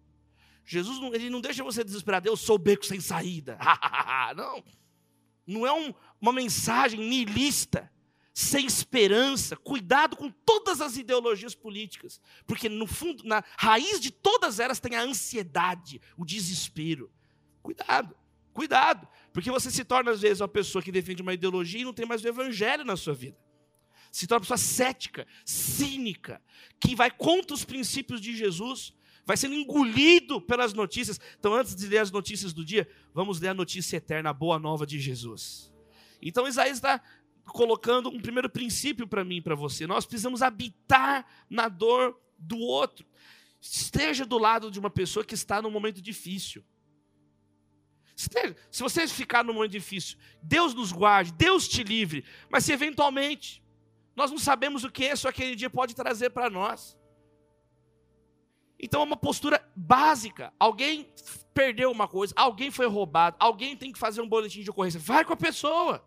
Jesus, 0.65 0.99
não, 0.99 1.13
ele 1.13 1.29
não 1.29 1.41
deixa 1.41 1.63
você 1.63 1.83
desesperado, 1.83 2.27
eu 2.27 2.37
sou 2.37 2.55
o 2.55 2.59
beco 2.59 2.85
sem 2.85 2.99
saída. 2.99 3.57
não. 4.35 4.63
Não 5.45 5.67
é 5.67 5.73
um, 5.73 5.93
uma 6.19 6.31
mensagem 6.31 6.99
niilista, 6.99 7.91
sem 8.33 8.65
esperança. 8.65 9.55
Cuidado 9.55 10.15
com 10.15 10.29
todas 10.29 10.81
as 10.81 10.97
ideologias 10.97 11.53
políticas, 11.53 12.21
porque 12.45 12.69
no 12.69 12.87
fundo, 12.87 13.23
na 13.25 13.43
raiz 13.57 13.99
de 13.99 14.11
todas 14.11 14.59
elas 14.59 14.79
tem 14.79 14.95
a 14.95 15.03
ansiedade, 15.03 16.01
o 16.17 16.25
desespero. 16.25 17.11
Cuidado. 17.61 18.15
Cuidado, 18.53 19.07
porque 19.31 19.49
você 19.49 19.71
se 19.71 19.83
torna, 19.83 20.11
às 20.11 20.21
vezes, 20.21 20.41
uma 20.41 20.47
pessoa 20.47 20.81
que 20.81 20.91
defende 20.91 21.21
uma 21.21 21.33
ideologia 21.33 21.81
e 21.81 21.85
não 21.85 21.93
tem 21.93 22.05
mais 22.05 22.23
o 22.23 22.27
evangelho 22.27 22.83
na 22.83 22.97
sua 22.97 23.13
vida. 23.13 23.37
Se 24.11 24.27
torna 24.27 24.39
uma 24.39 24.41
pessoa 24.41 24.57
cética, 24.57 25.25
cínica, 25.45 26.41
que 26.79 26.95
vai 26.95 27.09
contra 27.09 27.53
os 27.53 27.63
princípios 27.63 28.19
de 28.19 28.35
Jesus. 28.35 28.93
vai 29.25 29.37
sendo 29.37 29.55
engolido 29.55 30.41
pelas 30.41 30.73
notícias. 30.73 31.19
Então, 31.39 31.53
antes 31.53 31.75
de 31.75 31.87
ler 31.87 31.99
as 31.99 32.11
notícias 32.11 32.51
do 32.51 32.65
dia, 32.65 32.89
vamos 33.13 33.39
ler 33.39 33.49
a 33.49 33.53
notícia 33.53 33.97
eterna, 33.97 34.31
a 34.31 34.33
boa 34.33 34.59
nova 34.59 34.85
de 34.85 34.99
Jesus. 34.99 35.71
Então, 36.21 36.47
Isaías 36.47 36.77
está 36.77 37.01
colocando 37.45 38.09
um 38.09 38.19
primeiro 38.19 38.49
princípio 38.49 39.07
para 39.07 39.23
mim 39.23 39.37
e 39.37 39.41
para 39.41 39.55
você. 39.55 39.87
Nós 39.87 40.05
precisamos 40.05 40.41
habitar 40.41 41.25
na 41.49 41.69
dor 41.69 42.19
do 42.37 42.57
outro. 42.57 43.05
Esteja 43.61 44.25
do 44.25 44.37
lado 44.37 44.71
de 44.71 44.79
uma 44.79 44.89
pessoa 44.89 45.23
que 45.23 45.35
está 45.35 45.61
num 45.61 45.71
momento 45.71 46.01
difícil. 46.01 46.63
Se 48.15 48.81
você 48.81 49.07
ficar 49.07 49.43
num 49.43 49.53
momento 49.53 49.71
difícil, 49.71 50.17
Deus 50.41 50.73
nos 50.73 50.91
guarde, 50.91 51.31
Deus 51.33 51.67
te 51.67 51.83
livre. 51.83 52.23
Mas 52.49 52.65
se 52.65 52.71
eventualmente 52.71 53.61
nós 54.15 54.31
não 54.31 54.37
sabemos 54.37 54.83
o 54.83 54.91
que 54.91 55.03
esse 55.03 55.25
ou 55.25 55.29
aquele 55.29 55.55
dia 55.55 55.69
pode 55.69 55.95
trazer 55.95 56.29
para 56.29 56.49
nós. 56.49 56.97
Então 58.79 59.01
é 59.01 59.03
uma 59.03 59.17
postura 59.17 59.63
básica. 59.75 60.53
Alguém 60.59 61.07
perdeu 61.53 61.91
uma 61.91 62.07
coisa, 62.07 62.33
alguém 62.35 62.71
foi 62.71 62.87
roubado, 62.87 63.37
alguém 63.39 63.77
tem 63.77 63.91
que 63.91 63.99
fazer 63.99 64.21
um 64.21 64.27
boletim 64.27 64.63
de 64.63 64.69
ocorrência. 64.69 64.99
Vai 64.99 65.23
com 65.23 65.33
a 65.33 65.37
pessoa. 65.37 66.03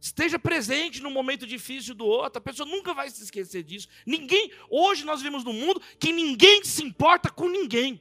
Esteja 0.00 0.38
presente 0.38 1.02
no 1.02 1.10
momento 1.10 1.46
difícil 1.46 1.94
do 1.94 2.04
outro. 2.04 2.38
A 2.38 2.42
pessoa 2.42 2.68
nunca 2.68 2.92
vai 2.92 3.08
se 3.10 3.22
esquecer 3.22 3.62
disso. 3.62 3.88
Ninguém, 4.06 4.52
hoje 4.68 5.04
nós 5.04 5.20
vivemos 5.20 5.44
num 5.44 5.52
mundo 5.52 5.80
que 5.98 6.12
ninguém 6.12 6.62
se 6.62 6.84
importa 6.84 7.30
com 7.30 7.48
ninguém. 7.48 8.00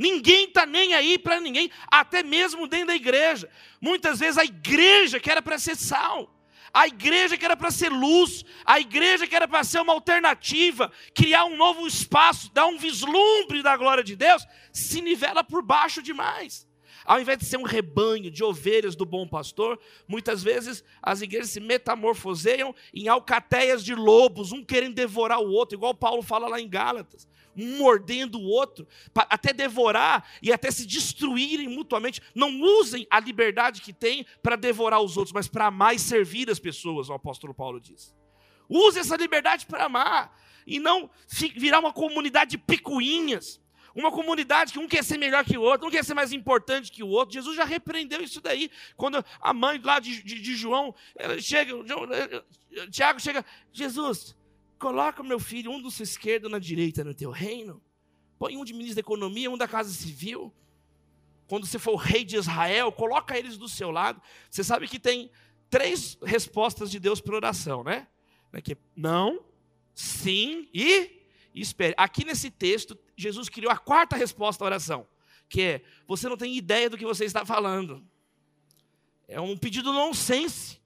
Ninguém 0.00 0.46
está 0.46 0.64
nem 0.64 0.94
aí 0.94 1.18
para 1.18 1.38
ninguém, 1.38 1.70
até 1.90 2.22
mesmo 2.22 2.66
dentro 2.66 2.86
da 2.86 2.96
igreja. 2.96 3.50
Muitas 3.78 4.18
vezes 4.18 4.38
a 4.38 4.44
igreja 4.46 5.20
que 5.20 5.30
era 5.30 5.42
para 5.42 5.58
ser 5.58 5.76
sal, 5.76 6.34
a 6.72 6.86
igreja 6.86 7.36
que 7.36 7.44
era 7.44 7.54
para 7.54 7.70
ser 7.70 7.90
luz, 7.90 8.42
a 8.64 8.80
igreja 8.80 9.26
que 9.26 9.36
era 9.36 9.46
para 9.46 9.62
ser 9.62 9.78
uma 9.78 9.92
alternativa, 9.92 10.90
criar 11.14 11.44
um 11.44 11.54
novo 11.54 11.86
espaço, 11.86 12.50
dar 12.50 12.64
um 12.64 12.78
vislumbre 12.78 13.62
da 13.62 13.76
glória 13.76 14.02
de 14.02 14.16
Deus, 14.16 14.42
se 14.72 15.02
nivela 15.02 15.44
por 15.44 15.62
baixo 15.62 16.02
demais. 16.02 16.66
Ao 17.04 17.20
invés 17.20 17.36
de 17.36 17.44
ser 17.44 17.58
um 17.58 17.64
rebanho 17.64 18.30
de 18.30 18.42
ovelhas 18.42 18.96
do 18.96 19.04
bom 19.04 19.28
pastor, 19.28 19.78
muitas 20.08 20.42
vezes 20.42 20.82
as 21.02 21.20
igrejas 21.20 21.50
se 21.50 21.60
metamorfoseiam 21.60 22.74
em 22.94 23.06
alcateias 23.06 23.84
de 23.84 23.94
lobos, 23.94 24.50
um 24.50 24.64
querendo 24.64 24.94
devorar 24.94 25.40
o 25.40 25.50
outro, 25.50 25.76
igual 25.76 25.94
Paulo 25.94 26.22
fala 26.22 26.48
lá 26.48 26.58
em 26.58 26.70
Gálatas. 26.70 27.28
Um 27.56 27.78
mordendo 27.78 28.38
o 28.38 28.44
outro, 28.44 28.86
até 29.14 29.52
devorar 29.52 30.28
e 30.42 30.52
até 30.52 30.70
se 30.70 30.86
destruírem 30.86 31.68
mutuamente. 31.68 32.20
Não 32.34 32.60
usem 32.60 33.06
a 33.10 33.20
liberdade 33.20 33.80
que 33.80 33.92
têm 33.92 34.24
para 34.42 34.56
devorar 34.56 35.00
os 35.00 35.16
outros, 35.16 35.32
mas 35.32 35.48
para 35.48 35.66
amar 35.66 35.94
e 35.94 35.98
servir 35.98 36.50
as 36.50 36.58
pessoas, 36.58 37.08
o 37.08 37.12
apóstolo 37.12 37.52
Paulo 37.54 37.80
diz. 37.80 38.14
Use 38.68 38.98
essa 38.98 39.16
liberdade 39.16 39.66
para 39.66 39.84
amar 39.84 40.34
e 40.66 40.78
não 40.78 41.10
virar 41.56 41.80
uma 41.80 41.92
comunidade 41.92 42.52
de 42.52 42.58
picuinhas 42.58 43.60
uma 43.94 44.10
comunidade 44.10 44.72
que 44.72 44.78
um 44.78 44.88
quer 44.88 45.02
ser 45.02 45.18
melhor 45.18 45.44
que 45.44 45.58
o 45.58 45.62
outro, 45.62 45.86
um 45.86 45.90
quer 45.90 46.04
ser 46.04 46.14
mais 46.14 46.32
importante 46.32 46.92
que 46.92 47.02
o 47.02 47.08
outro. 47.08 47.34
Jesus 47.34 47.56
já 47.56 47.64
repreendeu 47.64 48.22
isso 48.22 48.40
daí. 48.40 48.70
Quando 48.96 49.24
a 49.40 49.52
mãe 49.52 49.80
lá 49.82 49.98
de, 49.98 50.22
de, 50.22 50.40
de 50.40 50.54
João 50.56 50.94
chega, 51.40 51.72
Tiago 52.90 53.20
chega, 53.20 53.44
Jesus, 53.72 54.36
coloca 54.80 55.22
meu 55.22 55.38
filho, 55.38 55.70
um 55.70 55.80
do 55.80 55.90
seu 55.90 56.02
esquerdo 56.02 56.48
na 56.48 56.58
direita 56.58 57.04
no 57.04 57.14
teu 57.14 57.30
reino. 57.30 57.80
Põe 58.38 58.56
um 58.56 58.64
de 58.64 58.72
ministro 58.72 58.96
da 58.96 59.00
economia, 59.00 59.50
um 59.50 59.58
da 59.58 59.68
casa 59.68 59.92
civil. 59.92 60.52
Quando 61.46 61.66
você 61.66 61.78
for 61.78 61.92
o 61.92 61.96
rei 61.96 62.24
de 62.24 62.36
Israel, 62.36 62.90
coloca 62.90 63.38
eles 63.38 63.58
do 63.58 63.68
seu 63.68 63.90
lado. 63.90 64.20
Você 64.50 64.64
sabe 64.64 64.88
que 64.88 64.98
tem 64.98 65.30
três 65.68 66.16
respostas 66.24 66.90
de 66.90 66.98
Deus 66.98 67.20
para 67.20 67.36
oração, 67.36 67.84
né? 67.84 68.08
Que 68.64 68.72
é 68.72 68.76
não, 68.96 69.44
sim 69.94 70.68
e 70.72 71.26
espere. 71.54 71.94
Aqui 71.98 72.24
nesse 72.24 72.50
texto, 72.50 72.98
Jesus 73.14 73.48
criou 73.50 73.70
a 73.70 73.76
quarta 73.76 74.16
resposta 74.16 74.64
à 74.64 74.66
oração, 74.66 75.06
que 75.48 75.60
é: 75.60 75.82
você 76.06 76.28
não 76.28 76.36
tem 76.38 76.56
ideia 76.56 76.88
do 76.88 76.96
que 76.96 77.04
você 77.04 77.26
está 77.26 77.44
falando. 77.44 78.02
É 79.28 79.40
um 79.40 79.56
pedido 79.56 79.92
nonsense. 79.92 80.79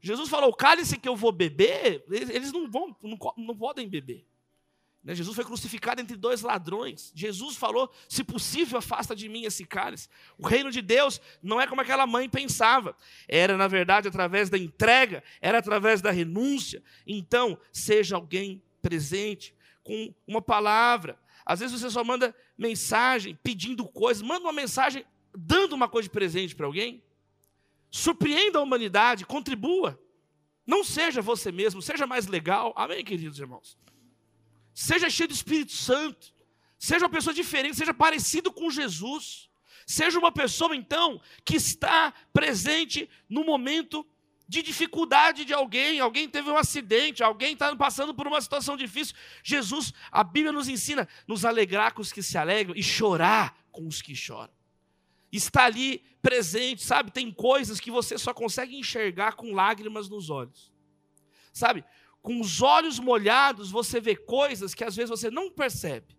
Jesus 0.00 0.28
falou: 0.28 0.50
o 0.50 0.54
cálice 0.54 0.98
que 0.98 1.08
eu 1.08 1.16
vou 1.16 1.32
beber, 1.32 2.04
eles 2.08 2.52
não 2.52 2.70
vão, 2.70 2.96
não, 3.02 3.18
não 3.36 3.56
podem 3.56 3.88
beber. 3.88 4.26
Né? 5.02 5.14
Jesus 5.14 5.34
foi 5.34 5.44
crucificado 5.44 6.00
entre 6.00 6.16
dois 6.16 6.42
ladrões. 6.42 7.12
Jesus 7.14 7.56
falou: 7.56 7.90
se 8.08 8.22
possível, 8.22 8.78
afasta 8.78 9.14
de 9.14 9.28
mim 9.28 9.44
esse 9.44 9.64
cálice. 9.64 10.08
O 10.38 10.46
reino 10.46 10.70
de 10.70 10.82
Deus 10.82 11.20
não 11.42 11.60
é 11.60 11.66
como 11.66 11.80
aquela 11.80 12.06
mãe 12.06 12.28
pensava. 12.28 12.96
Era, 13.28 13.56
na 13.56 13.68
verdade, 13.68 14.08
através 14.08 14.50
da 14.50 14.58
entrega, 14.58 15.22
era 15.40 15.58
através 15.58 16.00
da 16.00 16.10
renúncia. 16.10 16.82
Então, 17.06 17.58
seja 17.72 18.16
alguém 18.16 18.62
presente, 18.82 19.54
com 19.82 20.14
uma 20.26 20.42
palavra. 20.42 21.18
Às 21.44 21.60
vezes 21.60 21.80
você 21.80 21.90
só 21.90 22.04
manda 22.04 22.34
mensagem 22.56 23.38
pedindo 23.42 23.84
coisas, 23.86 24.22
manda 24.22 24.44
uma 24.44 24.52
mensagem 24.52 25.04
dando 25.34 25.72
uma 25.72 25.88
coisa 25.88 26.08
de 26.08 26.12
presente 26.12 26.54
para 26.54 26.66
alguém. 26.66 27.02
Surpreenda 27.90 28.58
a 28.58 28.62
humanidade, 28.62 29.26
contribua. 29.26 30.00
Não 30.66 30.84
seja 30.84 31.20
você 31.20 31.50
mesmo, 31.50 31.82
seja 31.82 32.06
mais 32.06 32.26
legal. 32.26 32.72
Amém, 32.76 33.04
queridos 33.04 33.38
irmãos? 33.38 33.76
Seja 34.72 35.10
cheio 35.10 35.28
do 35.28 35.34
Espírito 35.34 35.72
Santo. 35.72 36.32
Seja 36.78 37.04
uma 37.04 37.10
pessoa 37.10 37.34
diferente, 37.34 37.76
seja 37.76 37.92
parecido 37.92 38.52
com 38.52 38.70
Jesus. 38.70 39.50
Seja 39.86 40.18
uma 40.18 40.30
pessoa, 40.30 40.74
então, 40.74 41.20
que 41.44 41.56
está 41.56 42.14
presente 42.32 43.10
no 43.28 43.44
momento 43.44 44.06
de 44.46 44.62
dificuldade 44.62 45.44
de 45.44 45.52
alguém, 45.52 46.00
alguém 46.00 46.28
teve 46.28 46.50
um 46.50 46.56
acidente, 46.56 47.22
alguém 47.22 47.52
está 47.52 47.74
passando 47.76 48.14
por 48.14 48.26
uma 48.26 48.40
situação 48.40 48.76
difícil. 48.76 49.14
Jesus, 49.44 49.92
a 50.10 50.24
Bíblia 50.24 50.52
nos 50.52 50.68
ensina 50.68 51.08
nos 51.26 51.44
alegrar 51.44 51.92
com 51.92 52.02
os 52.02 52.12
que 52.12 52.22
se 52.22 52.38
alegram 52.38 52.74
e 52.76 52.82
chorar 52.82 53.56
com 53.70 53.86
os 53.86 54.00
que 54.00 54.14
choram. 54.14 54.52
Está 55.32 55.64
ali 55.64 56.02
presente, 56.20 56.82
sabe? 56.82 57.10
Tem 57.10 57.30
coisas 57.30 57.80
que 57.80 57.90
você 57.90 58.18
só 58.18 58.34
consegue 58.34 58.76
enxergar 58.76 59.32
com 59.32 59.54
lágrimas 59.54 60.08
nos 60.08 60.30
olhos. 60.30 60.72
Sabe? 61.52 61.84
Com 62.22 62.40
os 62.40 62.60
olhos 62.60 62.98
molhados, 62.98 63.70
você 63.70 64.00
vê 64.00 64.14
coisas 64.16 64.74
que 64.74 64.84
às 64.84 64.94
vezes 64.94 65.10
você 65.10 65.30
não 65.30 65.50
percebe. 65.50 66.16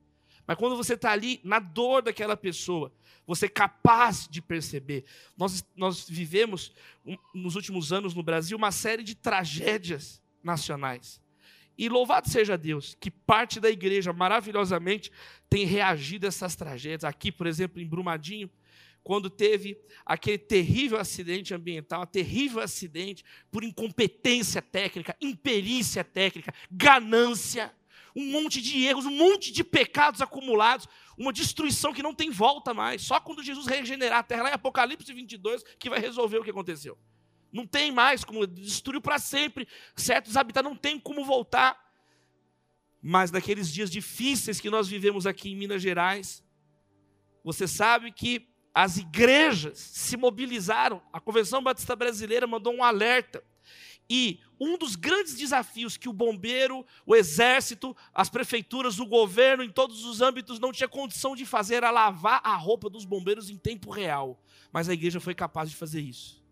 Mas 0.48 0.58
quando 0.58 0.76
você 0.76 0.96
está 0.96 1.12
ali 1.12 1.40
na 1.44 1.60
dor 1.60 2.02
daquela 2.02 2.36
pessoa, 2.36 2.92
você 3.26 3.46
é 3.46 3.50
capaz 3.50 4.28
de 4.30 4.42
perceber. 4.42 5.06
Nós, 5.38 5.64
nós 5.76 6.10
vivemos, 6.10 6.74
um, 7.06 7.16
nos 7.34 7.56
últimos 7.56 7.94
anos 7.94 8.14
no 8.14 8.24
Brasil, 8.24 8.58
uma 8.58 8.72
série 8.72 9.04
de 9.04 9.16
tragédias 9.16 10.22
nacionais. 10.44 11.22
E 11.78 11.88
louvado 11.88 12.30
seja 12.30 12.58
Deus, 12.58 12.96
que 13.00 13.10
parte 13.10 13.60
da 13.60 13.70
igreja 13.70 14.12
maravilhosamente 14.12 15.12
tem 15.50 15.66
reagido 15.66 16.26
a 16.26 16.30
essas 16.30 16.56
tragédias. 16.56 17.04
Aqui, 17.04 17.32
por 17.32 17.48
exemplo, 17.48 17.82
em 17.82 17.88
Brumadinho, 17.88 18.50
quando 19.04 19.30
teve 19.30 19.80
aquele 20.06 20.38
terrível 20.38 21.00
acidente 21.00 21.54
ambiental, 21.54 22.06
terrível 22.06 22.62
acidente 22.62 23.24
por 23.50 23.64
incompetência 23.64 24.62
técnica, 24.62 25.16
imperícia 25.20 26.04
técnica, 26.04 26.54
ganância, 26.70 27.74
um 28.16 28.32
monte 28.32 28.62
de 28.62 28.84
erros, 28.84 29.06
um 29.06 29.16
monte 29.16 29.52
de 29.52 29.64
pecados 29.64 30.22
acumulados, 30.22 30.88
uma 31.18 31.34
destruição 31.34 31.94
que 31.94 32.04
não 32.04 32.14
tem 32.14 32.30
volta 32.30 32.74
mais. 32.74 33.02
Só 33.02 33.20
quando 33.20 33.44
Jesus 33.44 33.66
regenerar 33.66 34.20
a 34.20 34.24
terra, 34.24 34.44
lá 34.44 34.50
em 34.50 34.54
Apocalipse 34.54 35.12
22, 35.14 35.64
que 35.80 35.90
vai 35.90 36.00
resolver 36.00 36.38
o 36.38 36.44
que 36.44 36.50
aconteceu. 36.50 36.98
Não 37.52 37.66
tem 37.66 37.92
mais 37.92 38.24
como, 38.24 38.46
destruiu 38.48 39.02
para 39.02 39.20
sempre 39.20 39.68
certos 39.96 40.38
habitats, 40.38 40.70
não 40.70 40.76
tem 40.76 41.00
como 41.00 41.26
voltar. 41.26 41.80
Mas 43.02 43.32
naqueles 43.32 43.72
dias 43.72 43.90
difíceis 43.90 44.60
que 44.60 44.70
nós 44.70 44.88
vivemos 44.88 45.26
aqui 45.26 45.52
em 45.52 45.56
Minas 45.56 45.82
Gerais, 45.82 46.44
você 47.44 47.68
sabe 47.68 48.12
que 48.12 48.51
as 48.74 48.98
igrejas 48.98 49.78
se 49.78 50.16
mobilizaram, 50.16 51.02
a 51.12 51.20
Convenção 51.20 51.62
Batista 51.62 51.96
Brasileira 51.96 52.48
mandou 52.48 52.74
um 52.74 52.84
alerta 52.84 53.44
e 54.10 54.40
um 54.60 54.78
dos 54.78 54.96
grandes 54.96 55.36
desafios 55.36 55.96
que 55.96 56.10
o 56.10 56.14
bombeiro, 56.14 56.86
o 57.06 57.16
exército, 57.16 57.96
as 58.14 58.30
prefeituras, 58.30 59.00
o 59.00 59.06
governo, 59.06 59.64
em 59.64 59.70
todos 59.70 60.04
os 60.04 60.22
âmbitos, 60.22 60.60
não 60.60 60.72
tinha 60.72 60.88
condição 60.88 61.36
de 61.36 61.46
fazer 61.46 61.76
era 61.76 61.92
lavar 61.92 62.42
a 62.44 62.56
roupa 62.56 62.90
dos 62.90 63.06
bombeiros 63.06 63.50
em 63.50 63.58
tempo 63.58 63.90
real. 63.90 64.42
Mas 64.72 64.90
a 64.90 64.94
igreja 64.94 65.20
foi 65.20 65.34
capaz 65.34 65.70
de 65.70 65.78
fazer 65.78 66.02
isso. 66.02 66.44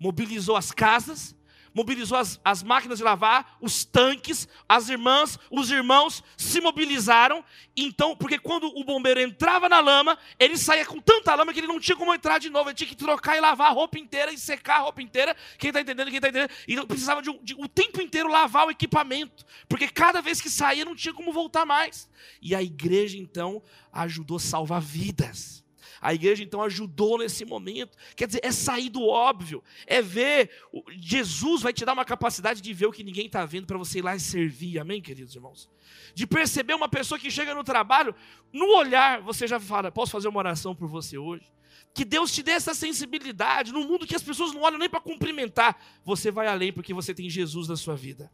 Mobilizou 0.00 0.56
as 0.56 0.72
casas, 0.72 1.34
mobilizou 1.76 2.16
as, 2.16 2.40
as 2.42 2.62
máquinas 2.62 2.96
de 2.96 3.04
lavar, 3.04 3.58
os 3.60 3.84
tanques, 3.84 4.48
as 4.66 4.88
irmãs, 4.88 5.38
os 5.50 5.70
irmãos 5.70 6.24
se 6.34 6.58
mobilizaram. 6.58 7.44
Então, 7.76 8.16
porque 8.16 8.38
quando 8.38 8.66
o 8.68 8.82
bombeiro 8.82 9.20
entrava 9.20 9.68
na 9.68 9.78
lama, 9.78 10.16
ele 10.38 10.56
saía 10.56 10.86
com 10.86 10.98
tanta 10.98 11.34
lama 11.34 11.52
que 11.52 11.60
ele 11.60 11.66
não 11.66 11.78
tinha 11.78 11.94
como 11.94 12.14
entrar 12.14 12.38
de 12.38 12.48
novo. 12.48 12.70
Ele 12.70 12.76
tinha 12.76 12.88
que 12.88 12.96
trocar 12.96 13.36
e 13.36 13.40
lavar 13.40 13.70
a 13.70 13.74
roupa 13.74 13.98
inteira 13.98 14.32
e 14.32 14.38
secar 14.38 14.76
a 14.76 14.80
roupa 14.84 15.02
inteira. 15.02 15.36
Quem 15.58 15.68
está 15.68 15.82
entendendo? 15.82 16.08
Quem 16.08 16.16
está 16.16 16.30
entendendo? 16.30 16.50
E 16.66 16.86
precisava 16.86 17.20
de, 17.20 17.30
de 17.42 17.54
o 17.54 17.68
tempo 17.68 18.00
inteiro 18.00 18.30
lavar 18.30 18.66
o 18.66 18.70
equipamento, 18.70 19.44
porque 19.68 19.86
cada 19.86 20.22
vez 20.22 20.40
que 20.40 20.48
saía 20.48 20.82
não 20.82 20.96
tinha 20.96 21.12
como 21.12 21.30
voltar 21.30 21.66
mais. 21.66 22.08
E 22.40 22.54
a 22.54 22.62
igreja 22.62 23.18
então 23.18 23.62
ajudou 23.92 24.38
a 24.38 24.40
salvar 24.40 24.80
vidas 24.80 25.65
A 26.00 26.14
igreja 26.14 26.42
então 26.42 26.62
ajudou 26.62 27.18
nesse 27.18 27.44
momento. 27.44 27.96
Quer 28.14 28.26
dizer, 28.26 28.40
é 28.42 28.52
sair 28.52 28.88
do 28.88 29.02
óbvio, 29.02 29.62
é 29.86 30.02
ver. 30.02 30.50
Jesus 30.98 31.62
vai 31.62 31.72
te 31.72 31.84
dar 31.84 31.92
uma 31.92 32.04
capacidade 32.04 32.60
de 32.60 32.72
ver 32.72 32.86
o 32.86 32.92
que 32.92 33.04
ninguém 33.04 33.26
está 33.26 33.44
vendo 33.44 33.66
para 33.66 33.78
você 33.78 33.98
ir 33.98 34.02
lá 34.02 34.14
e 34.14 34.20
servir. 34.20 34.78
Amém, 34.78 35.00
queridos 35.00 35.34
irmãos? 35.34 35.68
De 36.14 36.26
perceber 36.26 36.74
uma 36.74 36.88
pessoa 36.88 37.18
que 37.18 37.30
chega 37.30 37.54
no 37.54 37.64
trabalho, 37.64 38.14
no 38.52 38.76
olhar, 38.76 39.20
você 39.20 39.46
já 39.46 39.60
fala: 39.60 39.90
posso 39.90 40.12
fazer 40.12 40.28
uma 40.28 40.38
oração 40.38 40.74
por 40.74 40.88
você 40.88 41.16
hoje? 41.18 41.50
Que 41.94 42.04
Deus 42.04 42.32
te 42.32 42.42
dê 42.42 42.52
essa 42.52 42.74
sensibilidade 42.74 43.72
no 43.72 43.84
mundo 43.84 44.06
que 44.06 44.14
as 44.14 44.22
pessoas 44.22 44.52
não 44.52 44.62
olham 44.62 44.78
nem 44.78 44.88
para 44.88 45.00
cumprimentar. 45.00 45.80
Você 46.04 46.30
vai 46.30 46.46
além 46.46 46.72
porque 46.72 46.92
você 46.92 47.14
tem 47.14 47.28
Jesus 47.30 47.68
na 47.68 47.76
sua 47.76 47.96
vida. 47.96 48.30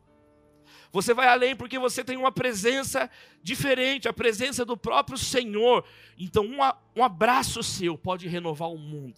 Você 0.92 1.14
vai 1.14 1.26
além 1.26 1.56
porque 1.56 1.78
você 1.78 2.04
tem 2.04 2.18
uma 2.18 2.30
presença 2.30 3.10
diferente, 3.42 4.08
a 4.08 4.12
presença 4.12 4.62
do 4.64 4.76
próprio 4.76 5.16
Senhor. 5.16 5.84
Então, 6.18 6.44
um, 6.44 6.58
um 6.94 7.02
abraço 7.02 7.62
seu 7.62 7.96
pode 7.96 8.28
renovar 8.28 8.70
o 8.70 8.78
mundo. 8.78 9.16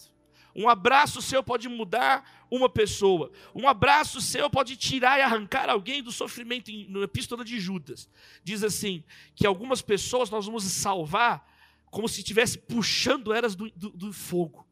Um 0.54 0.68
abraço 0.68 1.20
seu 1.20 1.42
pode 1.42 1.68
mudar 1.68 2.46
uma 2.48 2.68
pessoa. 2.68 3.32
Um 3.52 3.66
abraço 3.66 4.20
seu 4.20 4.48
pode 4.48 4.76
tirar 4.76 5.18
e 5.18 5.22
arrancar 5.22 5.68
alguém 5.68 6.00
do 6.00 6.12
sofrimento. 6.12 6.70
Na 6.88 7.00
epístola 7.00 7.44
de 7.44 7.58
Judas, 7.58 8.08
diz 8.44 8.62
assim: 8.62 9.02
que 9.34 9.44
algumas 9.44 9.82
pessoas 9.82 10.30
nós 10.30 10.46
vamos 10.46 10.62
salvar 10.62 11.44
como 11.90 12.08
se 12.08 12.20
estivesse 12.20 12.56
puxando 12.56 13.32
elas 13.32 13.56
do, 13.56 13.68
do, 13.70 13.90
do 13.90 14.12
fogo 14.12 14.63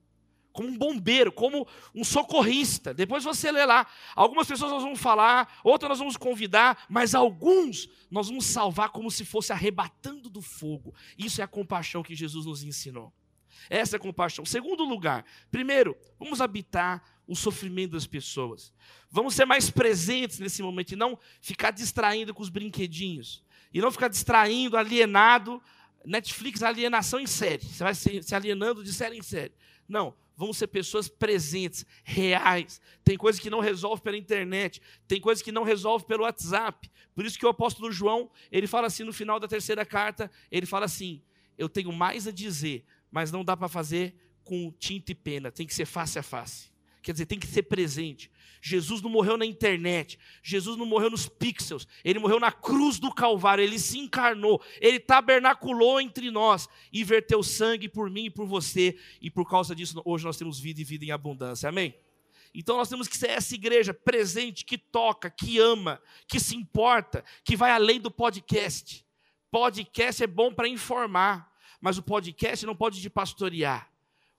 como 0.53 0.69
um 0.69 0.77
bombeiro, 0.77 1.33
como 1.33 1.67
um 1.95 2.05
socorrista. 2.05 2.93
Depois 2.93 3.25
você 3.25 3.51
lê 3.51 3.65
lá. 3.65 3.87
Algumas 4.15 4.47
pessoas 4.47 4.71
nós 4.71 4.83
vamos 4.83 5.01
falar, 5.01 5.61
outras 5.65 5.89
nós 5.89 5.99
vamos 5.99 6.17
convidar, 6.17 6.87
mas 6.89 7.15
alguns 7.15 7.89
nós 8.11 8.29
vamos 8.29 8.47
salvar 8.47 8.91
como 8.91 9.11
se 9.11 9.25
fosse 9.25 9.53
arrebatando 9.53 10.29
do 10.29 10.43
fogo. 10.43 10.95
Isso 11.17 11.41
é 11.41 11.45
a 11.45 11.49
compaixão 11.49 12.03
que 12.03 12.15
Jesus 12.15 12.47
nos 12.47 12.63
ensinou. 12.63 13.13
Essa 13.71 13.97
é 13.97 13.99
a 13.99 14.01
compaixão. 14.01 14.45
Segundo 14.45 14.85
lugar, 14.85 15.25
primeiro, 15.51 15.97
vamos 16.19 16.41
habitar 16.41 17.03
o 17.27 17.37
sofrimento 17.37 17.93
das 17.93 18.07
pessoas. 18.07 18.73
Vamos 19.11 19.35
ser 19.35 19.45
mais 19.45 19.71
presentes 19.71 20.39
nesse 20.39 20.63
momento 20.63 20.93
e 20.93 20.97
não 20.97 21.19
ficar 21.41 21.71
distraindo 21.71 22.35
com 22.35 22.43
os 22.43 22.49
brinquedinhos. 22.49 23.43
E 23.73 23.81
não 23.81 23.91
ficar 23.91 24.09
distraindo, 24.09 24.77
alienado. 24.77 25.63
Netflix, 26.05 26.63
alienação 26.63 27.21
em 27.21 27.27
série. 27.27 27.65
Você 27.65 27.85
vai 27.85 27.95
se 27.95 28.35
alienando 28.35 28.83
de 28.83 28.93
série 28.93 29.17
em 29.17 29.23
série. 29.23 29.53
Não, 29.89 30.15
vamos 30.37 30.57
ser 30.57 30.67
pessoas 30.67 31.09
presentes, 31.09 31.85
reais. 32.03 32.81
Tem 33.05 33.17
coisas 33.17 33.41
que 33.41 33.51
não 33.51 33.61
resolve 33.61 34.03
pela 34.03 34.17
internet, 34.17 34.81
tem 35.07 35.21
coisas 35.21 35.43
que 35.43 35.53
não 35.53 35.63
resolve 35.63 36.05
pelo 36.05 36.25
WhatsApp. 36.25 36.91
Por 37.15 37.25
isso 37.25 37.39
que 37.39 37.47
o 37.47 37.49
apóstolo 37.49 37.93
João, 37.93 38.31
ele 38.51 38.67
fala 38.67 38.87
assim 38.87 39.05
no 39.05 39.13
final 39.13 39.39
da 39.39 39.47
terceira 39.47 39.85
carta, 39.85 40.31
ele 40.51 40.67
fala 40.67 40.87
assim: 40.87 41.23
"Eu 41.57 41.69
tenho 41.69 41.93
mais 41.93 42.27
a 42.27 42.33
dizer, 42.33 42.85
mas 43.11 43.31
não 43.31 43.45
dá 43.45 43.57
para 43.57 43.69
fazer 43.69 44.15
com 44.43 44.73
tinta 44.73 45.13
e 45.13 45.15
pena, 45.15 45.53
tem 45.53 45.67
que 45.67 45.75
ser 45.75 45.87
face 45.87 46.19
a 46.19 46.23
face". 46.23 46.72
Quer 47.03 47.13
dizer, 47.13 47.27
tem 47.27 47.39
que 47.39 47.47
ser 47.47 47.65
presente. 47.65 48.31
Jesus 48.61 49.03
não 49.03 49.11
morreu 49.11 49.37
na 49.37 49.45
internet, 49.45 50.17
Jesus 50.41 50.77
não 50.77 50.87
morreu 50.87 51.11
nos 51.11 51.29
pixels, 51.29 51.89
ele 52.05 52.21
morreu 52.21 52.39
na 52.39 52.53
cruz 52.53 53.01
do 53.01 53.13
Calvário, 53.13 53.65
ele 53.65 53.77
se 53.77 53.99
encarnou, 53.99 54.63
ele 54.81 55.01
tabernaculou 55.01 56.01
entre 56.01 56.31
nós 56.31 56.69
e 56.93 57.03
verteu 57.03 57.43
sangue 57.43 57.89
por 57.89 58.09
mim 58.09 58.27
e 58.27 58.31
por 58.31 58.47
você, 58.47 58.97
e 59.21 59.29
por 59.29 59.51
causa 59.51 59.75
disso 59.75 60.01
hoje 60.05 60.25
nós 60.25 60.37
temos 60.37 60.61
vida 60.61 60.81
e 60.81 60.85
vida 60.85 61.05
em 61.05 61.11
abundância. 61.11 61.69
Amém? 61.69 61.93
Então 62.55 62.77
nós 62.77 62.89
temos 62.89 63.09
que 63.09 63.17
ser 63.17 63.31
essa 63.31 63.53
igreja 63.53 63.93
presente, 63.93 64.65
que 64.65 64.79
toca, 64.79 65.29
que 65.29 65.59
ama, 65.59 66.01
que 66.29 66.39
se 66.39 66.55
importa, 66.55 67.25
que 67.43 67.57
vai 67.57 67.73
além 67.73 68.01
do 68.01 68.13
podcast. 68.13 69.05
Podcast 69.51 70.23
é 70.23 70.27
bom 70.27 70.55
para 70.55 70.69
informar, 70.69 71.53
mas 71.81 71.99
o 71.99 72.03
podcast 72.03 72.65
não 72.65 72.77
pode 72.77 73.01
te 73.01 73.11
pastorear. 73.11 73.92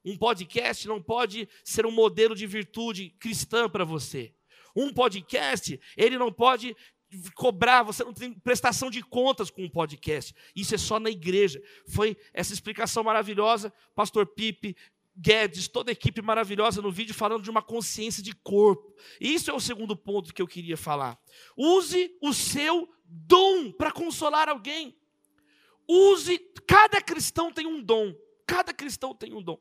Um 0.05 0.17
podcast 0.17 0.87
não 0.87 1.01
pode 1.01 1.47
ser 1.63 1.85
um 1.85 1.91
modelo 1.91 2.35
de 2.35 2.45
virtude 2.45 3.09
cristã 3.19 3.69
para 3.69 3.85
você. 3.85 4.33
Um 4.75 4.91
podcast, 4.91 5.79
ele 5.95 6.17
não 6.17 6.31
pode 6.31 6.75
cobrar, 7.35 7.83
você 7.83 8.03
não 8.03 8.13
tem 8.13 8.33
prestação 8.33 8.89
de 8.89 9.01
contas 9.01 9.49
com 9.49 9.63
um 9.63 9.69
podcast. 9.69 10.33
Isso 10.55 10.73
é 10.73 10.77
só 10.77 10.99
na 10.99 11.09
igreja. 11.09 11.61
Foi 11.87 12.17
essa 12.33 12.53
explicação 12.53 13.03
maravilhosa, 13.03 13.71
pastor 13.93 14.25
Pipe, 14.25 14.75
Guedes, 15.15 15.67
toda 15.67 15.91
a 15.91 15.93
equipe 15.93 16.21
maravilhosa 16.21 16.81
no 16.81 16.91
vídeo 16.91 17.13
falando 17.13 17.43
de 17.43 17.49
uma 17.49 17.61
consciência 17.61 18.23
de 18.23 18.33
corpo. 18.33 18.95
Isso 19.21 19.51
é 19.51 19.53
o 19.53 19.59
segundo 19.59 19.95
ponto 19.95 20.33
que 20.33 20.41
eu 20.41 20.47
queria 20.47 20.75
falar. 20.75 21.19
Use 21.55 22.17
o 22.19 22.33
seu 22.33 22.89
dom 23.05 23.71
para 23.71 23.91
consolar 23.91 24.49
alguém. 24.49 24.97
Use, 25.87 26.39
cada 26.65 26.99
cristão 26.99 27.51
tem 27.51 27.67
um 27.67 27.81
dom. 27.81 28.15
Cada 28.47 28.73
cristão 28.73 29.13
tem 29.13 29.33
um 29.33 29.41
dom. 29.41 29.59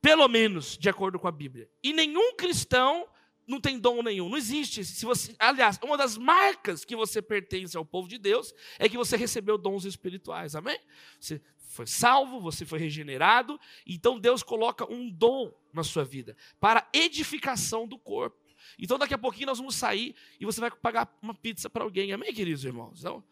Pelo 0.00 0.28
menos, 0.28 0.76
de 0.78 0.88
acordo 0.88 1.18
com 1.18 1.26
a 1.26 1.32
Bíblia. 1.32 1.68
E 1.82 1.92
nenhum 1.92 2.36
cristão 2.36 3.08
não 3.46 3.60
tem 3.60 3.78
dom 3.78 4.02
nenhum. 4.02 4.28
Não 4.28 4.36
existe. 4.36 4.84
Se 4.84 5.04
você, 5.04 5.34
aliás, 5.38 5.78
uma 5.82 5.96
das 5.96 6.16
marcas 6.18 6.84
que 6.84 6.94
você 6.94 7.22
pertence 7.22 7.76
ao 7.76 7.84
povo 7.84 8.06
de 8.06 8.18
Deus 8.18 8.54
é 8.78 8.88
que 8.88 8.96
você 8.96 9.16
recebeu 9.16 9.56
dons 9.56 9.84
espirituais. 9.84 10.54
Amém? 10.54 10.78
Você 11.18 11.40
foi 11.68 11.86
salvo, 11.86 12.40
você 12.40 12.64
foi 12.64 12.78
regenerado, 12.78 13.58
então 13.86 14.18
Deus 14.18 14.42
coloca 14.42 14.90
um 14.90 15.08
dom 15.08 15.52
na 15.72 15.84
sua 15.84 16.04
vida 16.04 16.36
para 16.58 16.88
edificação 16.92 17.86
do 17.86 17.98
corpo. 17.98 18.36
Então 18.78 18.98
daqui 18.98 19.14
a 19.14 19.18
pouquinho 19.18 19.46
nós 19.46 19.58
vamos 19.58 19.76
sair 19.76 20.14
e 20.40 20.44
você 20.44 20.60
vai 20.60 20.70
pagar 20.70 21.16
uma 21.22 21.34
pizza 21.34 21.70
para 21.70 21.84
alguém. 21.84 22.12
Amém, 22.12 22.32
queridos 22.32 22.64
irmãos? 22.64 23.00
Então, 23.00 23.22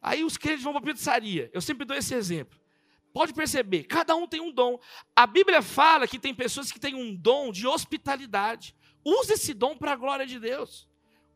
aí 0.00 0.24
os 0.24 0.36
crentes 0.36 0.62
vão 0.62 0.72
para 0.72 0.82
a 0.82 0.94
pizzaria. 0.94 1.50
Eu 1.52 1.60
sempre 1.60 1.84
dou 1.84 1.96
esse 1.96 2.14
exemplo. 2.14 2.58
Pode 3.14 3.32
perceber, 3.32 3.84
cada 3.84 4.16
um 4.16 4.26
tem 4.26 4.40
um 4.40 4.50
dom. 4.50 4.76
A 5.14 5.24
Bíblia 5.24 5.62
fala 5.62 6.08
que 6.08 6.18
tem 6.18 6.34
pessoas 6.34 6.72
que 6.72 6.80
têm 6.80 6.96
um 6.96 7.14
dom 7.14 7.52
de 7.52 7.64
hospitalidade. 7.64 8.74
Use 9.04 9.34
esse 9.34 9.54
dom 9.54 9.76
para 9.76 9.92
a 9.92 9.96
glória 9.96 10.26
de 10.26 10.40
Deus. 10.40 10.88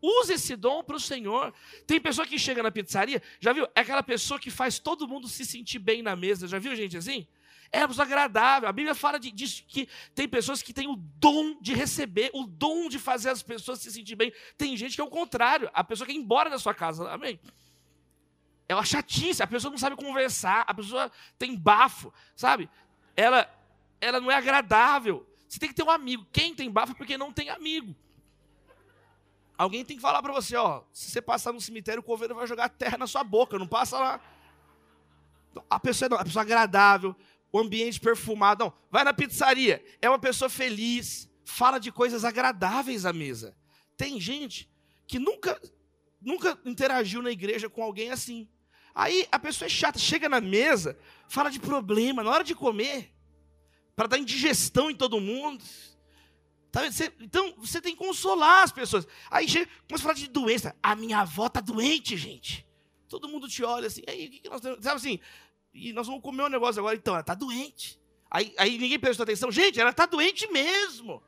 Use 0.02 0.32
esse 0.32 0.56
dom 0.56 0.82
para 0.82 0.96
o 0.96 1.00
Senhor. 1.00 1.54
Tem 1.86 2.00
pessoa 2.00 2.26
que 2.26 2.36
chega 2.36 2.64
na 2.64 2.72
pizzaria, 2.72 3.22
já 3.38 3.52
viu? 3.52 3.64
É 3.76 3.80
aquela 3.82 4.02
pessoa 4.02 4.40
que 4.40 4.50
faz 4.50 4.80
todo 4.80 5.06
mundo 5.06 5.28
se 5.28 5.46
sentir 5.46 5.78
bem 5.78 6.02
na 6.02 6.16
mesa. 6.16 6.48
Já 6.48 6.58
viu 6.58 6.74
gente 6.74 6.96
assim? 6.96 7.28
É 7.70 7.82
agradável. 7.82 8.68
A 8.68 8.72
Bíblia 8.72 8.94
fala 8.96 9.20
de, 9.20 9.30
disso 9.30 9.62
que 9.68 9.88
tem 10.16 10.26
pessoas 10.26 10.60
que 10.60 10.72
têm 10.72 10.88
o 10.88 10.96
dom 10.96 11.60
de 11.60 11.74
receber, 11.74 12.28
o 12.34 12.44
dom 12.44 12.88
de 12.88 12.98
fazer 12.98 13.30
as 13.30 13.40
pessoas 13.40 13.78
se 13.78 13.92
sentir 13.92 14.16
bem. 14.16 14.32
Tem 14.56 14.76
gente 14.76 14.96
que 14.96 15.00
é 15.00 15.04
o 15.04 15.08
contrário. 15.08 15.70
A 15.72 15.84
pessoa 15.84 16.08
quer 16.08 16.14
ir 16.14 16.16
embora 16.16 16.50
da 16.50 16.58
sua 16.58 16.74
casa. 16.74 17.08
Amém? 17.08 17.38
É 18.68 18.74
uma 18.74 18.84
chatice, 18.84 19.42
a 19.42 19.46
pessoa 19.46 19.70
não 19.70 19.78
sabe 19.78 19.96
conversar, 19.96 20.64
a 20.66 20.74
pessoa 20.74 21.10
tem 21.38 21.56
bafo, 21.56 22.12
sabe? 22.36 22.68
Ela, 23.16 23.50
ela 24.00 24.20
não 24.20 24.30
é 24.30 24.34
agradável. 24.34 25.26
Você 25.48 25.58
tem 25.58 25.70
que 25.70 25.74
ter 25.74 25.82
um 25.82 25.90
amigo. 25.90 26.26
Quem 26.30 26.54
tem 26.54 26.70
bafo 26.70 26.92
é 26.92 26.94
porque 26.94 27.16
não 27.16 27.32
tem 27.32 27.48
amigo. 27.48 27.96
Alguém 29.56 29.84
tem 29.84 29.96
que 29.96 30.02
falar 30.02 30.22
para 30.22 30.32
você, 30.32 30.54
ó, 30.54 30.84
se 30.92 31.10
você 31.10 31.20
passar 31.20 31.52
no 31.52 31.60
cemitério, 31.60 32.00
o 32.00 32.04
coveiro 32.04 32.34
vai 32.34 32.46
jogar 32.46 32.68
terra 32.68 32.96
na 32.98 33.06
sua 33.06 33.24
boca, 33.24 33.58
não 33.58 33.66
passa 33.66 33.98
lá. 33.98 34.20
A 35.68 35.80
pessoa, 35.80 36.08
não, 36.08 36.18
a 36.18 36.24
pessoa 36.24 36.42
agradável, 36.42 37.16
o 37.50 37.58
ambiente 37.58 37.98
perfumado, 37.98 38.64
não. 38.64 38.72
Vai 38.90 39.02
na 39.02 39.12
pizzaria, 39.12 39.84
é 40.00 40.08
uma 40.08 40.18
pessoa 40.18 40.48
feliz, 40.48 41.28
fala 41.44 41.80
de 41.80 41.90
coisas 41.90 42.24
agradáveis 42.24 43.04
à 43.04 43.12
mesa. 43.12 43.56
Tem 43.96 44.20
gente 44.20 44.70
que 45.06 45.18
nunca 45.18 45.60
nunca 46.20 46.58
interagiu 46.64 47.22
na 47.22 47.30
igreja 47.30 47.68
com 47.68 47.82
alguém 47.82 48.10
assim. 48.10 48.48
Aí 48.94 49.26
a 49.30 49.38
pessoa 49.38 49.66
é 49.66 49.68
chata, 49.68 49.98
chega 49.98 50.28
na 50.28 50.40
mesa, 50.40 50.98
fala 51.28 51.50
de 51.50 51.60
problema, 51.60 52.22
na 52.22 52.30
hora 52.30 52.44
de 52.44 52.54
comer, 52.54 53.12
para 53.94 54.08
dar 54.08 54.18
indigestão 54.18 54.90
em 54.90 54.94
todo 54.94 55.20
mundo. 55.20 55.64
Tá 56.70 56.90
você, 56.90 57.12
então 57.20 57.54
você 57.56 57.80
tem 57.80 57.92
que 57.92 58.04
consolar 58.04 58.64
as 58.64 58.72
pessoas. 58.72 59.06
Aí 59.30 59.48
chega, 59.48 59.70
começa 59.86 60.02
a 60.02 60.06
falar 60.08 60.14
de 60.14 60.28
doença. 60.28 60.76
A 60.82 60.94
minha 60.94 61.20
avó 61.20 61.46
está 61.46 61.60
doente, 61.60 62.16
gente. 62.16 62.66
Todo 63.08 63.28
mundo 63.28 63.48
te 63.48 63.64
olha 63.64 63.86
assim, 63.86 64.02
aí 64.06 64.26
o 64.26 64.30
que, 64.30 64.40
que 64.40 64.50
nós 64.50 64.60
temos? 64.60 64.84
Sabe 64.84 64.96
assim, 64.96 65.18
e 65.72 65.92
nós 65.92 66.06
vamos 66.06 66.22
comer 66.22 66.42
um 66.42 66.48
negócio 66.48 66.80
agora, 66.80 66.96
então, 66.96 67.14
ela 67.14 67.20
está 67.20 67.34
doente. 67.34 67.98
Aí, 68.30 68.54
aí 68.58 68.76
ninguém 68.76 68.98
prestou 68.98 69.24
atenção. 69.24 69.50
Gente, 69.50 69.80
ela 69.80 69.90
está 69.90 70.04
doente 70.04 70.46
mesmo. 70.52 71.22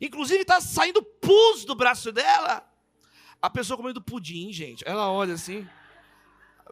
Inclusive 0.00 0.40
está 0.40 0.60
saindo 0.60 1.02
pus 1.02 1.64
do 1.64 1.74
braço 1.74 2.10
dela. 2.10 2.66
A 3.40 3.48
pessoa 3.48 3.76
comendo 3.76 4.02
pudim, 4.02 4.52
gente. 4.52 4.82
Ela 4.86 5.10
olha 5.10 5.34
assim 5.34 5.68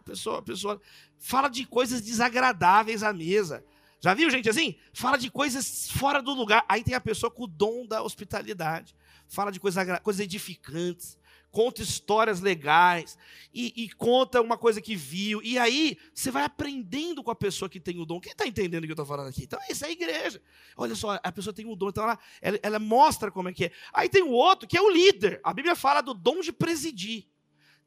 pessoa, 0.09 0.38
a 0.38 0.42
pessoa 0.42 0.80
fala 1.18 1.48
de 1.48 1.66
coisas 1.66 2.00
desagradáveis 2.00 3.02
à 3.02 3.12
mesa. 3.12 3.64
Já 4.00 4.14
viu 4.14 4.30
gente 4.30 4.48
assim? 4.48 4.76
Fala 4.92 5.16
de 5.16 5.30
coisas 5.30 5.90
fora 5.90 6.22
do 6.22 6.32
lugar. 6.32 6.64
Aí 6.68 6.82
tem 6.82 6.94
a 6.94 7.00
pessoa 7.00 7.30
com 7.30 7.44
o 7.44 7.46
dom 7.48 7.86
da 7.86 8.02
hospitalidade. 8.02 8.94
Fala 9.26 9.50
de 9.50 9.61
coisas, 9.61 9.84
coisas 10.00 10.20
edificantes. 10.20 11.18
Conta 11.50 11.82
histórias 11.82 12.40
legais. 12.40 13.18
E, 13.52 13.72
e, 13.84 13.88
conta 13.90 14.40
uma 14.40 14.56
coisa 14.56 14.80
que 14.80 14.94
viu. 14.94 15.42
E 15.42 15.59
aí 15.59 15.98
você 16.14 16.30
vai 16.30 16.44
aprendendo 16.44 17.22
com 17.24 17.30
a 17.30 17.34
pessoa 17.34 17.68
que 17.68 17.80
tem 17.80 17.98
o 17.98 18.06
dom. 18.06 18.20
Quem 18.20 18.32
está 18.32 18.46
entendendo 18.46 18.84
o 18.84 18.86
que 18.86 18.92
eu 18.92 18.94
estou 18.94 19.06
falando 19.06 19.28
aqui? 19.28 19.42
Então, 19.42 19.59
essa 19.68 19.86
é 19.86 19.88
a 19.88 19.92
igreja. 19.92 20.40
Olha 20.76 20.94
só, 20.94 21.18
a 21.22 21.32
pessoa 21.32 21.52
tem 21.52 21.66
um 21.66 21.74
dom. 21.74 21.88
Então, 21.88 22.04
ela, 22.04 22.18
ela, 22.40 22.59
ela 22.62 22.78
mostra 22.78 23.30
como 23.30 23.48
é 23.48 23.52
que 23.52 23.66
é. 23.66 23.72
Aí 23.92 24.09
tem 24.09 24.22
o 24.22 24.30
outro, 24.30 24.68
que 24.68 24.76
é 24.76 24.80
o 24.80 24.90
líder. 24.90 25.40
A 25.42 25.52
Bíblia 25.52 25.74
fala 25.74 26.00
do 26.00 26.14
dom 26.14 26.40
de 26.40 26.52
presidir. 26.52 27.26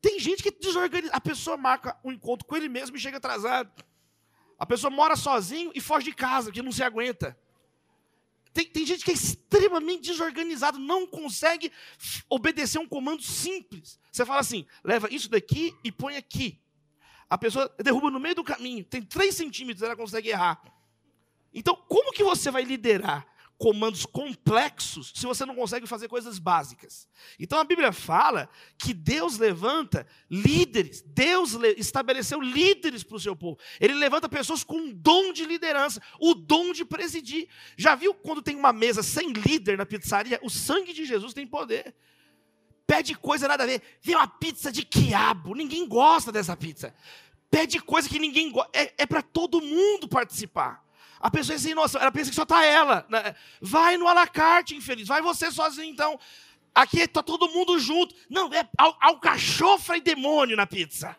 Tem 0.01 0.19
gente 0.19 0.41
que 0.41 0.51
desorganiza. 0.51 1.13
A 1.13 1.21
pessoa 1.21 1.55
marca 1.55 1.97
um 2.03 2.11
encontro 2.11 2.45
com 2.47 2.57
ele 2.57 2.67
mesmo 2.67 2.97
e 2.97 2.99
chega 2.99 3.17
atrasado. 3.17 3.71
A 4.57 4.65
pessoa 4.65 4.89
mora 4.89 5.15
sozinho 5.15 5.71
e 5.75 5.79
foge 5.79 6.05
de 6.05 6.13
casa, 6.13 6.47
porque 6.47 6.61
não 6.61 6.71
se 6.71 6.83
aguenta. 6.83 7.37
Tem, 8.53 8.65
tem 8.65 8.85
gente 8.85 9.05
que 9.05 9.11
é 9.11 9.13
extremamente 9.13 10.09
desorganizado, 10.09 10.77
não 10.77 11.07
consegue 11.07 11.71
obedecer 12.29 12.79
um 12.79 12.87
comando 12.87 13.21
simples. 13.21 13.99
Você 14.11 14.25
fala 14.25 14.39
assim: 14.39 14.65
leva 14.83 15.07
isso 15.11 15.29
daqui 15.29 15.73
e 15.83 15.91
põe 15.91 16.17
aqui. 16.17 16.59
A 17.29 17.37
pessoa 17.37 17.73
derruba 17.81 18.11
no 18.11 18.19
meio 18.19 18.35
do 18.35 18.43
caminho, 18.43 18.83
tem 18.83 19.01
3 19.01 19.33
centímetros, 19.33 19.83
ela 19.83 19.95
consegue 19.95 20.29
errar. 20.29 20.61
Então, 21.53 21.75
como 21.87 22.11
que 22.11 22.23
você 22.23 22.51
vai 22.51 22.63
liderar 22.63 23.25
comandos 23.61 24.07
complexos 24.07 25.13
se 25.15 25.27
você 25.27 25.45
não 25.45 25.53
consegue 25.53 25.85
fazer 25.85 26.07
coisas 26.07 26.39
básicas. 26.39 27.07
Então 27.39 27.59
a 27.59 27.63
Bíblia 27.63 27.91
fala 27.91 28.49
que 28.75 28.91
Deus 28.91 29.37
levanta 29.37 30.07
líderes, 30.27 31.03
Deus 31.05 31.53
estabeleceu 31.77 32.41
líderes 32.41 33.03
para 33.03 33.17
o 33.17 33.19
seu 33.19 33.35
povo. 33.35 33.59
Ele 33.79 33.93
levanta 33.93 34.27
pessoas 34.27 34.63
com 34.63 34.77
um 34.77 34.91
dom 34.91 35.31
de 35.31 35.45
liderança, 35.45 36.01
o 36.19 36.33
dom 36.33 36.73
de 36.73 36.83
presidir. 36.83 37.47
Já 37.77 37.93
viu 37.93 38.15
quando 38.15 38.41
tem 38.41 38.55
uma 38.55 38.73
mesa 38.73 39.03
sem 39.03 39.31
líder 39.31 39.77
na 39.77 39.85
pizzaria? 39.85 40.39
O 40.41 40.49
sangue 40.49 40.91
de 40.91 41.05
Jesus 41.05 41.31
tem 41.31 41.45
poder. 41.45 41.93
Pede 42.87 43.13
coisa 43.13 43.47
nada 43.47 43.61
a 43.63 43.67
ver. 43.67 43.83
Vê 44.01 44.15
uma 44.15 44.27
pizza 44.27 44.71
de 44.71 44.83
quiabo, 44.83 45.53
ninguém 45.53 45.87
gosta 45.87 46.31
dessa 46.31 46.57
pizza. 46.57 46.95
Pede 47.51 47.79
coisa 47.79 48.09
que 48.09 48.17
ninguém 48.17 48.51
gosta. 48.51 48.71
É, 48.73 48.91
é 48.97 49.05
para 49.05 49.21
todo 49.21 49.61
mundo 49.61 50.07
participar. 50.07 50.83
A 51.21 51.29
pessoa 51.29 51.55
é 51.55 51.59
sem 51.59 51.75
noção, 51.75 52.01
ela 52.01 52.11
pensa 52.11 52.29
que 52.29 52.35
só 52.35 52.43
está 52.43 52.65
ela. 52.65 53.05
Né? 53.07 53.35
Vai 53.61 53.95
no 53.97 54.07
alacarte, 54.07 54.75
infeliz. 54.75 55.07
Vai 55.07 55.21
você 55.21 55.51
sozinho, 55.51 55.91
então. 55.91 56.19
Aqui 56.73 57.01
está 57.01 57.21
todo 57.21 57.49
mundo 57.49 57.77
junto. 57.79 58.15
Não, 58.29 58.51
é 58.53 58.67
al 58.77 58.97
alcachofra 58.99 59.97
e 59.97 60.01
demônio 60.01 60.57
na 60.57 60.65
pizza. 60.65 61.15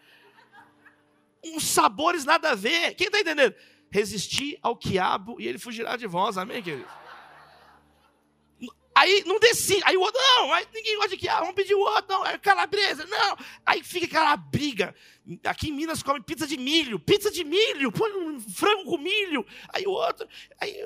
Uns 1.45 1.65
sabores 1.65 2.25
nada 2.25 2.51
a 2.51 2.55
ver. 2.55 2.95
Quem 2.95 3.07
está 3.07 3.21
entendendo? 3.21 3.55
Resistir 3.91 4.59
ao 4.63 4.77
quiabo 4.77 5.41
e 5.41 5.47
ele 5.47 5.59
fugirá 5.59 5.97
de 5.97 6.07
vós. 6.07 6.39
Amém, 6.39 6.63
querido? 6.63 7.02
Aí 8.95 9.25
não 9.27 9.39
decide. 9.39 9.83
Aí 9.85 9.97
o 9.97 10.01
outro, 10.01 10.21
não, 10.21 10.53
aí 10.53 10.67
ninguém 10.73 10.97
gosta 10.97 11.11
de 11.11 11.17
quiabo, 11.17 11.41
vamos 11.41 11.55
pedir 11.55 11.75
o 11.75 11.81
outro, 11.81 12.07
não, 12.09 12.27
é 12.27 12.37
calabresa, 12.39 13.07
não. 13.07 13.37
Aí 13.65 13.83
fica 13.83 14.07
aquela 14.07 14.37
briga. 14.37 14.95
Aqui 15.45 15.69
em 15.69 15.73
Minas 15.73 16.03
come 16.03 16.21
pizza 16.21 16.47
de 16.47 16.57
milho, 16.57 16.99
pizza 16.99 17.31
de 17.31 17.45
milho, 17.45 17.91
põe 17.93 18.13
um 18.13 18.41
frango 18.41 18.85
com 18.85 18.99
milho. 18.99 19.47
Aí 19.69 19.87
o 19.87 19.91
outro, 19.91 20.29
aí, 20.61 20.77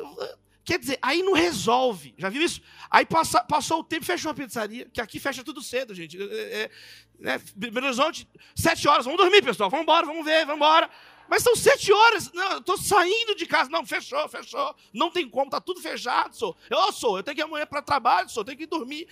quer 0.65 0.79
dizer, 0.79 0.99
aí 1.03 1.23
não 1.23 1.33
resolve. 1.33 2.15
Já 2.19 2.29
viu 2.29 2.43
isso? 2.43 2.61
Aí 2.91 3.05
passa, 3.07 3.43
passou 3.43 3.81
o 3.81 3.85
tempo, 3.85 4.05
fechou 4.05 4.31
a 4.31 4.35
pizzaria, 4.35 4.89
que 4.93 5.01
aqui 5.01 5.19
fecha 5.19 5.43
tudo 5.43 5.63
cedo, 5.63 5.95
gente. 5.95 6.21
É, 6.21 6.63
é, 6.63 6.71
né? 7.19 7.41
Belo 7.55 7.87
Horizonte, 7.87 8.29
sete 8.55 8.87
horas, 8.87 9.05
vamos 9.05 9.21
dormir, 9.21 9.43
pessoal, 9.43 9.71
vamos 9.71 9.85
embora, 9.85 10.07
vamos 10.07 10.25
ver, 10.25 10.45
vamos 10.45 10.57
embora. 10.57 10.91
Mas 11.29 11.43
são 11.43 11.57
sete 11.57 11.93
horas. 11.93 12.33
Não, 12.33 12.53
eu 12.53 12.59
estou 12.59 12.77
saindo 12.77 13.35
de 13.35 13.47
casa. 13.47 13.71
Não, 13.71 13.85
fechou, 13.85 14.29
fechou. 14.29 14.75
Não 14.93 15.11
tem 15.11 15.29
como, 15.29 15.47
está 15.47 15.61
tudo 15.61 15.81
fechado, 15.81 16.35
sou. 16.35 16.57
Eu 16.71 16.93
sou, 16.93 17.17
eu 17.17 17.23
tenho 17.23 17.35
que 17.35 17.41
ir 17.41 17.45
amanhã 17.45 17.67
para 17.67 17.83
trabalho, 17.83 18.29
sou, 18.29 18.45
tenho 18.45 18.57
que 18.57 18.65
ir 18.65 18.69
dormir. 18.69 19.09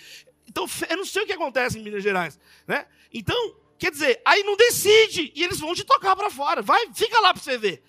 Então, 0.47 0.67
eu 0.89 0.97
não 0.97 1.05
sei 1.05 1.23
o 1.23 1.27
que 1.27 1.33
acontece 1.33 1.79
em 1.79 1.83
Minas 1.83 2.03
Gerais. 2.03 2.39
Né? 2.67 2.87
Então, 3.13 3.57
quer 3.79 3.91
dizer, 3.91 4.21
aí 4.25 4.43
não 4.43 4.57
decide. 4.57 5.33
E 5.35 5.43
eles 5.43 5.59
vão 5.59 5.75
te 5.75 5.85
tocar 5.85 6.15
para 6.15 6.31
fora. 6.31 6.63
Vai, 6.63 6.93
fica 6.95 7.19
lá 7.21 7.33
para 7.33 7.43
você 7.43 7.59
ver. 7.59 7.83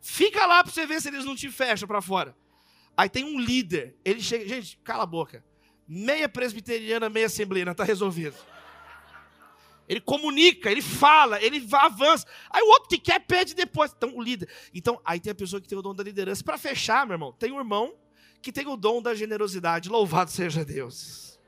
Fica 0.00 0.46
lá 0.46 0.62
para 0.62 0.72
você 0.72 0.86
ver 0.86 1.00
se 1.00 1.08
eles 1.08 1.24
não 1.24 1.34
te 1.34 1.50
fecham 1.50 1.88
para 1.88 2.00
fora. 2.00 2.36
Aí 2.96 3.08
tem 3.08 3.24
um 3.24 3.40
líder. 3.40 3.96
Ele 4.04 4.22
chega. 4.22 4.46
Gente, 4.46 4.78
cala 4.84 5.02
a 5.02 5.06
boca. 5.06 5.44
Meia 5.88 6.28
presbiteriana, 6.28 7.08
meia 7.08 7.26
assembleia, 7.26 7.70
está 7.70 7.84
resolvido. 7.84 8.36
Ele 9.88 10.00
comunica, 10.00 10.70
ele 10.70 10.82
fala, 10.82 11.40
ele 11.40 11.64
avança. 11.72 12.26
Aí 12.50 12.62
o 12.62 12.68
outro 12.68 12.88
que 12.88 12.98
quer 12.98 13.20
pede 13.20 13.54
depois. 13.54 13.92
Então, 13.96 14.16
o 14.16 14.22
líder. 14.22 14.48
Então, 14.74 15.00
aí 15.04 15.20
tem 15.20 15.30
a 15.30 15.34
pessoa 15.34 15.60
que 15.60 15.68
tem 15.68 15.78
o 15.78 15.82
dom 15.82 15.94
da 15.94 16.02
liderança. 16.02 16.42
Para 16.42 16.58
fechar, 16.58 17.06
meu 17.06 17.14
irmão, 17.14 17.32
tem 17.32 17.52
um 17.52 17.58
irmão 17.58 17.94
que 18.42 18.52
tem 18.52 18.66
o 18.66 18.76
dom 18.76 19.00
da 19.00 19.14
generosidade. 19.14 19.88
Louvado 19.88 20.30
seja 20.30 20.64
Deus. 20.64 21.38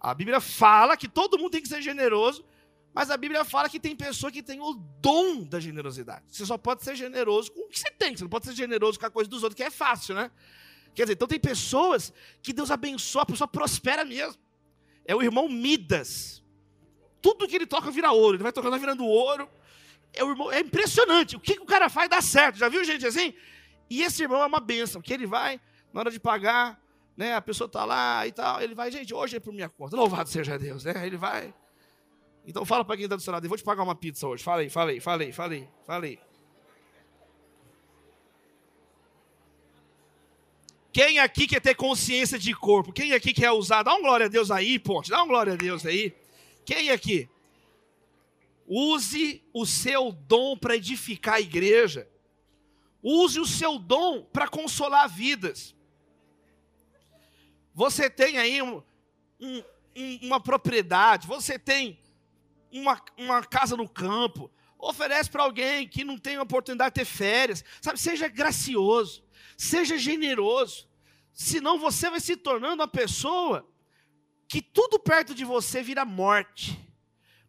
A 0.00 0.14
Bíblia 0.14 0.40
fala 0.40 0.96
que 0.96 1.08
todo 1.08 1.38
mundo 1.38 1.50
tem 1.50 1.62
que 1.62 1.68
ser 1.68 1.80
generoso, 1.80 2.44
mas 2.92 3.10
a 3.10 3.16
Bíblia 3.16 3.44
fala 3.44 3.68
que 3.68 3.80
tem 3.80 3.96
pessoa 3.96 4.30
que 4.30 4.42
tem 4.42 4.60
o 4.60 4.74
dom 5.00 5.42
da 5.42 5.58
generosidade. 5.58 6.26
Você 6.28 6.46
só 6.46 6.56
pode 6.56 6.84
ser 6.84 6.94
generoso 6.94 7.50
com 7.50 7.62
o 7.62 7.68
que 7.68 7.80
você 7.80 7.90
tem. 7.90 8.16
Você 8.16 8.22
não 8.22 8.30
pode 8.30 8.44
ser 8.44 8.54
generoso 8.54 9.00
com 9.00 9.06
a 9.06 9.10
coisa 9.10 9.28
dos 9.28 9.42
outros, 9.42 9.56
que 9.56 9.64
é 9.64 9.70
fácil, 9.70 10.14
né? 10.14 10.30
Quer 10.94 11.04
dizer, 11.04 11.14
então 11.14 11.26
tem 11.26 11.40
pessoas 11.40 12.12
que 12.40 12.52
Deus 12.52 12.70
abençoa, 12.70 13.22
a 13.22 13.26
pessoa 13.26 13.48
prospera 13.48 14.04
mesmo. 14.04 14.40
É 15.04 15.14
o 15.14 15.22
irmão 15.22 15.48
Midas 15.48 16.43
tudo 17.24 17.48
que 17.48 17.56
ele 17.56 17.66
toca 17.66 17.90
vira 17.90 18.12
ouro. 18.12 18.36
Ele 18.36 18.42
vai 18.42 18.52
tocando, 18.52 18.72
vai 18.72 18.78
virando 18.78 19.06
ouro. 19.06 19.48
É, 20.12 20.22
irmão, 20.22 20.52
é 20.52 20.60
impressionante. 20.60 21.36
O 21.36 21.40
que, 21.40 21.54
que 21.54 21.62
o 21.62 21.64
cara 21.64 21.88
faz 21.88 22.10
dá 22.10 22.20
certo. 22.20 22.58
Já 22.58 22.68
viu 22.68 22.84
gente 22.84 23.06
assim? 23.06 23.32
E 23.88 24.02
esse 24.02 24.22
irmão 24.22 24.42
é 24.42 24.46
uma 24.46 24.60
benção, 24.60 25.00
que 25.00 25.12
ele 25.12 25.26
vai, 25.26 25.58
na 25.90 26.00
hora 26.00 26.10
de 26.10 26.20
pagar, 26.20 26.78
né, 27.16 27.34
a 27.34 27.40
pessoa 27.40 27.66
está 27.66 27.84
lá 27.84 28.26
e 28.26 28.32
tal, 28.32 28.60
ele 28.60 28.74
vai, 28.74 28.90
gente, 28.90 29.14
hoje 29.14 29.36
é 29.36 29.40
por 29.40 29.54
minha 29.54 29.70
conta. 29.70 29.96
Louvado 29.96 30.28
seja 30.28 30.58
Deus, 30.58 30.84
né? 30.84 31.06
Ele 31.06 31.16
vai. 31.16 31.54
Então 32.46 32.64
fala 32.66 32.84
para 32.84 32.96
quem 32.96 33.04
está 33.04 33.16
do 33.16 33.22
seu 33.22 33.32
lado, 33.32 33.44
eu 33.46 33.48
vou 33.48 33.56
te 33.56 33.64
pagar 33.64 33.82
uma 33.82 33.94
pizza 33.94 34.26
hoje. 34.26 34.44
Falei, 34.44 34.68
falei, 34.68 35.00
falei, 35.00 35.32
falei, 35.32 35.68
falei. 35.86 36.18
Quem 40.92 41.18
aqui 41.18 41.46
quer 41.46 41.60
ter 41.60 41.74
consciência 41.74 42.38
de 42.38 42.54
corpo? 42.54 42.92
Quem 42.92 43.14
aqui 43.14 43.32
quer 43.32 43.50
usar? 43.50 43.82
Dá 43.82 43.94
um 43.94 44.02
glória 44.02 44.26
a 44.26 44.28
Deus 44.28 44.50
aí, 44.50 44.78
ponte. 44.78 45.10
Dá 45.10 45.22
um 45.22 45.26
glória 45.26 45.54
a 45.54 45.56
Deus 45.56 45.84
aí. 45.86 46.14
Quem 46.64 46.90
aqui? 46.90 47.28
Use 48.66 49.44
o 49.52 49.66
seu 49.66 50.10
dom 50.10 50.56
para 50.56 50.76
edificar 50.76 51.34
a 51.34 51.40
igreja. 51.40 52.08
Use 53.02 53.38
o 53.38 53.46
seu 53.46 53.78
dom 53.78 54.22
para 54.22 54.48
consolar 54.48 55.08
vidas. 55.08 55.74
Você 57.74 58.08
tem 58.08 58.38
aí 58.38 58.62
um, 58.62 58.82
um, 59.40 59.62
uma 60.22 60.40
propriedade, 60.40 61.26
você 61.26 61.58
tem 61.58 62.00
uma, 62.72 63.00
uma 63.18 63.44
casa 63.44 63.76
no 63.76 63.88
campo, 63.88 64.50
oferece 64.78 65.28
para 65.28 65.42
alguém 65.42 65.86
que 65.86 66.04
não 66.04 66.16
tem 66.16 66.38
oportunidade 66.38 66.94
de 66.94 67.00
ter 67.00 67.04
férias. 67.04 67.64
Sabe, 67.82 68.00
seja 68.00 68.28
gracioso, 68.28 69.22
seja 69.56 69.98
generoso. 69.98 70.88
Senão 71.32 71.78
você 71.78 72.08
vai 72.08 72.20
se 72.20 72.36
tornando 72.36 72.76
uma 72.76 72.88
pessoa 72.88 73.68
que 74.54 74.62
tudo 74.62 75.00
perto 75.00 75.34
de 75.34 75.44
você 75.44 75.82
vira 75.82 76.04
morte. 76.04 76.78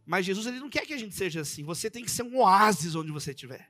Mas 0.03 0.26
Jesus 0.26 0.47
ele 0.47 0.60
não 0.60 0.72
quer 0.72 0.88
que 0.88 0.93
a 0.93 0.97
gente 0.97 1.14
seja 1.14 1.41
assim. 1.41 1.64
Você 1.64 1.88
tem 1.88 2.03
que 2.03 2.10
ser 2.10 2.24
um 2.24 2.39
oásis 2.39 2.95
onde 2.95 3.12
você 3.12 3.30
estiver. 3.30 3.70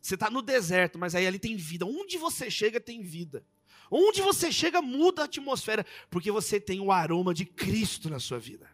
Você 0.00 0.14
está 0.14 0.30
no 0.30 0.40
deserto, 0.40 0.96
mas 0.96 1.12
aí 1.16 1.26
ali 1.26 1.40
tem 1.40 1.56
vida. 1.56 1.84
Onde 1.84 2.16
você 2.16 2.48
chega 2.48 2.78
tem 2.78 3.02
vida. 3.02 3.44
Onde 3.90 4.22
você 4.22 4.52
chega 4.52 4.80
muda 4.80 5.22
a 5.22 5.24
atmosfera, 5.24 5.84
porque 6.08 6.30
você 6.30 6.60
tem 6.60 6.78
o 6.78 6.92
aroma 6.92 7.34
de 7.34 7.44
Cristo 7.44 8.08
na 8.08 8.20
sua 8.20 8.38
vida. 8.38 8.70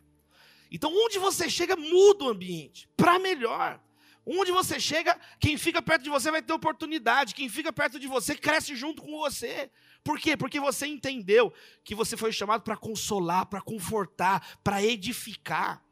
Então, 0.70 0.92
onde 0.94 1.18
você 1.18 1.48
chega 1.48 1.74
muda 1.74 2.24
o 2.24 2.28
ambiente 2.28 2.86
para 2.94 3.18
melhor. 3.18 3.80
Onde 4.26 4.52
você 4.52 4.78
chega, 4.78 5.18
quem 5.40 5.56
fica 5.56 5.80
perto 5.80 6.02
de 6.02 6.10
você 6.10 6.30
vai 6.30 6.42
ter 6.42 6.52
oportunidade. 6.52 7.34
Quem 7.34 7.48
fica 7.48 7.72
perto 7.72 7.98
de 7.98 8.06
você 8.06 8.34
cresce 8.34 8.76
junto 8.76 9.00
com 9.00 9.20
você. 9.20 9.70
Por 10.04 10.18
quê? 10.18 10.36
Porque 10.36 10.58
você 10.58 10.86
entendeu 10.86 11.52
que 11.84 11.94
você 11.94 12.16
foi 12.16 12.32
chamado 12.32 12.62
para 12.62 12.76
consolar, 12.76 13.46
para 13.46 13.60
confortar, 13.60 14.58
para 14.62 14.82
edificar. 14.82 15.84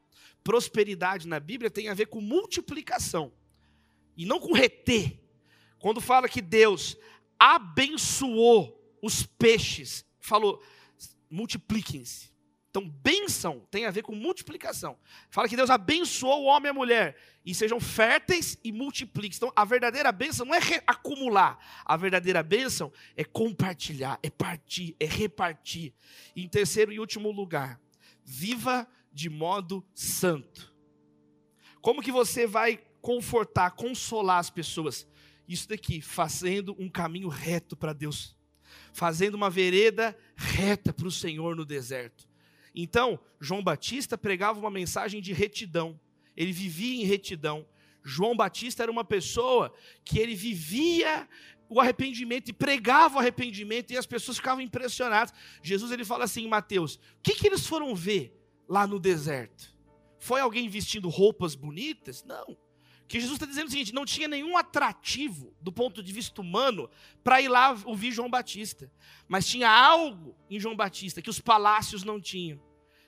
Prosperidade 0.42 1.28
na 1.28 1.38
Bíblia 1.38 1.70
tem 1.70 1.88
a 1.88 1.94
ver 1.94 2.06
com 2.06 2.20
multiplicação 2.20 3.32
e 4.16 4.24
não 4.24 4.40
com 4.40 4.52
reter. 4.52 5.18
Quando 5.78 6.00
fala 6.00 6.28
que 6.28 6.42
Deus 6.42 6.96
abençoou 7.38 8.78
os 9.00 9.24
peixes, 9.24 10.04
falou: 10.18 10.62
multipliquem-se. 11.30 12.30
Então, 12.70 12.88
bênção 12.88 13.66
tem 13.68 13.84
a 13.84 13.90
ver 13.90 14.02
com 14.02 14.14
multiplicação. 14.14 14.96
Fala 15.28 15.48
que 15.48 15.56
Deus 15.56 15.70
abençoou 15.70 16.44
o 16.44 16.44
homem 16.44 16.68
e 16.68 16.70
a 16.70 16.74
mulher. 16.74 17.16
E 17.44 17.52
sejam 17.52 17.80
férteis 17.80 18.56
e 18.62 18.70
multipliquem. 18.70 19.36
Então, 19.36 19.52
a 19.56 19.64
verdadeira 19.64 20.12
bênção 20.12 20.46
não 20.46 20.54
é 20.54 20.60
acumular. 20.86 21.58
A 21.84 21.96
verdadeira 21.96 22.44
bênção 22.44 22.92
é 23.16 23.24
compartilhar, 23.24 24.20
é 24.22 24.30
partir, 24.30 24.94
é 25.00 25.04
repartir. 25.04 25.92
E 26.36 26.44
em 26.44 26.48
terceiro 26.48 26.92
e 26.92 27.00
último 27.00 27.32
lugar, 27.32 27.80
viva 28.24 28.86
de 29.12 29.28
modo 29.28 29.84
santo. 29.92 30.72
Como 31.80 32.02
que 32.02 32.12
você 32.12 32.46
vai 32.46 32.80
confortar, 33.02 33.72
consolar 33.72 34.38
as 34.38 34.50
pessoas? 34.50 35.08
Isso 35.48 35.68
daqui, 35.68 36.00
fazendo 36.00 36.76
um 36.78 36.88
caminho 36.88 37.28
reto 37.28 37.76
para 37.76 37.92
Deus. 37.92 38.36
Fazendo 38.92 39.34
uma 39.34 39.50
vereda 39.50 40.16
reta 40.36 40.92
para 40.92 41.08
o 41.08 41.10
Senhor 41.10 41.56
no 41.56 41.64
deserto 41.64 42.29
então, 42.74 43.18
João 43.40 43.62
Batista 43.62 44.16
pregava 44.16 44.58
uma 44.58 44.70
mensagem 44.70 45.20
de 45.20 45.32
retidão. 45.32 45.98
Ele 46.36 46.52
vivia 46.52 47.02
em 47.02 47.04
retidão. 47.04 47.66
João 48.02 48.36
Batista 48.36 48.82
era 48.82 48.92
uma 48.92 49.04
pessoa 49.04 49.72
que 50.04 50.18
ele 50.18 50.34
vivia 50.34 51.28
o 51.68 51.80
arrependimento 51.80 52.48
e 52.48 52.52
pregava 52.52 53.16
o 53.16 53.18
arrependimento 53.18 53.92
e 53.92 53.96
as 53.96 54.06
pessoas 54.06 54.38
ficavam 54.38 54.62
impressionadas. 54.62 55.32
Jesus 55.62 55.92
ele 55.92 56.04
fala 56.04 56.24
assim 56.24 56.44
em 56.44 56.48
Mateus: 56.48 56.96
o 56.96 57.00
que, 57.22 57.34
que 57.34 57.46
eles 57.46 57.66
foram 57.66 57.94
ver 57.94 58.34
lá 58.68 58.86
no 58.86 58.98
deserto? 58.98 59.74
Foi 60.18 60.40
alguém 60.40 60.68
vestindo 60.68 61.08
roupas 61.08 61.54
bonitas? 61.54 62.24
Não. 62.24 62.56
Que 63.10 63.18
Jesus 63.18 63.38
está 63.38 63.44
dizendo 63.44 63.66
o 63.66 63.70
seguinte: 63.72 63.92
não 63.92 64.06
tinha 64.06 64.28
nenhum 64.28 64.56
atrativo 64.56 65.52
do 65.60 65.72
ponto 65.72 66.00
de 66.00 66.12
vista 66.12 66.40
humano 66.40 66.88
para 67.24 67.40
ir 67.42 67.48
lá 67.48 67.76
ouvir 67.84 68.12
João 68.12 68.30
Batista, 68.30 68.88
mas 69.26 69.48
tinha 69.48 69.68
algo 69.68 70.36
em 70.48 70.60
João 70.60 70.76
Batista 70.76 71.20
que 71.20 71.28
os 71.28 71.40
palácios 71.40 72.04
não 72.04 72.20
tinham, 72.20 72.62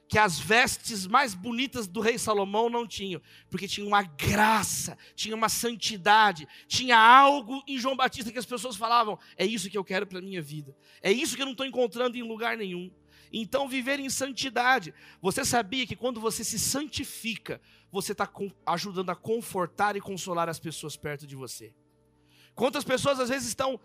que 0.09 0.19
as 0.19 0.41
vestes 0.41 1.07
mais 1.07 1.35
bonitas 1.35 1.87
do 1.87 2.01
rei 2.01 2.19
Salomão 2.19 2.69
não 2.69 2.85
tinham, 2.85 3.23
porque 3.49 3.69
tinha 3.69 3.87
uma 3.87 4.03
graça, 4.03 4.99
tinha 5.15 5.37
uma 5.37 5.49
santidade, 5.49 6.49
tinha 6.67 6.99
algo 6.99 7.63
em 7.65 7.79
João 7.79 7.95
Batista 7.95 8.33
que 8.33 8.39
as 8.41 8.45
pessoas 8.45 8.75
falavam: 8.75 9.17
é 9.37 9.47
isso 9.47 9.71
que 9.71 9.79
eu 9.79 9.85
quero 9.85 10.05
para 10.05 10.19
a 10.19 10.23
minha 10.23 10.43
vida, 10.43 10.77
é 11.01 11.13
isso 11.13 11.37
que 11.37 11.43
eu 11.43 11.47
não 11.47 11.53
estou 11.53 11.65
encontrando 11.65 12.17
em 12.17 12.23
lugar 12.23 12.57
nenhum. 12.57 12.91
Então, 13.33 13.69
viver 13.69 13.99
em 13.99 14.11
santidade. 14.11 14.93
Você 15.21 15.45
sabia 15.45 15.87
que 15.87 15.97
quando 15.97 16.21
você 16.21 16.45
se 16.45 16.59
santifica, 16.59 17.61
você 17.91 18.13
está 18.13 18.31
ajudando 18.67 19.11
a 19.11 19.17
confortar 19.17 19.97
e 19.97 20.01
consolar 20.01 20.49
as 20.49 20.61
pessoas 20.61 20.97
perto 20.97 21.27
de 21.27 21.35
você? 21.35 21.73
Quantas 22.55 22.85
pessoas 22.85 23.19
às 23.19 23.31
vezes 23.31 23.49
estão 23.49 23.81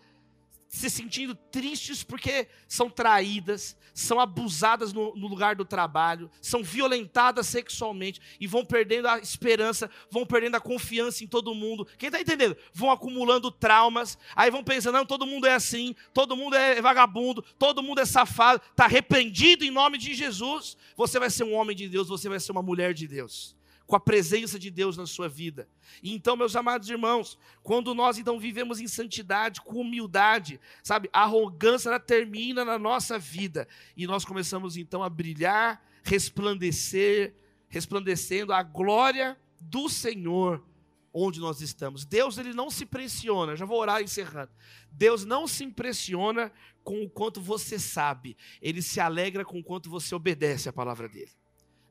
se 0.68 0.90
sentindo 0.90 1.34
tristes 1.34 2.04
porque 2.04 2.46
são 2.66 2.90
traídas, 2.90 3.76
são 3.94 4.20
abusadas 4.20 4.92
no, 4.92 5.14
no, 5.16 5.26
lugar 5.26 5.56
do 5.56 5.64
trabalho, 5.64 6.30
são 6.42 6.62
violentadas 6.62 7.46
sexualmente 7.46 8.20
e 8.38 8.46
vão 8.46 8.64
perdendo 8.64 9.08
a 9.08 9.18
esperança, 9.18 9.90
vão 10.10 10.26
perdendo 10.26 10.56
a 10.56 10.60
confiança 10.60 11.24
em 11.24 11.26
todo 11.26 11.54
mundo. 11.54 11.86
Quem 11.96 12.08
está 12.08 12.20
entendendo? 12.20 12.56
Vão 12.72 12.90
acumulando 12.90 13.50
traumas, 13.50 14.18
aí 14.36 14.50
vão 14.50 14.62
pensando: 14.62 14.96
não, 14.96 15.06
todo 15.06 15.26
mundo 15.26 15.46
é 15.46 15.54
assim, 15.54 15.94
todo 16.12 16.36
mundo 16.36 16.54
é 16.54 16.80
vagabundo, 16.82 17.42
todo 17.58 17.82
mundo 17.82 18.00
é 18.00 18.04
safado, 18.04 18.62
está 18.70 18.84
arrependido 18.84 19.64
em 19.64 19.70
nome 19.70 19.96
de 19.96 20.14
Jesus. 20.14 20.76
Você 20.96 21.18
vai 21.18 21.30
ser 21.30 21.44
um 21.44 21.54
homem 21.54 21.74
de 21.74 21.88
Deus, 21.88 22.08
você 22.08 22.28
vai 22.28 22.38
ser 22.38 22.52
uma 22.52 22.62
mulher 22.62 22.92
de 22.92 23.08
Deus 23.08 23.57
com 23.88 23.96
a 23.96 24.00
presença 24.00 24.58
de 24.58 24.70
Deus 24.70 24.98
na 24.98 25.06
sua 25.06 25.30
vida. 25.30 25.66
E 26.02 26.14
então, 26.14 26.36
meus 26.36 26.54
amados 26.54 26.90
irmãos, 26.90 27.38
quando 27.62 27.94
nós 27.94 28.18
então 28.18 28.38
vivemos 28.38 28.80
em 28.80 28.86
santidade, 28.86 29.62
com 29.62 29.80
humildade, 29.80 30.60
sabe, 30.82 31.08
a 31.10 31.22
arrogância 31.22 31.88
ela 31.88 31.98
termina 31.98 32.66
na 32.66 32.78
nossa 32.78 33.18
vida 33.18 33.66
e 33.96 34.06
nós 34.06 34.26
começamos 34.26 34.76
então 34.76 35.02
a 35.02 35.08
brilhar, 35.08 35.82
resplandecer, 36.04 37.34
resplandecendo 37.66 38.52
a 38.52 38.62
glória 38.62 39.38
do 39.58 39.88
Senhor 39.88 40.62
onde 41.10 41.40
nós 41.40 41.62
estamos. 41.62 42.04
Deus 42.04 42.36
ele 42.36 42.52
não 42.52 42.70
se 42.70 42.84
impressiona, 42.84 43.56
já 43.56 43.64
vou 43.64 43.80
orar 43.80 44.02
encerrando. 44.02 44.52
Deus 44.92 45.24
não 45.24 45.48
se 45.48 45.64
impressiona 45.64 46.52
com 46.84 47.02
o 47.02 47.08
quanto 47.08 47.40
você 47.40 47.78
sabe, 47.78 48.36
ele 48.60 48.82
se 48.82 49.00
alegra 49.00 49.46
com 49.46 49.58
o 49.58 49.64
quanto 49.64 49.88
você 49.88 50.14
obedece 50.14 50.68
à 50.68 50.72
palavra 50.74 51.08
dele. 51.08 51.32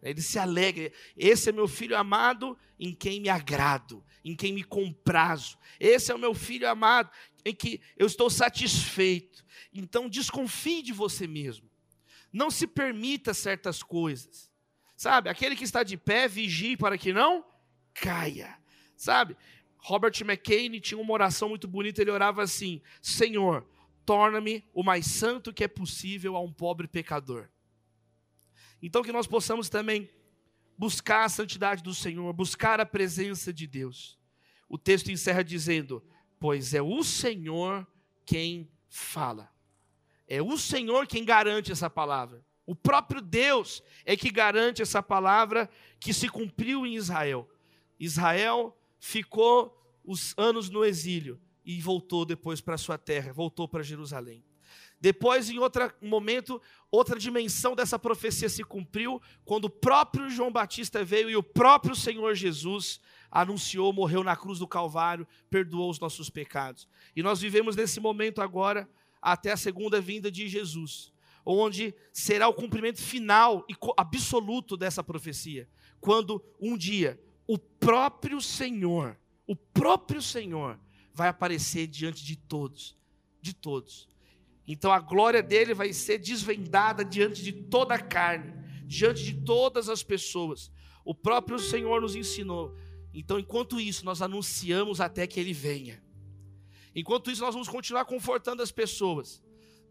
Ele 0.01 0.21
se 0.21 0.37
alegra. 0.37 0.91
Esse 1.15 1.49
é 1.49 1.51
meu 1.51 1.67
filho 1.67 1.97
amado 1.97 2.57
em 2.79 2.93
quem 2.93 3.19
me 3.19 3.29
agrado, 3.29 4.03
em 4.23 4.35
quem 4.35 4.53
me 4.53 4.63
comprazo. 4.63 5.57
Esse 5.79 6.11
é 6.11 6.15
o 6.15 6.19
meu 6.19 6.33
filho 6.33 6.69
amado 6.69 7.09
em 7.43 7.53
que 7.53 7.81
eu 7.97 8.07
estou 8.07 8.29
satisfeito. 8.29 9.45
Então 9.73 10.09
desconfie 10.09 10.81
de 10.81 10.93
você 10.93 11.25
mesmo. 11.27 11.69
Não 12.31 12.51
se 12.51 12.67
permita 12.67 13.33
certas 13.33 13.81
coisas. 13.81 14.51
Sabe? 14.95 15.29
Aquele 15.29 15.55
que 15.55 15.63
está 15.63 15.83
de 15.83 15.95
pé, 15.95 16.27
vigie 16.27 16.75
para 16.75 16.97
que 16.97 17.13
não 17.13 17.45
caia. 17.93 18.57
Sabe? 18.95 19.37
Robert 19.79 20.13
McCain 20.21 20.79
tinha 20.79 20.99
uma 20.99 21.13
oração 21.13 21.49
muito 21.49 21.67
bonita, 21.67 22.01
ele 22.01 22.11
orava 22.11 22.43
assim: 22.43 22.81
Senhor, 23.01 23.65
torna-me 24.05 24.63
o 24.73 24.83
mais 24.83 25.05
santo 25.05 25.53
que 25.53 25.63
é 25.63 25.67
possível 25.67 26.35
a 26.35 26.41
um 26.41 26.51
pobre 26.51 26.87
pecador. 26.87 27.49
Então 28.81 29.03
que 29.03 29.11
nós 29.11 29.27
possamos 29.27 29.69
também 29.69 30.09
buscar 30.77 31.23
a 31.25 31.29
santidade 31.29 31.81
do 31.81 31.93
Senhor, 31.93 32.31
buscar 32.33 32.79
a 32.79 32.85
presença 32.85 33.51
de 33.51 33.65
Deus. 33.65 34.17
O 34.69 34.77
texto 34.77 35.11
encerra 35.11 35.43
dizendo: 35.43 36.03
Pois 36.39 36.73
é 36.73 36.81
o 36.81 37.03
Senhor 37.03 37.87
quem 38.25 38.69
fala. 38.89 39.51
É 40.27 40.41
o 40.41 40.57
Senhor 40.57 41.07
quem 41.07 41.23
garante 41.23 41.71
essa 41.71 41.89
palavra. 41.89 42.45
O 42.65 42.75
próprio 42.75 43.21
Deus 43.21 43.81
é 44.05 44.17
que 44.17 44.29
garante 44.29 44.81
essa 44.81 45.01
palavra 45.01 45.69
que 45.99 46.13
se 46.13 46.27
cumpriu 46.27 46.85
em 46.85 46.95
Israel. 46.95 47.49
Israel 47.97 48.77
ficou 48.99 49.73
os 50.03 50.33
anos 50.37 50.69
no 50.69 50.83
exílio 50.83 51.39
e 51.65 51.79
voltou 51.81 52.25
depois 52.25 52.59
para 52.59 52.77
sua 52.77 52.97
terra, 52.97 53.31
voltou 53.31 53.67
para 53.67 53.83
Jerusalém. 53.83 54.43
Depois, 54.99 55.49
em 55.49 55.59
outro 55.59 55.91
momento, 56.01 56.61
outra 56.89 57.19
dimensão 57.19 57.75
dessa 57.75 57.99
profecia 57.99 58.49
se 58.49 58.63
cumpriu, 58.63 59.21
quando 59.45 59.65
o 59.65 59.69
próprio 59.69 60.29
João 60.29 60.51
Batista 60.51 61.03
veio 61.03 61.29
e 61.29 61.35
o 61.35 61.43
próprio 61.43 61.95
Senhor 61.95 62.33
Jesus 62.33 62.99
anunciou, 63.29 63.93
morreu 63.93 64.23
na 64.23 64.35
cruz 64.35 64.59
do 64.59 64.67
Calvário, 64.67 65.27
perdoou 65.49 65.89
os 65.89 65.99
nossos 65.99 66.29
pecados. 66.29 66.87
E 67.15 67.21
nós 67.21 67.39
vivemos 67.39 67.75
nesse 67.75 67.99
momento 67.99 68.41
agora, 68.41 68.89
até 69.21 69.51
a 69.51 69.57
segunda 69.57 70.01
vinda 70.01 70.31
de 70.31 70.47
Jesus, 70.47 71.13
onde 71.45 71.93
será 72.11 72.47
o 72.47 72.53
cumprimento 72.53 73.01
final 73.01 73.65
e 73.69 73.75
absoluto 73.97 74.75
dessa 74.75 75.03
profecia, 75.03 75.69
quando 75.99 76.43
um 76.59 76.75
dia 76.75 77.21
o 77.45 77.57
próprio 77.57 78.41
Senhor, 78.41 79.17
o 79.45 79.55
próprio 79.55 80.21
Senhor, 80.21 80.79
vai 81.13 81.29
aparecer 81.29 81.87
diante 81.87 82.25
de 82.25 82.35
todos, 82.35 82.97
de 83.41 83.53
todos 83.53 84.07
então 84.67 84.91
a 84.91 84.99
glória 84.99 85.41
dele 85.41 85.73
vai 85.73 85.93
ser 85.93 86.17
desvendada 86.17 87.05
diante 87.05 87.41
de 87.41 87.53
toda 87.53 87.95
a 87.95 87.99
carne, 87.99 88.53
diante 88.85 89.23
de 89.23 89.33
todas 89.45 89.87
as 89.87 90.03
pessoas. 90.03 90.69
O 91.05 91.15
próprio 91.15 91.57
Senhor 91.57 92.01
nos 92.01 92.15
ensinou. 92.15 92.75
Então, 93.13 93.39
enquanto 93.39 93.79
isso, 93.79 94.03
nós 94.03 94.21
anunciamos 94.21 94.99
até 94.99 95.25
que 95.25 95.39
ele 95.39 95.53
venha. 95.53 96.03
Enquanto 96.93 97.31
isso, 97.31 97.41
nós 97.41 97.53
vamos 97.53 97.69
continuar 97.69 98.03
confortando 98.05 98.61
as 98.61 98.71
pessoas, 98.71 99.41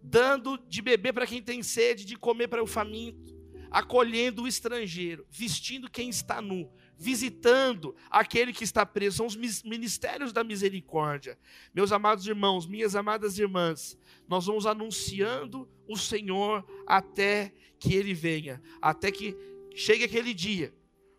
dando 0.02 0.58
de 0.68 0.82
beber 0.82 1.14
para 1.14 1.26
quem 1.26 1.42
tem 1.42 1.62
sede, 1.62 2.04
de 2.04 2.16
comer 2.16 2.48
para 2.48 2.62
o 2.62 2.66
faminto, 2.66 3.34
acolhendo 3.70 4.42
o 4.42 4.48
estrangeiro, 4.48 5.26
vestindo 5.30 5.90
quem 5.90 6.10
está 6.10 6.42
nu, 6.42 6.70
visitando 6.97 7.94
aquele 8.11 8.53
que 8.53 8.64
está 8.64 8.86
preso. 8.86 9.18
São 9.18 9.26
os 9.26 9.36
ministérios 9.36 10.32
da 10.32 10.42
misericórdia. 10.42 11.38
Meus 11.74 11.92
amados 11.92 12.26
irmãos, 12.26 12.66
minhas 12.66 12.97
amadas 12.97 13.38
irmãs, 13.38 13.99
nós 14.28 14.47
vamos 14.47 14.66
anunciando 14.66 15.68
o 15.88 15.97
Senhor 15.97 16.64
até 16.86 17.53
que 17.78 17.94
ele 17.94 18.14
venha, 18.14 18.62
até 18.80 19.11
que 19.11 19.36
chegue 19.74 20.05
aquele 20.05 20.32
dia 20.32 20.74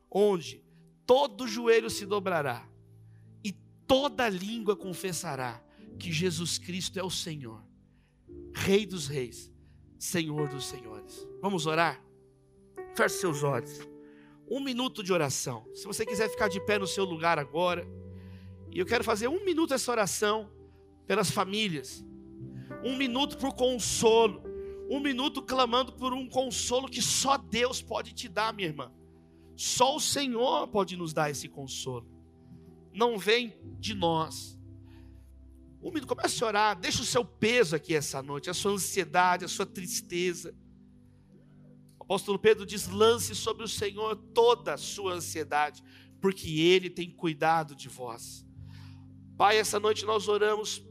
onde 0.10 0.64
todo 1.06 1.48
joelho 1.48 1.90
se 1.90 2.06
dobrará 2.06 2.68
e 3.44 3.52
toda 3.86 4.28
língua 4.28 4.76
confessará 4.76 5.64
que 6.00 6.12
Jesus 6.12 6.58
Cristo 6.58 7.00
é 7.00 7.04
o 7.04 7.10
Senhor, 7.10 7.64
Rei 8.54 8.86
dos 8.86 9.08
Reis, 9.08 9.52
Senhor 9.98 10.50
dos 10.50 10.66
Senhores. 10.66 11.28
Vamos 11.42 11.66
orar? 11.66 12.04
Feche 12.96 13.16
seus 13.16 13.44
olhos. 13.44 13.97
Um 14.50 14.60
minuto 14.60 15.04
de 15.04 15.12
oração. 15.12 15.66
Se 15.74 15.86
você 15.86 16.06
quiser 16.06 16.30
ficar 16.30 16.48
de 16.48 16.60
pé 16.60 16.80
no 16.80 16.88
seu 16.88 17.04
lugar 17.04 17.38
agora, 17.38 17.88
e 18.72 18.80
eu 18.80 18.86
quero 18.86 19.04
fazer 19.04 19.28
um 19.28 19.44
minuto 19.44 19.74
essa 19.74 19.92
oração 19.92 20.50
pelas 21.06 21.30
famílias 21.32 22.06
um 22.84 22.96
minuto 22.96 23.38
por 23.38 23.54
consolo, 23.54 24.44
um 24.90 25.00
minuto 25.00 25.42
clamando 25.42 25.94
por 25.94 26.14
um 26.14 26.28
consolo 26.28 26.90
que 26.90 27.02
só 27.02 27.38
Deus 27.38 27.82
pode 27.82 28.14
te 28.14 28.28
dar, 28.28 28.54
minha 28.54 28.68
irmã. 28.68 28.92
Só 29.56 29.96
o 29.96 30.00
Senhor 30.00 30.68
pode 30.68 30.96
nos 30.96 31.14
dar 31.14 31.30
esse 31.30 31.48
consolo. 31.48 32.08
Não 32.94 33.18
vem 33.18 33.58
de 33.80 33.94
nós. 33.94 34.58
Um 35.82 35.92
minuto, 35.92 36.08
comece 36.08 36.44
a 36.44 36.48
orar, 36.48 36.80
deixa 36.80 37.02
o 37.02 37.06
seu 37.06 37.24
peso 37.24 37.76
aqui 37.76 37.94
essa 37.94 38.22
noite, 38.22 38.50
a 38.50 38.54
sua 38.54 38.72
ansiedade, 38.72 39.46
a 39.46 39.48
sua 39.48 39.66
tristeza. 39.66 40.56
Apóstolo 42.08 42.40
Pedro 42.40 42.66
diz: 42.66 42.88
lance 42.88 43.36
sobre 43.36 43.64
o 43.64 43.68
Senhor 43.68 44.16
toda 44.34 44.74
a 44.74 44.78
sua 44.78 45.14
ansiedade, 45.14 45.84
porque 46.20 46.60
Ele 46.60 46.90
tem 46.90 47.12
cuidado 47.12 47.76
de 47.76 47.88
vós. 47.88 48.46
Pai, 49.38 49.58
essa 49.58 49.80
noite 49.80 50.04
nós 50.04 50.28
oramos 50.28 50.84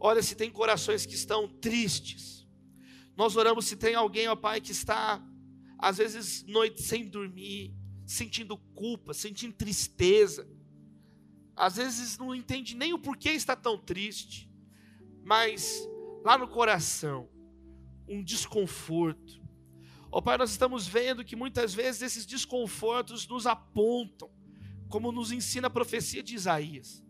Olha 0.00 0.22
se 0.22 0.34
tem 0.36 0.50
corações 0.50 1.04
que 1.04 1.14
estão 1.14 1.48
tristes. 1.48 2.46
Nós 3.16 3.36
oramos 3.36 3.66
se 3.66 3.76
tem 3.76 3.94
alguém, 3.94 4.28
ó 4.28 4.36
Pai, 4.36 4.60
que 4.60 4.70
está, 4.70 5.20
às 5.76 5.98
vezes, 5.98 6.44
noite 6.44 6.82
sem 6.82 7.08
dormir, 7.08 7.74
sentindo 8.06 8.56
culpa, 8.56 9.12
sentindo 9.12 9.54
tristeza. 9.54 10.48
Às 11.56 11.76
vezes 11.76 12.16
não 12.16 12.32
entende 12.32 12.76
nem 12.76 12.92
o 12.92 12.98
porquê 12.98 13.30
está 13.30 13.56
tão 13.56 13.76
triste, 13.76 14.48
mas 15.24 15.82
lá 16.24 16.38
no 16.38 16.46
coração, 16.46 17.28
um 18.08 18.22
desconforto. 18.22 19.42
Ó 20.10 20.20
Pai, 20.20 20.38
nós 20.38 20.50
estamos 20.50 20.86
vendo 20.86 21.24
que 21.24 21.36
muitas 21.36 21.74
vezes 21.74 22.02
esses 22.02 22.26
desconfortos 22.26 23.26
nos 23.28 23.46
apontam, 23.46 24.30
como 24.88 25.12
nos 25.12 25.30
ensina 25.32 25.66
a 25.66 25.70
profecia 25.70 26.22
de 26.22 26.34
Isaías 26.34 27.04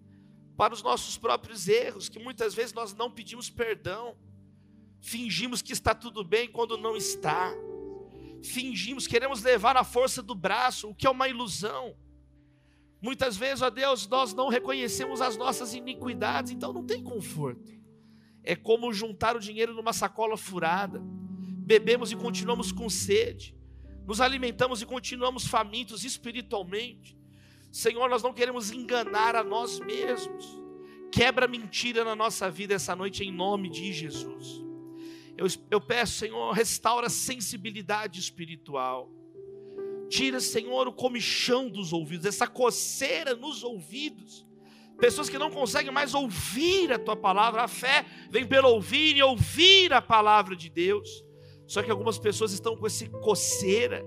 para 0.57 0.75
os 0.75 0.83
nossos 0.83 1.17
próprios 1.17 1.69
erros, 1.69 2.09
que 2.09 2.19
muitas 2.19 2.53
vezes 2.53 2.73
nós 2.73 2.93
não 2.93 3.09
pedimos 3.09 3.49
perdão, 3.49 4.17
fingimos 5.01 5.63
que 5.63 5.73
está 5.73 5.95
tudo 5.95 6.25
bem 6.25 6.51
quando 6.51 6.77
não 6.77 6.97
está, 6.97 7.55
fingimos, 8.43 9.07
queremos 9.07 9.41
levar 9.41 9.75
na 9.75 9.85
força 9.85 10.21
do 10.21 10.35
braço, 10.35 10.91
o 10.91 10.95
que 10.95 11.07
é 11.07 11.11
uma 11.11 11.29
ilusão. 11.29 11.97
Muitas 13.01 13.37
vezes, 13.37 13.63
ó 13.63 13.71
Deus, 13.71 14.09
nós 14.09 14.35
não 14.35 14.49
reconhecemos 14.49 15.21
as 15.21 15.37
nossas 15.37 15.73
iniquidades, 15.75 16.51
então 16.51 16.73
não 16.73 16.85
tem 16.85 17.05
conforto. 17.05 17.73
É 18.43 18.57
como 18.57 18.93
juntar 18.93 19.37
o 19.37 19.41
dinheiro 19.41 19.73
numa 19.73 19.93
sacola 19.93 20.37
furada. 20.37 21.01
Bebemos 21.69 22.11
e 22.11 22.17
continuamos 22.17 22.73
com 22.73 22.89
sede. 22.89 23.55
Nos 24.07 24.23
alimentamos 24.23 24.81
e 24.81 24.87
continuamos 24.87 25.47
famintos 25.47 26.03
espiritualmente. 26.03 27.15
Senhor, 27.71 28.09
nós 28.09 28.23
não 28.23 28.33
queremos 28.33 28.71
enganar 28.71 29.37
a 29.37 29.45
nós 29.45 29.79
mesmos. 29.79 30.47
Quebra 31.13 31.47
mentira 31.47 32.05
na 32.05 32.17
nossa 32.17 32.51
vida 32.51 32.73
essa 32.73 32.97
noite 32.97 33.23
em 33.23 33.31
nome 33.31 33.69
de 33.69 33.93
Jesus. 33.93 34.65
Eu, 35.37 35.47
eu 35.71 35.79
peço, 35.79 36.15
Senhor, 36.15 36.53
restaura 36.53 37.09
a 37.09 37.11
sensibilidade 37.11 38.19
espiritual. 38.19 39.13
Tira, 40.09 40.41
Senhor, 40.41 40.89
o 40.89 40.93
comichão 40.93 41.69
dos 41.69 41.93
ouvidos, 41.93 42.25
essa 42.25 42.47
coceira 42.47 43.37
nos 43.37 43.63
ouvidos. 43.63 44.47
Pessoas 44.99 45.29
que 45.29 45.37
não 45.37 45.51
conseguem 45.51 45.93
mais 45.93 46.15
ouvir 46.15 46.91
a 46.95 46.99
tua 46.99 47.15
palavra. 47.15 47.65
A 47.65 47.69
fé 47.69 48.07
vem 48.31 48.47
pelo 48.47 48.71
ouvir 48.71 49.19
e 49.19 49.23
ouvir 49.23 49.93
a 49.93 50.01
palavra 50.01 50.57
de 50.57 50.71
Deus. 50.71 51.28
Só 51.69 51.83
que 51.83 51.91
algumas 51.91 52.19
pessoas 52.19 52.51
estão 52.53 52.75
com 52.75 52.87
esse 52.87 53.11
coceira, 53.11 54.03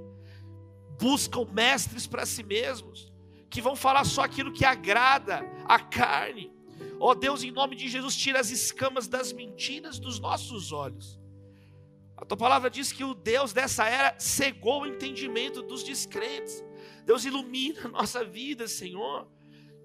buscam 0.99 1.45
mestres 1.45 2.07
para 2.07 2.25
si 2.25 2.41
mesmos, 2.41 3.13
que 3.51 3.61
vão 3.61 3.75
falar 3.75 4.03
só 4.03 4.23
aquilo 4.23 4.51
que 4.51 4.65
agrada 4.65 5.45
a 5.65 5.79
carne. 5.79 6.51
Ó 6.99 7.11
oh, 7.11 7.15
Deus, 7.15 7.43
em 7.43 7.51
nome 7.51 7.75
de 7.75 7.87
Jesus, 7.87 8.15
tira 8.15 8.39
as 8.39 8.49
escamas 8.49 9.07
das 9.07 9.31
mentiras 9.31 9.99
dos 9.99 10.19
nossos 10.19 10.71
olhos. 10.71 11.19
A 12.17 12.25
tua 12.25 12.37
palavra 12.37 12.67
diz 12.67 12.91
que 12.91 13.03
o 13.03 13.13
Deus 13.13 13.53
dessa 13.53 13.87
era 13.87 14.15
cegou 14.19 14.81
o 14.81 14.87
entendimento 14.87 15.61
dos 15.61 15.83
descrentes. 15.83 16.63
Deus 17.05 17.25
ilumina 17.25 17.81
a 17.85 17.89
nossa 17.89 18.23
vida, 18.23 18.67
Senhor. 18.67 19.27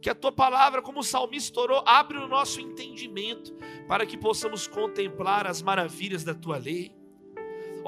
Que 0.01 0.09
a 0.09 0.15
tua 0.15 0.33
palavra, 0.33 0.81
como 0.81 1.01
o 1.01 1.05
salmista 1.05 1.61
orou, 1.61 1.83
abre 1.87 2.17
o 2.17 2.29
nosso 2.29 2.59
entendimento 2.59 3.55
para 3.87 4.07
que 4.07 4.17
possamos 4.17 4.67
contemplar 4.67 5.47
as 5.47 5.61
maravilhas 5.61 6.25
da 6.25 6.35
tua 6.35 6.57
lei. 6.57 6.96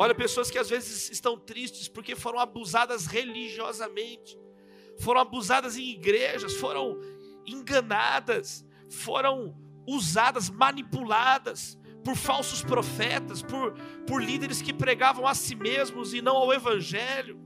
Olha, 0.01 0.15
pessoas 0.15 0.49
que 0.49 0.57
às 0.57 0.71
vezes 0.71 1.11
estão 1.11 1.37
tristes 1.37 1.89
porque 1.89 2.15
foram 2.15 2.39
abusadas 2.39 3.07
religiosamente, 3.07 4.39
foram 5.01 5.21
abusadas 5.21 5.77
em 5.77 5.91
igrejas, 5.91 6.55
foram 6.55 7.01
enganadas, 7.45 8.65
foram 8.89 9.57
usadas, 9.85 10.49
manipuladas, 10.51 11.77
por 12.05 12.15
falsos 12.15 12.63
profetas, 12.63 13.43
por, 13.43 13.73
por 14.07 14.23
líderes 14.23 14.63
que 14.63 14.73
pregavam 14.73 15.27
a 15.27 15.35
si 15.35 15.57
mesmos 15.57 16.15
e 16.15 16.23
não 16.23 16.37
ao 16.37 16.53
Evangelho. 16.53 17.37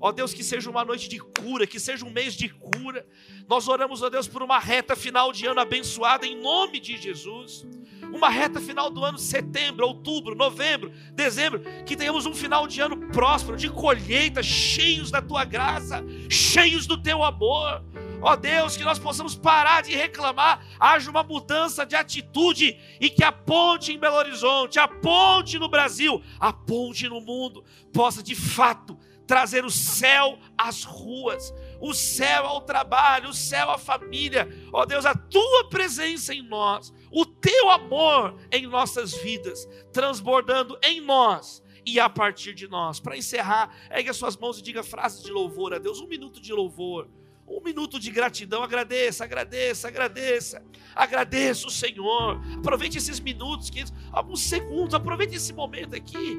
Ó 0.00 0.10
Deus, 0.10 0.34
que 0.34 0.42
seja 0.42 0.68
uma 0.68 0.84
noite 0.84 1.08
de 1.08 1.20
cura, 1.20 1.64
que 1.64 1.78
seja 1.78 2.04
um 2.04 2.10
mês 2.10 2.34
de 2.34 2.48
cura. 2.48 3.06
Nós 3.48 3.68
oramos, 3.68 4.02
ó 4.02 4.10
Deus, 4.10 4.26
por 4.26 4.42
uma 4.42 4.58
reta 4.58 4.96
final 4.96 5.30
de 5.30 5.46
ano 5.46 5.60
abençoada 5.60 6.26
em 6.26 6.36
nome 6.40 6.80
de 6.80 6.96
Jesus. 6.96 7.64
Uma 8.12 8.28
reta 8.28 8.60
final 8.60 8.90
do 8.90 9.04
ano, 9.04 9.18
setembro, 9.18 9.86
outubro, 9.86 10.34
novembro, 10.34 10.92
dezembro. 11.12 11.60
Que 11.84 11.96
tenhamos 11.96 12.26
um 12.26 12.34
final 12.34 12.66
de 12.66 12.80
ano 12.80 12.96
próspero, 13.08 13.56
de 13.56 13.68
colheita, 13.68 14.42
cheios 14.42 15.10
da 15.10 15.22
tua 15.22 15.44
graça, 15.44 16.04
cheios 16.28 16.86
do 16.86 17.00
teu 17.00 17.22
amor. 17.22 17.82
Ó 18.22 18.36
Deus, 18.36 18.76
que 18.76 18.84
nós 18.84 18.98
possamos 18.98 19.34
parar 19.34 19.82
de 19.82 19.94
reclamar, 19.94 20.62
haja 20.78 21.10
uma 21.10 21.22
mudança 21.22 21.86
de 21.86 21.96
atitude 21.96 22.78
e 23.00 23.08
que 23.08 23.24
a 23.24 23.32
ponte 23.32 23.92
em 23.92 23.98
Belo 23.98 24.16
Horizonte, 24.16 24.78
a 24.78 24.86
ponte 24.86 25.58
no 25.58 25.68
Brasil, 25.68 26.22
a 26.38 26.52
ponte 26.52 27.08
no 27.08 27.20
mundo, 27.20 27.64
possa 27.92 28.22
de 28.22 28.34
fato 28.34 28.98
trazer 29.26 29.64
o 29.64 29.70
céu 29.70 30.38
às 30.58 30.82
ruas, 30.82 31.54
o 31.80 31.94
céu 31.94 32.46
ao 32.46 32.60
trabalho, 32.60 33.30
o 33.30 33.34
céu 33.34 33.70
à 33.70 33.78
família. 33.78 34.48
Ó 34.72 34.84
Deus, 34.84 35.06
a 35.06 35.14
tua 35.14 35.68
presença 35.70 36.34
em 36.34 36.42
nós, 36.42 36.92
o 37.10 37.26
teu 37.26 37.70
amor 37.70 38.36
em 38.50 38.66
nossas 38.66 39.12
vidas, 39.12 39.68
transbordando 39.92 40.78
em 40.82 41.00
nós 41.00 41.62
e 41.84 41.98
a 41.98 42.08
partir 42.08 42.54
de 42.54 42.68
nós. 42.68 43.00
Para 43.00 43.16
encerrar, 43.16 43.74
ergue 43.90 44.10
as 44.10 44.16
suas 44.16 44.36
mãos 44.36 44.58
e 44.58 44.62
diga 44.62 44.82
frases 44.82 45.22
de 45.22 45.30
louvor 45.30 45.74
a 45.74 45.78
Deus, 45.78 46.00
um 46.00 46.06
minuto 46.06 46.40
de 46.40 46.52
louvor. 46.52 47.08
Um 47.46 47.60
minuto 47.60 47.98
de 47.98 48.12
gratidão, 48.12 48.62
agradeça, 48.62 49.24
agradeça, 49.24 49.88
agradeça. 49.88 50.62
Agradeça 50.94 51.66
o 51.66 51.70
Senhor. 51.70 52.40
Aproveite 52.56 52.98
esses 52.98 53.18
minutos, 53.18 53.70
alguns 54.12 54.40
segundos, 54.42 54.94
aproveite 54.94 55.34
esse 55.34 55.52
momento 55.52 55.96
aqui. 55.96 56.38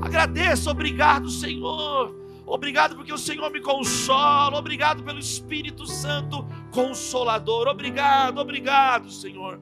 Agradeça, 0.00 0.70
obrigado, 0.70 1.28
Senhor. 1.30 2.14
Obrigado 2.46 2.94
porque 2.94 3.12
o 3.12 3.18
Senhor 3.18 3.50
me 3.50 3.60
consola. 3.60 4.56
Obrigado 4.56 5.02
pelo 5.02 5.18
Espírito 5.18 5.84
Santo 5.84 6.46
consolador. 6.70 7.66
Obrigado, 7.66 8.38
obrigado, 8.38 9.10
Senhor. 9.10 9.60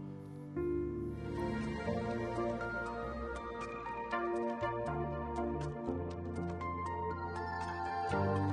Bye. 8.12 8.43